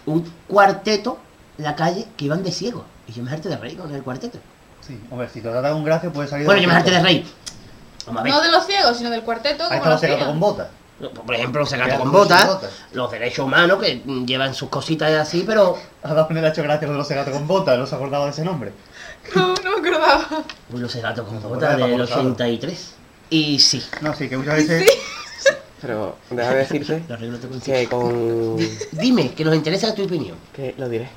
un 0.08 0.26
cuarteto 0.48 1.20
en 1.58 1.64
la 1.66 1.76
calle 1.76 2.08
que 2.18 2.26
iban 2.26 2.44
de 2.44 2.52
ciego. 2.52 2.86
Y 3.08 3.12
yo 3.14 3.22
me 3.24 3.32
harté 3.32 3.50
de 3.50 3.58
reír 3.58 3.78
con 3.78 3.94
el 3.94 4.02
cuarteto. 4.02 4.40
Sí, 4.82 5.00
hombre, 5.12 5.30
si 5.32 5.42
te 5.42 5.50
trata 5.50 5.72
con 5.72 5.84
gracia 5.84 6.12
puede 6.12 6.28
salir... 6.28 6.46
Bueno, 6.46 6.60
de 6.60 6.66
yo 6.66 6.70
me 6.72 6.76
harté 6.76 6.92
de 6.92 7.02
reír. 7.02 7.26
No 8.12 8.42
de 8.42 8.52
los 8.52 8.66
ciegos, 8.66 8.98
sino 8.98 9.10
del 9.10 9.22
cuarteto. 9.24 9.64
Ahí 9.70 9.80
como 9.80 9.92
los 9.92 10.04
hacían. 10.04 10.26
con 10.26 10.40
botas. 10.40 10.68
Por 11.26 11.36
ejemplo, 11.36 11.62
los 11.62 11.70
segatos 11.70 11.94
Que 11.96 12.00
con 12.00 12.12
botas, 12.12 12.48
botas. 12.48 12.72
los 12.94 13.12
derechos 13.12 13.46
humanos 13.46 13.82
que 13.82 14.02
llevan 14.26 14.54
sus 14.54 14.70
cositas 14.70 15.12
así, 15.14 15.44
pero 15.46 15.78
A 16.04 16.14
Daphne 16.14 16.40
le 16.42 16.48
ha 16.48 16.50
hecho 16.52 16.64
gracia 16.64 16.88
lo 16.88 16.94
de 16.94 17.00
los 17.00 17.08
cegatos 17.08 17.34
con 17.34 17.48
botas, 17.48 17.78
no 17.78 17.86
se 17.88 17.96
acordaba 17.96 18.26
de 18.26 18.32
ese 18.32 18.46
nombre. 18.46 18.72
No, 19.36 19.54
no 19.56 19.80
me 19.82 19.90
acordaba. 19.90 20.44
Uy, 20.72 20.80
los 20.80 20.92
segatos 20.92 21.28
con 21.28 21.42
botas 21.42 21.72
del 21.78 21.82
vamos, 21.92 22.08
claro. 22.08 22.22
83. 22.22 22.94
Y 23.32 23.60
sí, 23.60 23.84
No, 24.02 24.14
sí, 24.16 24.30
que 24.30 24.38
muchas 24.38 24.56
veces... 24.56 24.90
Pero 25.82 26.16
déjame 26.30 26.56
decirte 26.58 27.04
lo 27.10 27.16
arreglo 27.16 27.38
te 27.40 27.48
consigo. 27.50 27.76
que 27.78 27.88
con... 27.90 28.58
Dime, 28.94 29.34
que 29.34 29.44
nos 29.44 29.56
interesa 29.56 29.94
tu 29.94 30.04
opinión. 30.06 30.38
que 30.54 30.76
lo 30.78 30.88
diré. 30.88 31.10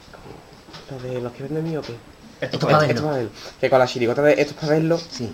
Lo 0.90 0.98
de 1.08 1.20
los 1.20 1.32
que 1.32 1.42
venden 1.44 1.64
miope. 1.68 1.94
Esto 2.40 2.56
Esto 2.56 2.66
para 2.66 2.78
Esto 2.78 2.86
verlo. 2.88 3.02
para 3.04 3.16
verlo. 3.18 3.30
Que 3.60 3.70
con 3.70 3.78
la 3.78 3.86
chirigota 3.86 4.22
de 4.22 4.32
esto 4.32 4.54
es 4.54 4.60
para 4.60 4.72
verlo, 4.72 4.98
Sí. 4.98 5.32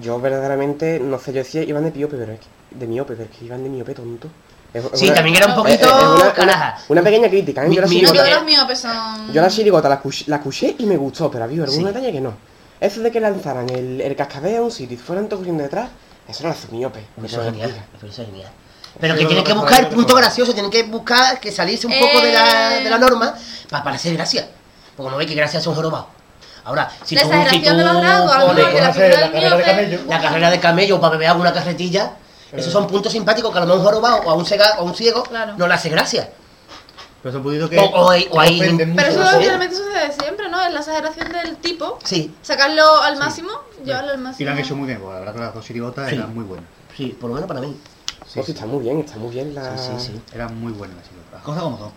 Yo 0.00 0.18
verdaderamente, 0.20 0.98
no 1.00 1.18
sé, 1.18 1.32
yo 1.32 1.38
decía 1.38 1.62
iban 1.62 1.84
de 1.84 1.90
miope, 1.92 2.16
pero 2.16 2.32
es 2.32 2.40
que, 2.40 2.46
de 2.70 2.86
miope, 2.86 3.14
pero 3.14 3.28
es 3.30 3.36
que 3.38 3.44
iban 3.44 3.62
de 3.62 3.68
miope 3.68 3.94
tonto. 3.94 4.28
Es- 4.72 4.84
es 4.84 4.98
Sí, 4.98 5.06
una- 5.06 5.14
también 5.14 5.36
era 5.36 5.46
un 5.46 5.52
es- 5.52 5.58
poquito 5.58 5.86
es 5.86 6.22
una, 6.22 6.32
caraja. 6.32 6.74
una, 6.88 7.00
una 7.00 7.02
pequeña 7.02 7.28
crítica, 7.28 7.64
¿eh? 7.64 7.68
Mi- 7.68 7.76
Yo 7.76 7.82
la 7.82 7.88
chirigota, 7.88 8.18
todos 8.24 8.30
los 8.36 8.44
miopes 8.44 8.78
son. 8.78 9.32
yo 9.32 9.42
la 9.42 9.48
chirigota 9.48 9.88
la, 9.88 10.36
escuché 10.36 10.74
y 10.78 10.86
me 10.86 10.96
gustó, 10.96 11.30
pero 11.30 11.44
había 11.44 11.62
algún 11.64 11.78
Sí. 11.78 11.84
detalle 11.84 12.10
que 12.12 12.20
no. 12.20 12.34
Eso 12.80 13.00
de 13.00 13.10
que 13.10 13.20
lanzaran 13.20 13.68
el, 13.70 14.00
el 14.00 14.16
cascabel 14.16 14.56
a 14.56 14.62
un 14.62 14.70
sitio 14.70 14.94
y 14.96 14.98
fueran 14.98 15.26
todos 15.28 15.40
corriendo 15.40 15.62
detrás, 15.62 15.90
eso 16.26 16.42
no 16.42 16.48
lo 16.48 16.54
hace 16.54 16.68
miope. 16.72 17.00
Eso 17.18 17.26
Eso 17.26 17.40
es 17.42 17.46
genial. 17.50 17.84
eso 17.96 18.06
es 18.06 18.16
genial. 18.16 18.50
Pero 18.98 19.14
Sí, 19.14 19.20
que 19.20 19.26
tienen 19.26 19.44
que 19.44 19.52
buscar 19.52 19.72
es 19.74 19.78
el 19.80 19.88
que 19.88 19.94
punto 19.94 20.14
gracioso, 20.16 20.52
tienen 20.52 20.70
que 20.70 20.82
buscar 20.84 21.38
que 21.38 21.52
salirse 21.52 21.86
un 21.86 21.92
poco 21.98 22.20
de, 22.20 22.32
la, 22.32 22.78
Eh. 22.80 22.84
de 22.84 22.90
la 22.90 22.98
norma 22.98 23.34
para 23.70 23.84
parecer 23.84 24.14
gracia. 24.14 24.48
Porque 24.96 25.10
no 25.10 25.16
ve 25.16 25.26
que 25.26 25.34
gracias 25.34 25.62
son 25.62 25.74
jorobados. 25.74 26.08
Ahora, 26.64 26.90
si 27.04 27.14
La 27.16 27.22
tú, 27.22 27.28
si 27.28 27.34
exageración 27.34 27.74
tú 27.74 27.78
de 27.78 27.84
los 27.92 28.02
rasgos, 28.04 28.32
a 28.32 28.38
lo 28.38 28.46
pones 28.46 28.56
mejor 28.64 28.74
de 28.74 28.80
la 28.80 28.88
hacer 28.88 29.10
carrera 29.32 29.56
de 29.56 29.62
camello. 29.64 30.00
la 30.08 30.20
carrera 30.20 30.50
de 30.50 30.60
camello 30.60 31.00
para 31.00 31.12
beber 31.12 31.28
alguna 31.28 31.52
carretilla, 31.52 32.12
esos 32.52 32.72
son 32.72 32.86
puntos 32.86 33.10
simpáticos 33.12 33.50
que 33.52 33.58
a 33.58 33.64
lo 33.64 33.76
mejor 33.76 33.94
un 33.96 34.04
o 34.04 34.30
a 34.30 34.34
un, 34.34 34.46
cega, 34.46 34.76
o 34.78 34.80
a 34.80 34.82
un 34.84 34.94
ciego 34.94 35.22
Claro. 35.24 35.54
no 35.56 35.66
le 35.66 35.74
hace 35.74 35.88
gracia. 35.88 36.30
Pero 37.22 37.32
son 37.34 37.42
puditos 37.42 37.70
que... 37.70 37.78
O- 37.78 37.82
o 37.84 38.10
hay- 38.10 38.28
o 38.30 38.34
que 38.34 38.40
hay- 38.40 38.60
ofenden 38.60 38.96
Pero 38.96 39.08
eso 39.08 39.24
Sí. 39.38 39.44
realmente 39.46 39.76
sucede 39.76 40.12
siempre, 40.20 40.48
¿no? 40.48 40.60
Es 40.60 40.72
la 40.72 40.80
exageración 40.80 41.32
del 41.32 41.56
tipo. 41.56 41.98
Sí, 42.04 42.34
Sacarlo 42.42 43.00
al 43.02 43.16
máximo, 43.16 43.50
llevarlo 43.84 44.10
al 44.12 44.18
Y 44.18 44.22
máximo. 44.22 44.46
lo 44.46 44.52
han 44.52 44.58
hecho 44.58 44.74
muy 44.76 44.86
bien, 44.86 44.98
porque 44.98 45.14
la 45.14 45.18
verdad 45.20 45.34
que 45.34 45.40
las 45.40 45.54
dos 45.54 45.64
chirigotas 45.64 46.08
Sí. 46.10 46.16
eran 46.16 46.34
muy 46.34 46.44
buenas. 46.44 46.66
sí, 46.96 47.16
por 47.20 47.28
lo 47.30 47.34
menos 47.34 47.48
para 47.48 47.60
mí. 47.60 47.76
Sí, 48.26 48.34
Pues 48.34 48.46
sí, 48.46 48.52
sí, 48.52 48.52
está 48.52 48.66
muy 48.66 48.82
bien, 48.82 49.00
está 49.00 49.16
muy 49.18 49.30
bien 49.30 49.54
la... 49.54 49.76
Sí, 49.78 49.90
sí, 49.98 50.06
sí. 50.12 50.22
eran 50.34 50.58
muy 50.60 50.72
buenas 50.72 50.96
las 50.96 51.06
chirigotas. 51.06 51.32
Las 51.34 51.42
cosas 51.42 51.62
como 51.62 51.78
son. 51.78 51.92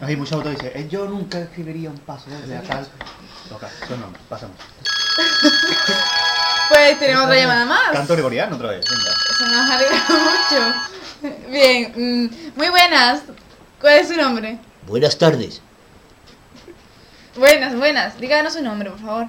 Hay 0.00 0.16
muchos 0.16 0.32
autores 0.32 0.58
que 0.58 0.66
dicen, 0.68 0.82
"Eh, 0.82 0.88
yo 0.88 1.04
nunca 1.06 1.38
escribiría 1.38 1.90
un 1.90 1.98
paso 1.98 2.26
a 2.30 2.62
tal... 2.68 2.86
Loca, 3.50 3.68
son 3.88 4.00
nombres, 4.00 4.22
pasamos. 4.28 4.56
Pues 6.68 6.98
tenemos 6.98 7.24
otra 7.24 7.36
llamada 7.36 7.66
más. 7.66 7.90
Canto 7.92 8.14
gregoriano 8.14 8.56
otra 8.56 8.70
vez, 8.70 8.84
venga. 8.88 9.12
Se 9.38 9.44
nos 9.44 9.70
alegra 9.70 10.04
mucho. 10.08 10.72
Bien, 11.50 11.92
mm, 11.94 12.30
muy 12.58 12.68
buenas. 12.70 13.20
¿Cuál 13.78 13.98
es 13.98 14.08
su 14.08 14.16
nombre? 14.16 14.58
Buenas 14.86 15.18
tardes, 15.18 15.60
Buenas, 17.36 17.76
buenas. 17.76 18.18
Díganos 18.18 18.54
su 18.54 18.62
nombre, 18.62 18.88
por 18.90 19.00
favor. 19.00 19.26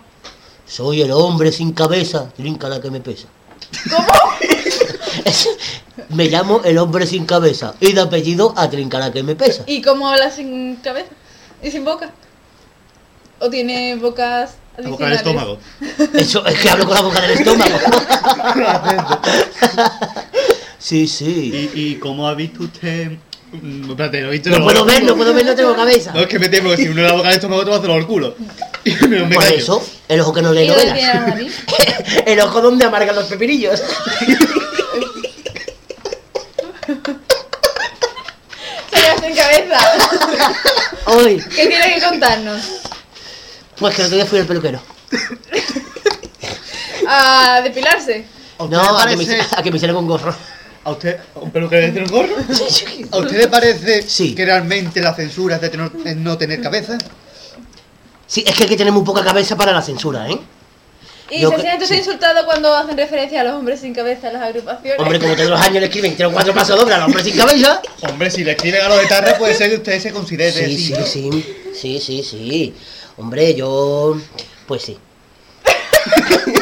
soy 0.66 1.02
el 1.02 1.12
hombre 1.12 1.52
sin 1.52 1.74
cabeza, 1.74 2.30
trinca 2.36 2.70
la 2.70 2.80
que 2.80 2.90
me 2.92 3.02
pesa. 3.02 3.28
¿Cómo? 3.90 4.08
me 6.10 6.26
llamo 6.28 6.62
el 6.64 6.78
hombre 6.78 7.06
sin 7.06 7.26
cabeza 7.26 7.74
y 7.80 7.92
de 7.94 8.02
apellido 8.02 8.54
a 8.56 8.70
trinca 8.70 9.00
la 9.00 9.12
que 9.12 9.22
me 9.24 9.36
pesa. 9.36 9.64
¿Y 9.68 9.82
cómo 9.82 10.08
habla 10.10 10.32
sin 10.32 10.78
cabeza? 10.78 11.10
¿Y 11.62 11.72
sin 11.72 11.84
boca? 11.84 12.10
¿O 13.44 13.50
tiene 13.50 13.96
bocas 13.98 14.52
La 14.78 14.88
boca 14.90 15.04
del 15.06 15.16
estómago. 15.16 15.60
Eso 16.14 16.46
es 16.46 16.60
que 16.60 16.70
hablo 16.70 16.86
con 16.86 16.96
la 16.96 17.02
boca 17.02 17.20
del 17.22 17.32
estómago. 17.32 17.78
sí, 20.80 21.06
sí. 21.10 21.70
¿Y, 21.76 21.82
¿Y 21.92 21.96
cómo 21.96 22.26
ha 22.26 22.34
visto 22.36 22.64
usted...? 22.64 23.12
Mm, 23.52 23.92
Espérate, 23.92 24.22
lo 24.22 24.30
he 24.30 24.32
visto... 24.32 24.50
No 24.50 24.64
puedo 24.64 24.86
ver, 24.86 25.04
no 25.04 25.18
puedo 25.18 25.34
ver, 25.34 25.46
no 25.46 25.56
tengo 25.56 25.76
cabeza. 25.76 26.14
No, 26.14 26.22
es 26.22 26.28
que 26.28 26.40
me 26.40 26.48
temo 26.48 26.70
que 26.70 26.78
si 26.78 26.88
uno 26.88 27.02
le 27.02 27.08
da 27.08 27.12
boca 27.14 27.28
al 27.28 27.36
estómago 27.36 27.66
te 27.66 27.70
va 27.70 27.76
a 27.76 27.80
hacer 27.80 27.92
el 27.92 28.08
culo. 28.08 28.34
Y 28.86 28.92
me, 29.08 29.20
me 29.26 29.36
Por 29.36 29.44
callo. 29.44 29.56
eso, 29.58 29.86
el 30.10 30.20
ojo 30.22 30.34
que 30.34 30.42
no 30.42 30.52
lee 30.54 30.64
¿Y 30.64 30.68
dónde 30.68 30.84
tiene 30.86 31.02
la 31.04 31.14
novelas. 31.28 31.54
el 32.26 32.40
ojo 32.42 32.62
donde 32.62 32.86
amargan 32.86 33.16
los 33.16 33.26
pepinillos. 33.26 33.82
Señor 38.92 39.20
sin 39.22 39.36
cabeza. 39.36 39.80
Hoy, 41.06 41.42
¿Qué 41.56 41.68
tiene 41.68 41.96
que 41.96 42.02
contarnos? 42.02 42.62
Pues 43.84 43.96
que 43.96 44.02
el 44.02 44.06
otro 44.08 44.16
día 44.18 44.26
fui 44.26 44.40
al 44.40 44.46
peluquero. 44.46 44.82
A 47.08 47.62
depilarse. 47.64 48.26
¿A 48.58 48.64
usted 48.64 48.76
No, 48.78 48.98
a 48.98 49.06
que, 49.08 49.18
me, 49.18 49.26
parece... 49.26 49.48
a 49.58 49.64
que 49.64 49.72
me 49.72 49.78
hicieron 49.78 49.96
con 49.98 50.08
gorro. 50.08 50.36
¿A 50.86 50.92
usted... 50.92 51.18
¿Un 51.36 51.52
peluquero 51.52 51.82
le 51.82 51.92
tiene 51.92 52.08
un 52.08 52.14
gorro? 52.14 52.36
¿A 53.12 53.18
usted 53.18 53.38
le 53.38 53.48
parece 53.48 54.02
Sí. 54.04 54.34
que 54.36 54.46
realmente 54.46 55.02
la 55.02 55.14
censura 55.14 55.56
es 55.56 55.62
de 55.62 55.70
tener- 55.70 55.92
es 56.06 56.16
no 56.16 56.38
tener 56.38 56.62
cabeza? 56.62 56.98
Sí, 58.28 58.44
es 58.48 58.56
que 58.56 58.64
hay 58.64 58.70
que 58.70 58.78
tener 58.78 58.94
muy 58.94 59.04
poca 59.04 59.24
cabeza 59.24 59.56
para 59.56 59.72
la 59.74 59.82
censura, 59.82 60.30
¿eh? 60.30 60.40
¿Y 61.30 61.42
Yo 61.42 61.50
se 61.50 61.56
que- 61.58 61.62
siente 61.62 61.86
sí. 61.88 61.96
insultado 61.96 62.46
cuando 62.46 62.74
hacen 62.76 62.96
referencia 62.98 63.42
a 63.42 63.44
los 63.44 63.54
hombres 63.54 63.80
sin 63.80 63.94
cabeza 63.94 64.28
en 64.28 64.34
las 64.34 64.44
agrupaciones? 64.44 65.00
Hombre, 65.00 65.20
como 65.20 65.36
todos 65.36 65.50
los 65.50 65.60
años 65.62 65.80
le 65.82 65.86
escriben 65.86 66.16
o 66.26 66.32
cuatro 66.32 66.54
pasos 66.54 66.78
dobles 66.80 66.96
al 66.96 67.04
hombre 67.04 67.24
sin 67.24 67.36
cabeza. 67.38 67.82
Hombre, 68.10 68.30
si 68.32 68.44
le 68.44 68.52
escriben 68.52 68.82
a 68.82 68.90
los 68.90 69.00
de 69.00 69.08
tarra 69.08 69.38
puede 69.38 69.54
ser 69.56 69.70
que 69.72 69.78
usted 69.78 70.00
se 70.00 70.12
considere 70.12 70.52
Sí, 70.52 70.64
así, 70.64 70.78
sí, 70.78 70.94
¿no? 70.94 71.06
sí. 71.06 71.56
Sí, 71.74 72.00
sí, 72.00 72.24
sí. 72.24 72.74
Hombre, 73.18 73.54
yo. 73.56 74.18
Pues 74.68 74.82
sí. 74.84 74.98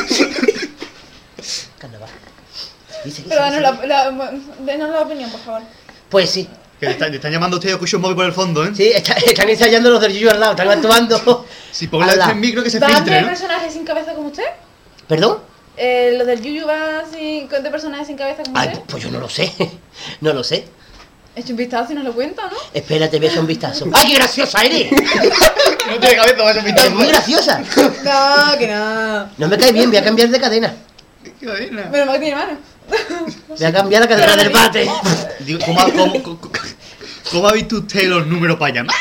Carnaval. 1.79 2.09
Dice 3.05 3.23
que 3.23 3.29
Pero 3.29 3.41
danos 3.41 3.61
la, 3.61 3.71
la, 3.85 4.31
denos 4.59 4.89
la 4.89 5.01
opinión, 5.01 5.29
por 5.31 5.39
favor. 5.39 5.61
Pues 6.09 6.29
sí. 6.29 6.47
Que 6.79 6.85
le, 6.87 6.91
está- 6.93 7.07
le 7.09 7.15
están 7.17 7.31
llamando 7.31 7.57
a 7.57 7.59
usted 7.59 7.71
escucha 7.71 7.97
un 7.97 8.01
móvil 8.03 8.15
por 8.15 8.25
el 8.25 8.33
fondo, 8.33 8.63
¿eh? 8.65 8.71
Sí, 8.75 8.91
está- 8.93 9.13
están 9.13 9.49
ensayando 9.49 9.89
los 9.91 10.01
del 10.01 10.13
Yuyu 10.13 10.29
al 10.29 10.39
lado, 10.39 10.51
están 10.53 10.69
actuando. 10.71 11.45
Si 11.71 11.87
ponle 11.87 12.11
Ala. 12.13 12.31
el 12.31 12.35
micro 12.37 12.63
que 12.63 12.69
se 12.69 12.79
¿Van 12.79 12.91
filtre, 12.91 13.15
de 13.15 13.21
¿no? 13.21 13.27
personajes 13.27 13.73
sin 13.73 13.85
cabeza 13.85 14.13
como 14.13 14.27
usted? 14.29 14.43
¿Perdón? 15.07 15.39
Eh, 15.77 16.13
¿Los 16.17 16.27
del 16.27 16.41
Yuyu 16.41 16.65
van 16.67 17.03
sin, 17.11 17.47
de 17.47 17.69
personajes 17.71 18.07
sin 18.07 18.17
cabeza 18.17 18.43
como 18.43 18.57
Ay, 18.57 18.69
usted? 18.69 18.81
pues 18.87 19.03
yo 19.03 19.09
no 19.11 19.19
lo 19.19 19.29
sé. 19.29 19.51
No 20.21 20.33
lo 20.33 20.43
sé. 20.43 20.65
Eche 21.35 21.51
un 21.53 21.57
vistazo 21.57 21.93
y 21.93 21.95
nos 21.95 22.03
lo 22.03 22.13
cuenta, 22.13 22.43
¿no? 22.43 22.57
Espérate, 22.73 23.17
voy 23.17 23.27
a 23.27 23.29
echar 23.29 23.39
un 23.41 23.47
vistazo. 23.47 23.85
¡Ay, 23.93 24.07
qué 24.07 24.15
graciosa 24.15 24.61
eres! 24.63 24.91
No 25.87 25.99
tiene 25.99 26.15
cabeza, 26.15 26.43
va 26.43 26.51
a 26.51 26.53
ser 26.53 26.67
Es 26.77 26.91
muy 26.93 27.05
graciosa. 27.07 27.59
No, 27.59 28.57
que 28.57 28.67
no. 28.67 29.29
No 29.37 29.47
me 29.47 29.57
cae 29.57 29.71
bien, 29.73 29.89
voy 29.89 29.97
a 29.97 30.03
cambiar 30.03 30.29
de 30.29 30.39
cadena. 30.39 30.73
Qué 31.39 31.45
vaina. 31.45 31.89
Menos 31.91 32.07
mal 32.07 32.15
que 32.19 32.25
tiene 32.25 32.35
mano. 32.35 32.57
Voy 33.49 33.63
a 33.65 33.73
cambiar 33.73 34.01
la 34.03 34.07
cadena 34.07 34.35
del 34.37 34.49
bate. 34.51 34.89
Digo, 35.39 35.59
¿cómo, 35.65 35.81
ha- 35.81 35.91
cómo- 35.91 36.23
cómo- 36.23 36.39
cómo 37.31 37.47
ha 37.49 37.53
visto 37.53 37.77
usted 37.77 38.03
los 38.07 38.25
números 38.27 38.57
para 38.57 38.73
llamar? 38.75 38.95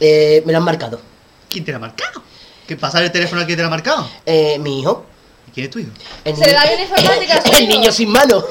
Eh, 0.00 0.42
me 0.44 0.52
lo 0.52 0.58
han 0.58 0.64
marcado. 0.64 1.00
¿Quién 1.48 1.64
te 1.64 1.70
la 1.70 1.76
ha 1.78 1.80
marcado? 1.80 2.22
¿Qué 2.66 2.76
pasa 2.76 3.00
el 3.02 3.10
teléfono 3.12 3.40
al 3.40 3.46
que 3.46 3.56
te 3.56 3.62
la 3.62 3.68
ha 3.68 3.70
marcado? 3.70 4.10
Eh, 4.26 4.58
mi 4.58 4.80
hijo. 4.80 5.06
¿Y 5.48 5.52
quién 5.52 5.66
es 5.66 5.70
tu 5.72 5.78
hijo? 5.78 5.90
El 6.24 6.36
Se 6.36 6.44
le 6.46 6.52
da 6.52 6.64
bien 6.66 6.80
informática 6.80 7.42
El 7.58 7.68
niño 7.68 7.90
sin 7.92 8.10
mano. 8.10 8.44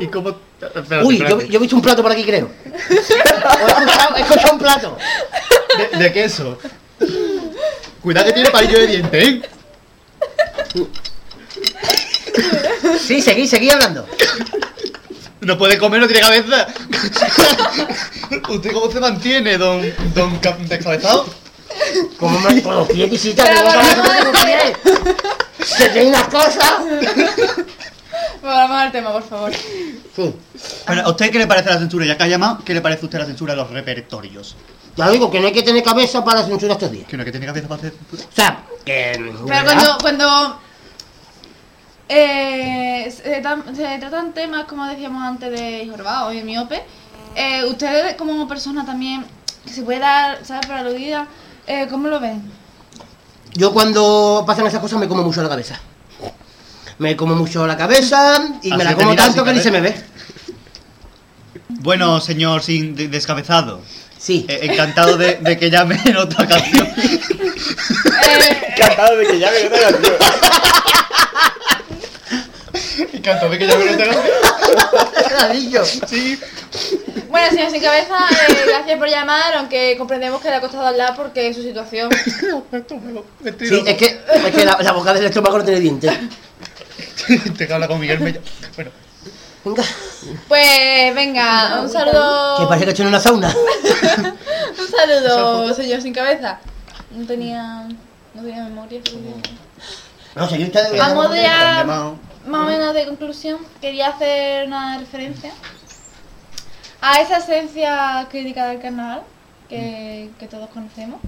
¿Y 0.00 0.06
cómo...? 0.08 0.36
Espérate, 0.60 1.04
Uy, 1.04 1.18
yo, 1.18 1.24
espérate. 1.24 1.48
yo 1.48 1.58
he 1.58 1.60
visto 1.60 1.76
un 1.76 1.82
plato 1.82 2.02
por 2.02 2.12
aquí, 2.12 2.24
creo. 2.24 2.50
he, 2.66 4.20
escuchado, 4.20 4.52
un 4.52 4.58
plato. 4.58 4.96
De, 5.92 5.98
de 5.98 6.12
queso. 6.12 6.58
Cuidado 8.00 8.26
que 8.26 8.32
tiene 8.32 8.50
palillo 8.50 8.78
de 8.78 8.86
diente, 8.86 9.24
¿eh? 9.24 9.42
Sí, 12.98 13.20
seguí, 13.20 13.46
seguí 13.46 13.70
hablando. 13.70 14.06
No 15.40 15.58
puede 15.58 15.78
comer, 15.78 16.00
no 16.00 16.06
tiene 16.06 16.22
cabeza. 16.22 16.66
¿Usted 18.48 18.72
cómo 18.72 18.90
se 18.90 19.00
mantiene, 19.00 19.58
don, 19.58 19.82
don 20.14 20.40
descabezado? 20.68 21.26
Como 22.18 22.40
me 22.40 22.62
con 22.62 22.76
los 22.76 22.88
pies 22.88 23.10
visita, 23.10 23.44
que 25.78 25.88
tiene 25.90 26.08
unas 26.08 26.28
cosas. 26.28 26.72
Volvamos 28.44 28.76
al 28.76 28.92
tema, 28.92 29.10
por 29.10 29.22
favor. 29.22 29.52
Sí. 29.54 30.34
Bueno, 30.86 31.02
¿a 31.02 31.10
usted 31.10 31.30
qué 31.30 31.38
le 31.38 31.46
parece 31.46 31.70
la 31.70 31.78
censura? 31.78 32.04
Ya 32.04 32.18
que 32.18 32.24
ha 32.24 32.28
llamado, 32.28 32.58
¿qué 32.62 32.74
le 32.74 32.82
parece 32.82 33.00
a 33.00 33.04
usted 33.06 33.18
la 33.18 33.24
censura 33.24 33.54
de 33.54 33.56
los 33.56 33.70
repertorios? 33.70 34.54
Ya 34.96 35.08
digo 35.08 35.30
que 35.30 35.40
no 35.40 35.46
hay 35.46 35.52
que 35.54 35.62
tener 35.62 35.82
cabeza 35.82 36.22
para 36.22 36.44
censurar 36.44 36.72
estos 36.72 36.92
días. 36.92 37.08
¿Que 37.08 37.16
no 37.16 37.22
hay 37.22 37.24
que 37.24 37.30
tiene 37.30 37.46
cabeza 37.46 37.66
para 37.66 37.80
censura? 37.80 38.22
O 38.22 38.36
sea, 38.36 38.64
que. 38.84 39.12
Pero 39.16 39.64
cuando, 39.64 39.98
cuando 39.98 40.60
eh, 42.06 43.10
se, 43.10 43.40
tratan 43.40 44.34
temas, 44.34 44.66
como 44.66 44.86
decíamos 44.88 45.22
antes, 45.22 45.50
de 45.50 45.88
jorobado 45.90 46.30
y 46.30 46.36
de 46.36 46.44
miope, 46.44 46.82
eh, 47.34 47.64
ustedes 47.64 48.14
como 48.16 48.46
persona 48.46 48.84
también, 48.84 49.24
que 49.64 49.72
se 49.72 49.82
puede 49.84 50.00
dar, 50.00 50.44
¿sabes? 50.44 50.66
Por 50.66 50.76
aludida, 50.76 51.26
eh, 51.66 51.88
¿cómo 51.90 52.08
lo 52.08 52.20
ven? 52.20 52.42
Yo 53.54 53.72
cuando 53.72 54.44
pasan 54.46 54.66
esas 54.66 54.80
cosas 54.80 54.98
me 54.98 55.08
como 55.08 55.22
mucho 55.22 55.42
la 55.42 55.48
cabeza. 55.48 55.80
Me 56.98 57.16
como 57.16 57.34
mucho 57.34 57.66
la 57.66 57.76
cabeza 57.76 58.48
y 58.62 58.70
me 58.72 58.84
la 58.84 58.90
te 58.90 58.96
como 59.02 59.16
tanto 59.16 59.44
que 59.44 59.52
ni 59.52 59.60
se 59.60 59.70
me 59.70 59.80
ve. 59.80 59.94
Bueno, 61.68 62.20
señor 62.20 62.62
sin 62.62 62.94
de- 62.94 63.08
descabezado. 63.08 63.80
Sí. 64.18 64.46
eh, 64.48 64.60
encantado 64.62 65.16
de, 65.18 65.36
de 65.36 65.58
que 65.58 65.70
llame 65.70 66.00
en 66.04 66.16
otra 66.16 66.46
canción. 66.46 66.88
Encantado 68.76 69.16
de 69.16 69.26
que 69.26 69.38
ya 69.38 69.50
me 69.50 69.66
otra 69.66 69.80
canción. 69.90 70.14
encantado 73.12 73.50
de 73.50 73.58
que 73.58 73.66
llame 73.66 73.84
en 73.84 73.94
otra 73.94 74.06
canción. 74.06 74.34
Ladrillo. 75.38 75.84
Sí. 75.84 76.38
bueno, 77.28 77.50
señor 77.50 77.70
sin 77.70 77.82
cabeza, 77.82 78.14
eh, 78.48 78.56
gracias 78.66 78.98
por 78.98 79.08
llamar, 79.08 79.54
aunque 79.56 79.96
comprendemos 79.98 80.40
que 80.40 80.48
le 80.48 80.54
ha 80.56 80.60
costado 80.60 80.86
hablar 80.86 81.14
porque 81.16 81.52
su 81.52 81.62
situación... 81.62 82.08
Sí, 83.58 83.82
es 83.86 83.96
que, 83.96 84.20
es 84.46 84.54
que 84.54 84.64
la, 84.64 84.78
la 84.80 84.92
boca 84.92 85.12
del 85.12 85.26
estómago 85.26 85.58
no 85.58 85.64
tiene 85.64 85.80
dientes. 85.80 86.12
Te 87.56 87.66
que 87.66 87.72
habla 87.72 87.88
con 87.88 88.00
Miguel 88.00 88.20
Mella. 88.20 88.40
Bueno, 88.74 88.90
Venga, 89.64 89.82
Pues 90.48 91.14
venga, 91.14 91.80
un 91.80 91.88
saludo... 91.88 92.58
que 92.58 92.66
parece 92.66 92.84
que 92.84 92.90
he 92.90 92.92
hecho 92.92 93.02
en 93.02 93.08
una 93.08 93.20
sauna. 93.20 93.48
Un 94.78 94.88
saludo, 94.88 95.74
señor 95.74 96.02
sin 96.02 96.12
cabeza. 96.12 96.58
No 97.10 97.26
tenía... 97.26 97.88
No 98.34 98.42
tenía 98.42 98.64
memoria. 98.64 99.00
No, 100.34 100.48
seguí 100.48 100.64
usted. 100.64 100.98
A 100.98 101.14
modo 101.14 101.34
ya 101.34 101.84
más 102.46 102.60
o 102.60 102.64
menos 102.64 102.92
de 102.92 103.06
conclusión, 103.06 103.58
quería 103.80 104.08
hacer 104.08 104.66
una 104.66 104.98
referencia 104.98 105.52
a 107.00 107.20
esa 107.20 107.38
esencia 107.38 108.26
crítica 108.30 108.66
del 108.66 108.80
carnaval 108.80 109.22
que, 109.68 110.30
que 110.38 110.46
todos 110.46 110.68
conocemos. 110.70 111.20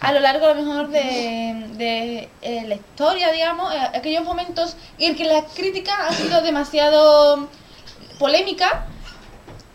A 0.00 0.12
lo 0.12 0.20
largo 0.20 0.46
a 0.46 0.54
lo 0.54 0.62
mejor 0.62 0.88
de, 0.88 1.66
de, 1.76 2.28
eh, 2.42 2.64
la 2.66 2.76
historia, 2.76 3.32
digamos, 3.32 3.74
eh, 3.74 3.78
aquellos 3.94 4.24
momentos 4.24 4.76
en 4.98 5.16
que 5.16 5.24
la 5.24 5.44
crítica 5.44 6.06
ha 6.06 6.12
sido 6.12 6.40
demasiado 6.42 7.48
polémica 8.18 8.86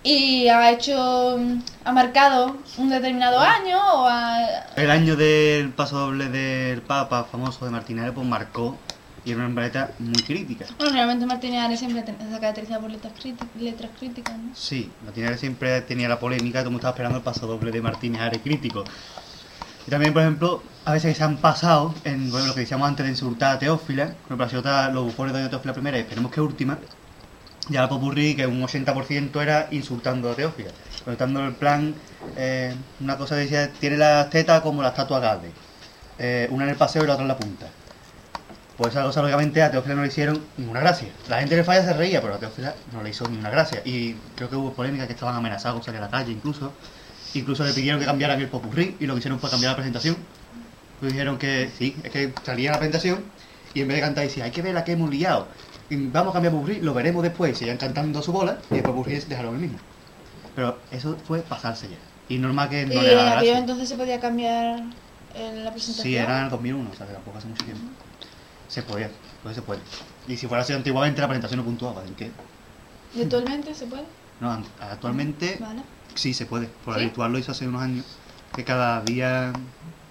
y 0.03 0.47
ha 0.49 0.71
hecho, 0.71 1.39
ha 1.83 1.91
marcado 1.91 2.57
un 2.77 2.89
determinado 2.89 3.39
año 3.39 3.77
o 3.77 4.07
ha, 4.07 4.65
El 4.75 4.91
año 4.91 5.15
del 5.15 5.69
paso 5.69 5.97
doble 5.97 6.29
del 6.29 6.81
Papa 6.81 7.25
famoso 7.29 7.65
de 7.65 7.71
Martínez 7.71 8.11
pues 8.13 8.27
marcó 8.27 8.77
y 9.25 9.31
era 9.31 9.39
una 9.39 9.47
empresa 9.47 9.91
muy 9.99 10.21
crítica. 10.21 10.65
Bueno, 10.77 10.93
realmente 10.93 11.25
Martínez 11.25 11.61
Ares 11.61 11.79
siempre 11.79 12.03
se 12.05 12.39
caracteriza 12.39 12.79
por 12.79 12.91
letras, 12.91 13.13
letras 13.57 13.91
críticas, 13.97 14.37
¿no? 14.37 14.51
Sí, 14.53 14.91
Martínez 15.05 15.39
siempre 15.39 15.81
tenía 15.81 16.09
la 16.09 16.19
polémica 16.19 16.59
todo 16.59 16.69
el 16.69 16.71
mundo 16.71 16.79
estaba 16.79 16.91
esperando 16.91 17.17
el 17.19 17.23
paso 17.23 17.47
doble 17.47 17.71
de 17.71 17.81
Martínez 17.81 18.21
Ares 18.21 18.41
crítico. 18.43 18.83
Y 19.85 19.91
también, 19.91 20.13
por 20.13 20.21
ejemplo, 20.21 20.63
a 20.85 20.93
veces 20.93 21.13
que 21.13 21.17
se 21.17 21.23
han 21.23 21.37
pasado 21.37 21.93
en 22.03 22.31
lo 22.31 22.53
que 22.53 22.61
decíamos 22.61 22.87
antes 22.87 23.05
de 23.05 23.11
insultar 23.11 23.55
a 23.55 23.59
Teófila, 23.59 24.15
los 24.29 25.03
bufones 25.03 25.33
de 25.33 25.49
Teófila 25.49 25.73
primera 25.73 25.97
y 25.97 26.01
esperemos 26.01 26.31
que 26.31 26.41
última, 26.41 26.77
ya 27.69 27.81
la 27.81 27.89
Popurrí, 27.89 28.35
que 28.35 28.45
un 28.45 28.61
80% 28.61 29.41
era 29.41 29.67
insultando 29.71 30.31
a 30.31 30.35
Teófila. 30.35 30.71
Contando 31.05 31.45
el 31.45 31.53
plan, 31.53 31.93
eh, 32.37 32.73
una 32.99 33.17
cosa 33.17 33.35
decía, 33.35 33.71
tiene 33.71 33.97
las 33.97 34.29
tetas 34.29 34.61
como 34.61 34.81
la 34.81 34.89
estatua 34.89 35.19
Gade, 35.19 35.51
eh, 36.19 36.47
una 36.51 36.65
en 36.65 36.71
el 36.71 36.75
paseo 36.75 37.03
y 37.03 37.07
la 37.07 37.13
otra 37.13 37.23
en 37.23 37.29
la 37.29 37.37
punta. 37.37 37.67
Pues 38.77 38.91
esa 38.91 39.03
cosa, 39.03 39.21
lógicamente, 39.21 39.61
a 39.61 39.69
Teófila 39.69 39.95
no 39.95 40.01
le 40.01 40.07
hicieron 40.07 40.41
ninguna 40.57 40.79
gracia. 40.79 41.09
La 41.29 41.39
gente 41.39 41.55
de 41.55 41.63
falla 41.63 41.83
se 41.83 41.93
reía, 41.93 42.21
pero 42.21 42.35
a 42.35 42.37
Teófila 42.39 42.73
no 42.91 43.03
le 43.03 43.11
hizo 43.11 43.27
ninguna 43.27 43.51
gracia. 43.51 43.81
Y 43.85 44.15
creo 44.35 44.49
que 44.49 44.55
hubo 44.55 44.73
polémica 44.73 45.05
que 45.05 45.13
estaban 45.13 45.35
amenazados 45.35 45.75
con 45.75 45.83
salir 45.83 45.99
a 46.01 46.05
la 46.05 46.09
calle 46.09 46.31
incluso. 46.31 46.73
Incluso 47.33 47.63
le 47.63 47.73
pidieron 47.73 47.99
que 47.99 48.05
cambiaran 48.05 48.39
el 48.39 48.47
popurrí 48.47 48.95
y 48.99 49.05
lo 49.05 49.13
que 49.13 49.19
hicieron 49.19 49.39
fue 49.39 49.49
cambiar 49.49 49.71
la 49.71 49.75
presentación. 49.77 50.17
Pues 50.99 51.11
dijeron 51.11 51.37
que 51.37 51.69
sí, 51.77 51.95
es 52.03 52.11
que 52.11 52.33
salía 52.43 52.71
la 52.71 52.77
presentación 52.77 53.23
y 53.73 53.81
en 53.81 53.87
vez 53.87 53.97
de 53.97 54.01
cantar 54.01 54.23
decía, 54.23 54.45
hay 54.45 54.51
que 54.51 54.61
ver 54.61 54.73
la 54.73 54.83
que 54.83 54.93
hemos 54.93 55.09
liado. 55.09 55.47
Y 55.89 55.95
vamos 56.07 56.31
a 56.31 56.33
cambiar 56.33 56.53
popurrí, 56.53 56.79
lo 56.81 56.93
veremos 56.93 57.23
después. 57.23 57.51
Y 57.53 57.55
seguían 57.55 57.77
cantando 57.77 58.21
su 58.21 58.31
bola 58.31 58.59
y 58.69 58.75
el 58.75 58.83
popurrí 58.83 59.15
dejaron 59.15 59.55
el 59.55 59.61
mismo. 59.61 59.79
Pero 60.55 60.77
eso 60.91 61.17
fue 61.27 61.39
pasarse 61.39 61.89
ya. 61.89 61.97
Y 62.29 62.37
normal 62.37 62.69
que 62.69 62.85
no 62.85 62.93
y 62.93 62.97
le 62.97 63.11
en 63.11 63.17
daba 63.17 63.37
aquello 63.37 63.55
entonces 63.55 63.89
se 63.89 63.95
podía 63.95 64.19
cambiar 64.19 64.81
eh, 65.35 65.61
la 65.63 65.71
presentación. 65.71 66.03
Sí, 66.03 66.15
era 66.15 66.39
en 66.39 66.45
el 66.45 66.49
2001, 66.51 66.89
o 66.89 66.95
sea 66.95 67.07
que 67.07 67.13
tampoco 67.13 67.37
hace 67.37 67.47
mucho 67.47 67.65
tiempo. 67.65 67.83
Se 68.67 68.83
podía, 68.83 69.09
pues 69.41 69.55
se 69.55 69.61
puede. 69.61 69.81
Y 70.27 70.37
si 70.37 70.47
fuera 70.47 70.63
así 70.63 70.73
antiguamente 70.73 71.19
la 71.21 71.27
presentación 71.27 71.59
no 71.59 71.65
puntuaba, 71.65 72.03
¿en 72.05 72.15
qué? 72.15 72.31
¿Y 73.15 73.23
actualmente 73.23 73.73
se 73.75 73.85
puede? 73.87 74.03
No, 74.39 74.63
actualmente 74.79 75.57
Vale. 75.59 75.81
Sí 76.15 76.33
se 76.33 76.45
puede. 76.45 76.67
Por 76.85 76.93
la 76.93 76.99
¿Sí? 76.99 77.05
virtual 77.05 77.31
lo 77.31 77.39
hizo 77.39 77.51
hace 77.51 77.67
unos 77.67 77.81
años. 77.81 78.05
Que 78.55 78.63
cada 78.63 79.01
día, 79.01 79.51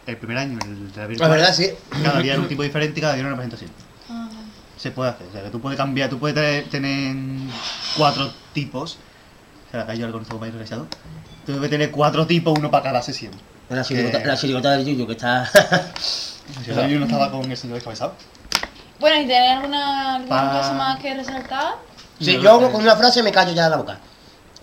el 0.06 0.16
primer 0.16 0.38
año, 0.38 0.58
el 0.64 0.88
de 0.90 0.96
la 0.96 1.02
La 1.02 1.06
virtual, 1.08 1.30
verdad, 1.30 1.54
sí. 1.54 1.68
cada 2.02 2.20
día 2.20 2.32
era 2.32 2.42
un 2.42 2.48
tipo 2.48 2.62
diferente 2.62 2.98
y 2.98 3.00
cada 3.02 3.14
día 3.14 3.20
era 3.20 3.28
una 3.28 3.36
presentación. 3.36 3.70
Ah. 4.10 4.28
Se 4.76 4.90
puede 4.90 5.10
hacer, 5.10 5.26
o 5.28 5.32
sea 5.32 5.42
que 5.44 5.50
tú 5.50 5.60
puedes 5.60 5.76
cambiar, 5.76 6.10
tú 6.10 6.18
puedes 6.18 6.68
tener, 6.70 7.14
cuatro 7.96 8.32
tipos. 8.52 8.98
Se 9.70 9.76
la 9.76 9.86
cayó 9.86 10.04
algo 10.06 10.18
nuestro 10.18 10.36
compañero 10.36 10.58
desgraciado. 10.58 10.88
Tú 11.46 11.52
debes 11.52 11.70
tener 11.70 11.90
cuatro 11.90 12.26
tipos, 12.26 12.58
uno 12.58 12.70
para 12.70 12.82
cada 12.84 13.02
sesión. 13.02 13.32
La 13.68 13.82
chirigota, 13.84 14.68
la 14.70 14.76
del 14.76 14.86
Yuyu 14.86 15.06
que 15.06 15.12
está. 15.12 15.48
Yo 16.66 16.74
también 16.74 16.98
no 17.00 17.06
estaba 17.06 17.30
con 17.30 17.48
el 17.50 17.56
señor 17.56 17.76
descabezado. 17.76 18.14
Bueno, 19.00 19.16
¿y 19.22 19.26
tenéis 19.26 19.52
alguna, 19.52 20.16
alguna 20.16 20.28
Pa- 20.52 20.58
cosa 20.58 20.74
más 20.74 20.98
que 21.00 21.14
resaltar? 21.14 21.74
Sí, 22.20 22.36
No, 22.36 22.42
yo 22.42 22.60
no, 22.60 22.70
con 22.72 22.82
una 22.82 22.96
frase 22.96 23.22
me 23.22 23.32
callo 23.32 23.52
ya 23.52 23.68
la 23.68 23.76
boca. 23.76 23.98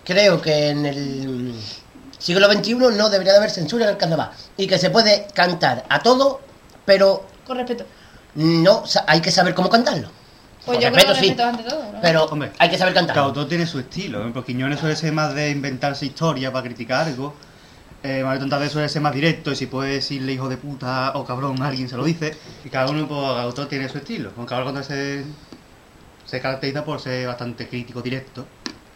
Creo 0.04 0.40
que 0.40 0.68
en 0.68 0.86
el 0.86 1.54
siglo 2.18 2.50
XXI 2.50 2.74
no 2.74 3.08
debería 3.10 3.32
de 3.32 3.38
haber 3.38 3.50
censura 3.50 3.84
en 3.84 3.90
el 3.90 3.96
carnaval. 3.96 4.30
Y 4.56 4.66
que 4.66 4.78
se 4.78 4.90
puede 4.90 5.26
cantar 5.34 5.84
a 5.88 6.00
todo, 6.02 6.40
pero 6.84 7.26
Con 7.46 7.56
respeto. 7.58 7.84
no 8.34 8.82
hay 9.06 9.20
que 9.20 9.30
saber 9.30 9.54
cómo 9.54 9.68
cantarlo. 9.68 10.08
Pues 10.64 10.76
Con 10.76 10.82
yo 10.82 10.90
respeto, 10.90 11.12
creo 11.18 11.22
que 11.22 11.34
sí. 11.36 11.42
ante 11.42 11.62
todo, 11.64 11.92
¿no? 11.92 12.00
Pero 12.02 12.24
Hombre, 12.24 12.52
hay 12.58 12.68
que 12.70 12.76
saber 12.78 12.92
Claro, 12.92 13.06
cantarlo. 13.06 13.32
todo 13.32 13.46
tiene 13.46 13.66
su 13.66 13.78
estilo. 13.78 14.18
Por 14.18 14.22
ejemplo, 14.22 14.44
Quiñones 14.44 14.78
suele 14.80 14.96
ser 14.96 15.12
más 15.12 15.34
de 15.34 15.50
inventarse 15.50 16.06
historias 16.06 16.52
para 16.52 16.64
criticar 16.64 17.06
algo. 17.06 17.34
Eh, 18.02 18.22
Mario 18.24 18.40
Tontas 18.40 18.72
suele 18.72 18.88
ser 18.88 19.02
más 19.02 19.12
directo 19.14 19.52
y 19.52 19.56
si 19.56 19.66
puede 19.66 19.92
decirle 19.92 20.32
hijo 20.32 20.48
de 20.48 20.56
puta 20.56 21.12
o 21.16 21.24
cabrón 21.26 21.60
a 21.62 21.68
alguien 21.68 21.88
se 21.88 21.96
lo 21.96 22.04
dice. 22.04 22.34
Y 22.64 22.68
cada 22.70 22.90
uno, 22.90 23.06
pues, 23.06 23.20
cada 23.20 23.42
autor 23.42 23.68
tiene 23.68 23.88
su 23.88 23.98
estilo. 23.98 24.32
Aunque 24.38 24.54
ahora 24.54 24.64
cuando 24.64 24.82
se, 24.82 25.24
se 26.24 26.40
caracteriza 26.40 26.84
por 26.84 27.00
ser 27.00 27.26
bastante 27.26 27.68
crítico, 27.68 28.00
directo. 28.02 28.46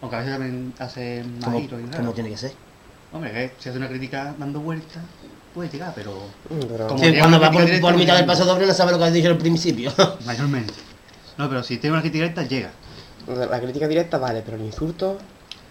Aunque 0.04 0.16
a 0.16 0.18
veces 0.18 0.34
también 0.34 0.74
hace 0.78 1.24
más 1.36 1.44
Como, 1.44 1.60
giros 1.60 1.80
y 1.80 1.84
como 1.84 1.96
raro. 1.96 2.12
tiene 2.12 2.28
que 2.28 2.36
ser. 2.36 2.52
Hombre, 3.10 3.32
que 3.32 3.52
si 3.58 3.70
hace 3.70 3.78
una 3.78 3.88
crítica 3.88 4.34
dando 4.38 4.60
vueltas, 4.60 5.02
puede 5.54 5.70
llegar, 5.70 5.92
pero 5.94 6.12
Mm, 6.50 6.58
pero- 6.68 6.88
Como 6.88 7.02
Sí, 7.02 7.14
cuando 7.18 7.40
va 7.40 7.50
por, 7.50 7.80
por 7.80 7.96
mitad 7.96 8.16
del 8.16 8.26
no 8.26 8.32
paso 8.32 8.44
doble 8.44 8.66
no 8.66 8.74
sabe 8.74 8.92
lo 8.92 8.98
que 8.98 9.04
has 9.04 9.12
dicho 9.14 9.28
al 9.28 9.38
principio. 9.38 9.90
mayormente. 10.26 10.74
No, 11.38 11.48
pero 11.48 11.62
si 11.62 11.78
tiene 11.78 11.94
una 11.94 12.02
crítica 12.02 12.24
directa, 12.24 12.42
llega. 12.42 12.70
La 13.50 13.58
crítica 13.60 13.88
directa 13.88 14.18
vale, 14.18 14.42
pero 14.44 14.58
el 14.58 14.64
insulto. 14.64 15.18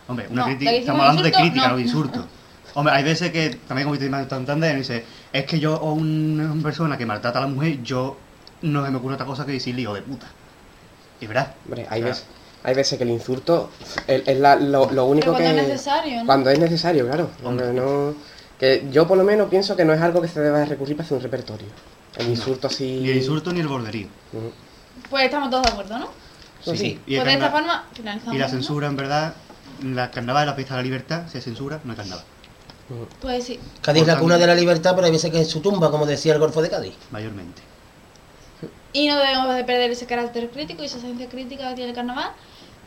Hombre, 0.07 0.25
una 0.31 0.41
No, 0.41 0.45
crítica, 0.47 0.71
¿le 0.71 0.77
estamos 0.79 1.01
hablando 1.01 1.21
de 1.21 1.31
crítica, 1.31 1.61
No. 1.65 1.69
no 1.69 1.75
de 1.75 1.81
insulto. 1.83 2.25
Hombre, 2.73 2.95
hay 2.95 3.03
veces 3.03 3.31
que, 3.31 3.59
también 3.67 3.87
como 3.87 3.99
dice 3.99 4.09
Santander, 4.27 4.75
dice, 4.75 5.05
es 5.31 5.45
que 5.45 5.59
yo 5.59 5.75
o 5.75 5.93
una 5.93 6.51
persona 6.63 6.97
que 6.97 7.05
maltrata 7.05 7.37
a 7.37 7.41
la 7.43 7.47
mujer, 7.47 7.83
yo 7.83 8.17
no 8.63 8.83
se 8.83 8.89
me 8.89 8.97
ocurre 8.97 9.13
otra 9.13 9.27
cosa 9.27 9.45
que 9.45 9.51
decirle 9.51 9.81
hijo 9.83 9.93
de 9.93 10.01
puta. 10.01 10.25
Y 11.21 11.27
verás. 11.27 11.49
Hombre, 11.65 11.85
hay, 11.87 12.01
O 12.01 12.05
sea, 12.05 12.09
veces, 12.13 12.25
hay 12.63 12.73
veces 12.75 12.97
que 12.97 13.03
el 13.03 13.09
insulto 13.11 13.69
es, 14.07 14.39
la- 14.39 14.55
lo, 14.55 14.89
lo 14.91 15.05
único 15.05 15.33
Pero 15.33 15.43
cuando 15.43 15.55
que. 15.55 15.61
es 15.61 15.67
necesario, 15.67 16.19
¿no? 16.19 16.25
Cuando 16.25 16.49
es 16.49 16.59
necesario, 16.59 17.05
claro. 17.07 17.29
Hombre. 17.43 17.65
Cuando 17.65 17.81
no- 17.83 18.15
que 18.59 18.87
yo 18.91 19.07
por 19.07 19.17
lo 19.17 19.23
menos 19.23 19.49
pienso 19.49 19.75
que 19.75 19.83
no 19.83 19.93
es 19.93 20.01
algo 20.01 20.21
que 20.21 20.27
se 20.27 20.39
deba 20.39 20.63
recurrir 20.63 20.95
para 20.95 21.05
hacer 21.05 21.17
un 21.17 21.23
repertorio. 21.23 21.67
El 22.17 22.29
insulto 22.29 22.67
así. 22.67 22.99
Ni 23.01 23.09
el 23.09 23.17
insulto 23.17 23.51
ni 23.51 23.59
el 23.59 23.67
borderío. 23.67 24.07
Pues 25.09 25.25
estamos 25.25 25.49
todos 25.49 25.63
de 25.63 25.71
acuerdo, 25.71 25.97
¿no? 25.99 26.09
Pues 26.63 26.79
sí. 26.79 26.99
Y, 27.07 27.15
el 27.15 27.21
Pues 27.21 27.25
de 27.27 27.33
esta 27.33 27.51
forma 27.51 27.85
finalizamos. 27.93 28.35
y 28.35 28.37
la 28.37 28.45
¿no? 28.45 28.51
censura, 28.51 28.87
en 28.87 28.95
verdad, 28.95 29.33
la 29.83 30.11
carnaval, 30.11 30.45
la 30.45 30.53
fiesta 30.53 30.75
de 30.75 30.79
la 30.81 30.83
libertad, 30.83 31.27
se 31.27 31.41
censura, 31.41 31.81
no 31.83 31.91
hay 31.91 31.97
carnaval, 31.97 32.23
Pues 33.19 33.43
sí. 33.43 33.59
Cádiz 33.81 34.03
es 34.03 34.07
la 34.07 34.19
cuna 34.19 34.37
de 34.37 34.47
la 34.47 34.55
libertad, 34.55 34.93
pero 34.95 35.05
hay 35.07 35.11
veces 35.11 35.29
que 35.31 35.41
es 35.41 35.47
su 35.49 35.59
tumba, 35.59 35.91
como 35.91 36.05
decía 36.05 36.31
el 36.33 36.39
Golfo 36.39 36.61
de 36.61 36.69
Cádiz. 36.69 36.93
mayormente. 37.11 37.61
Y 38.93 39.07
no 39.07 39.17
debemos 39.17 39.53
de 39.55 39.63
perder 39.63 39.91
ese 39.91 40.05
carácter 40.05 40.49
crítico 40.51 40.83
y 40.83 40.85
esa 40.85 40.97
esencia 40.97 41.27
crítica 41.27 41.69
que 41.69 41.75
tiene 41.75 41.89
el 41.89 41.95
carnaval. 41.95 42.31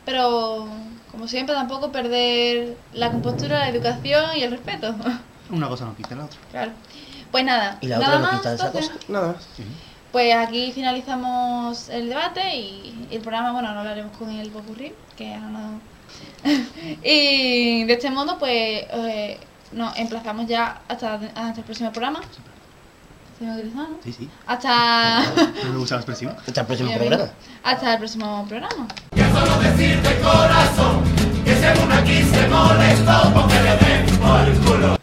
Pero, 0.05 0.67
como 1.11 1.27
siempre, 1.27 1.53
tampoco 1.53 1.91
perder 1.91 2.77
la 2.93 3.11
compostura, 3.11 3.59
la 3.59 3.69
educación 3.69 4.37
y 4.37 4.43
el 4.43 4.51
respeto. 4.51 4.95
Una 5.51 5.67
cosa 5.67 5.85
no 5.85 5.95
quita 5.95 6.15
la 6.15 6.25
otra. 6.25 6.39
claro. 6.51 6.71
Pues 7.31 7.43
nada, 7.43 7.77
Y 7.81 7.87
la 7.87 7.99
nada 7.99 8.15
otra 8.17 8.19
no 8.19 8.31
más. 8.31 8.37
quita 8.41 8.53
esa 8.53 8.67
entonces. 8.67 8.91
cosa. 8.91 9.05
Nada 9.11 9.27
más. 9.33 9.47
Sí. 9.57 9.63
Pues 10.13 10.33
aquí 10.33 10.71
finalizamos 10.71 11.89
el 11.89 12.07
debate 12.07 12.55
y 12.55 13.07
el 13.11 13.19
programa, 13.21 13.51
bueno, 13.51 13.73
lo 13.73 13.79
hablaremos 13.81 14.15
con 14.17 14.29
el 14.31 14.49
Popurrí, 14.49 14.93
que 15.17 15.33
ahora 15.33 15.47
no... 15.49 15.81
y 17.03 17.83
de 17.83 17.93
este 17.93 18.09
modo, 18.09 18.39
pues 18.39 18.51
eh, 18.89 19.37
nos 19.73 19.97
emplazamos 19.97 20.47
ya 20.47 20.79
hasta, 20.87 21.15
hasta 21.15 21.59
el 21.59 21.63
próximo 21.65 21.91
programa. 21.91 22.21
¿Se 23.37 23.45
me 23.45 23.51
ha 23.51 23.55
utilizado, 23.55 23.87
no? 23.89 23.97
Sí, 24.03 24.13
sí. 24.13 24.29
Hasta... 24.47 25.23
No 25.63 25.71
me 25.73 25.77
gusta 25.77 25.95
la 25.95 26.01
expresión. 26.01 26.35
Hasta 26.45 26.61
el 26.61 26.67
próximo 26.67 26.93
programa. 26.95 27.29
Hasta 27.63 27.93
el 27.93 27.99
próximo 27.99 28.45
programa. 28.47 28.87
solo 29.11 29.59
decirte 29.61 30.19
corazón 30.21 31.03
que 31.45 31.55
según 31.55 31.91
aquí 31.91 32.23
se 32.23 32.47
molestó 32.47 33.33
porque 33.33 33.55
le 33.61 33.77
den 33.77 34.17
por 34.17 34.65
culo. 34.65 34.97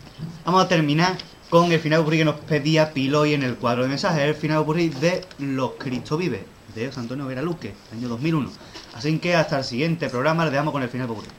Vamos 0.45 0.65
a 0.65 0.69
terminar 0.69 1.17
con 1.49 1.71
el 1.71 1.79
final 1.79 2.01
ocurrido 2.01 2.21
que 2.21 2.25
nos 2.25 2.41
pedía 2.41 2.93
Piloy 2.93 3.35
en 3.35 3.45
el 3.45 3.55
cuadro 3.57 3.83
de 3.83 3.89
mensajes. 3.89 4.23
El 4.23 4.35
final 4.35 4.59
ocurrido 4.59 4.99
de 4.99 5.25
Los 5.39 5.73
Cristo 5.79 6.17
Vive, 6.17 6.45
de 6.75 6.87
José 6.89 7.01
Antonio 7.01 7.27
Vera 7.27 7.43
Luque, 7.43 7.75
año 7.93 8.09
2001. 8.09 8.51
Así 8.95 9.19
que 9.19 9.37
hasta 9.37 9.59
el 9.59 9.65
siguiente 9.65 10.09
programa 10.09 10.45
le 10.45 10.51
dejamos 10.51 10.73
con 10.73 10.83
el 10.83 10.89
final 10.89 11.09
ocurrido. 11.09 11.35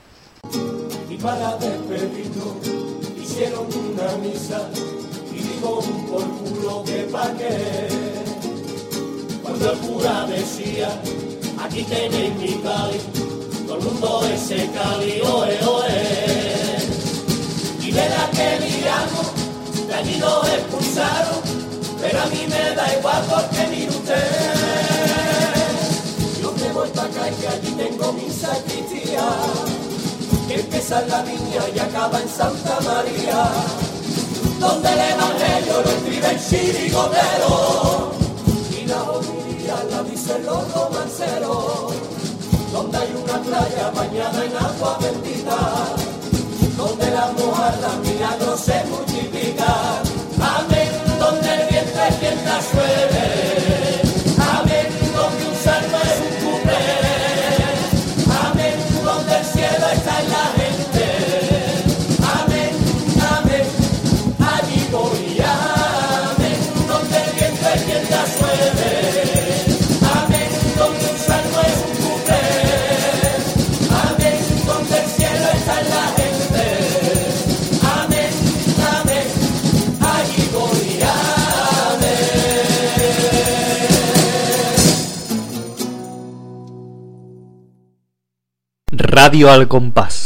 y 1.10 1.18
para 1.18 1.58
despedirnos 1.58 2.56
hicieron 3.22 3.66
una 3.66 4.16
misa 4.18 4.70
un 5.66 6.06
por 6.06 6.24
culo 6.40 6.84
que 6.84 7.08
pa' 7.12 7.32
qué. 7.38 7.88
Cuando 9.42 9.72
el 9.72 9.78
cura 9.80 10.26
decía, 10.28 10.90
aquí 11.64 11.84
tenéis 11.84 12.36
mi 12.36 12.54
Cali, 12.64 13.00
todo 13.66 13.78
el 13.78 13.84
mundo 13.86 14.22
ese 14.34 14.70
Cali, 14.76 15.22
oe, 15.22 15.60
oe. 15.66 16.04
Y 17.82 17.92
la 17.92 18.30
que 18.32 18.60
liamos, 18.66 19.28
de 19.88 19.94
allí 19.94 20.18
nos 20.20 20.48
expulsaron, 20.50 21.42
pero 22.02 22.22
a 22.22 22.26
mí 22.28 22.46
me 22.48 22.76
da 22.76 22.98
igual 22.98 23.24
porque 23.30 23.68
mire 23.70 23.90
usted. 23.90 25.36
Yo 26.42 26.52
me 26.52 26.74
voy 26.74 26.90
para 26.90 27.08
acá 27.08 27.30
y 27.30 27.36
que 27.36 27.48
allí 27.48 27.72
tengo 27.72 28.14
mi 28.14 28.30
sacristía 28.30 29.28
que 30.48 30.56
empieza 30.56 31.02
en 31.02 31.10
la 31.10 31.22
viña 31.24 31.62
y 31.76 31.80
acaba 31.80 32.22
en 32.22 32.30
Santa 32.30 32.80
María, 32.82 33.50
donde 34.60 34.90
el 34.90 35.00
Evangelio 35.00 35.82
lo 35.84 35.90
escribe 35.90 36.32
el 36.32 36.40
chirigotero 36.40 38.12
y 38.72 38.86
la 38.88 39.04
homilía 39.04 39.78
la 39.92 40.04
dicen 40.04 40.46
los 40.46 40.74
romanceros, 40.74 41.94
donde 42.72 42.98
hay 42.98 43.16
una 43.24 43.42
playa 43.42 43.92
bañada 43.96 44.46
en 44.46 44.58
agua 44.58 44.98
bendita, 45.02 45.58
donde 46.78 47.12
la 47.12 47.32
mojarra 47.38 47.96
milagros 48.04 48.60
se 48.60 48.84
multiplica, 48.86 50.02
amén, 50.40 50.90
donde 51.20 51.54
el 51.54 51.66
quien 52.20 52.46
la 52.46 52.62
suele, 52.62 53.65
Radio 89.16 89.50
al 89.50 89.70
compás. 89.70 90.25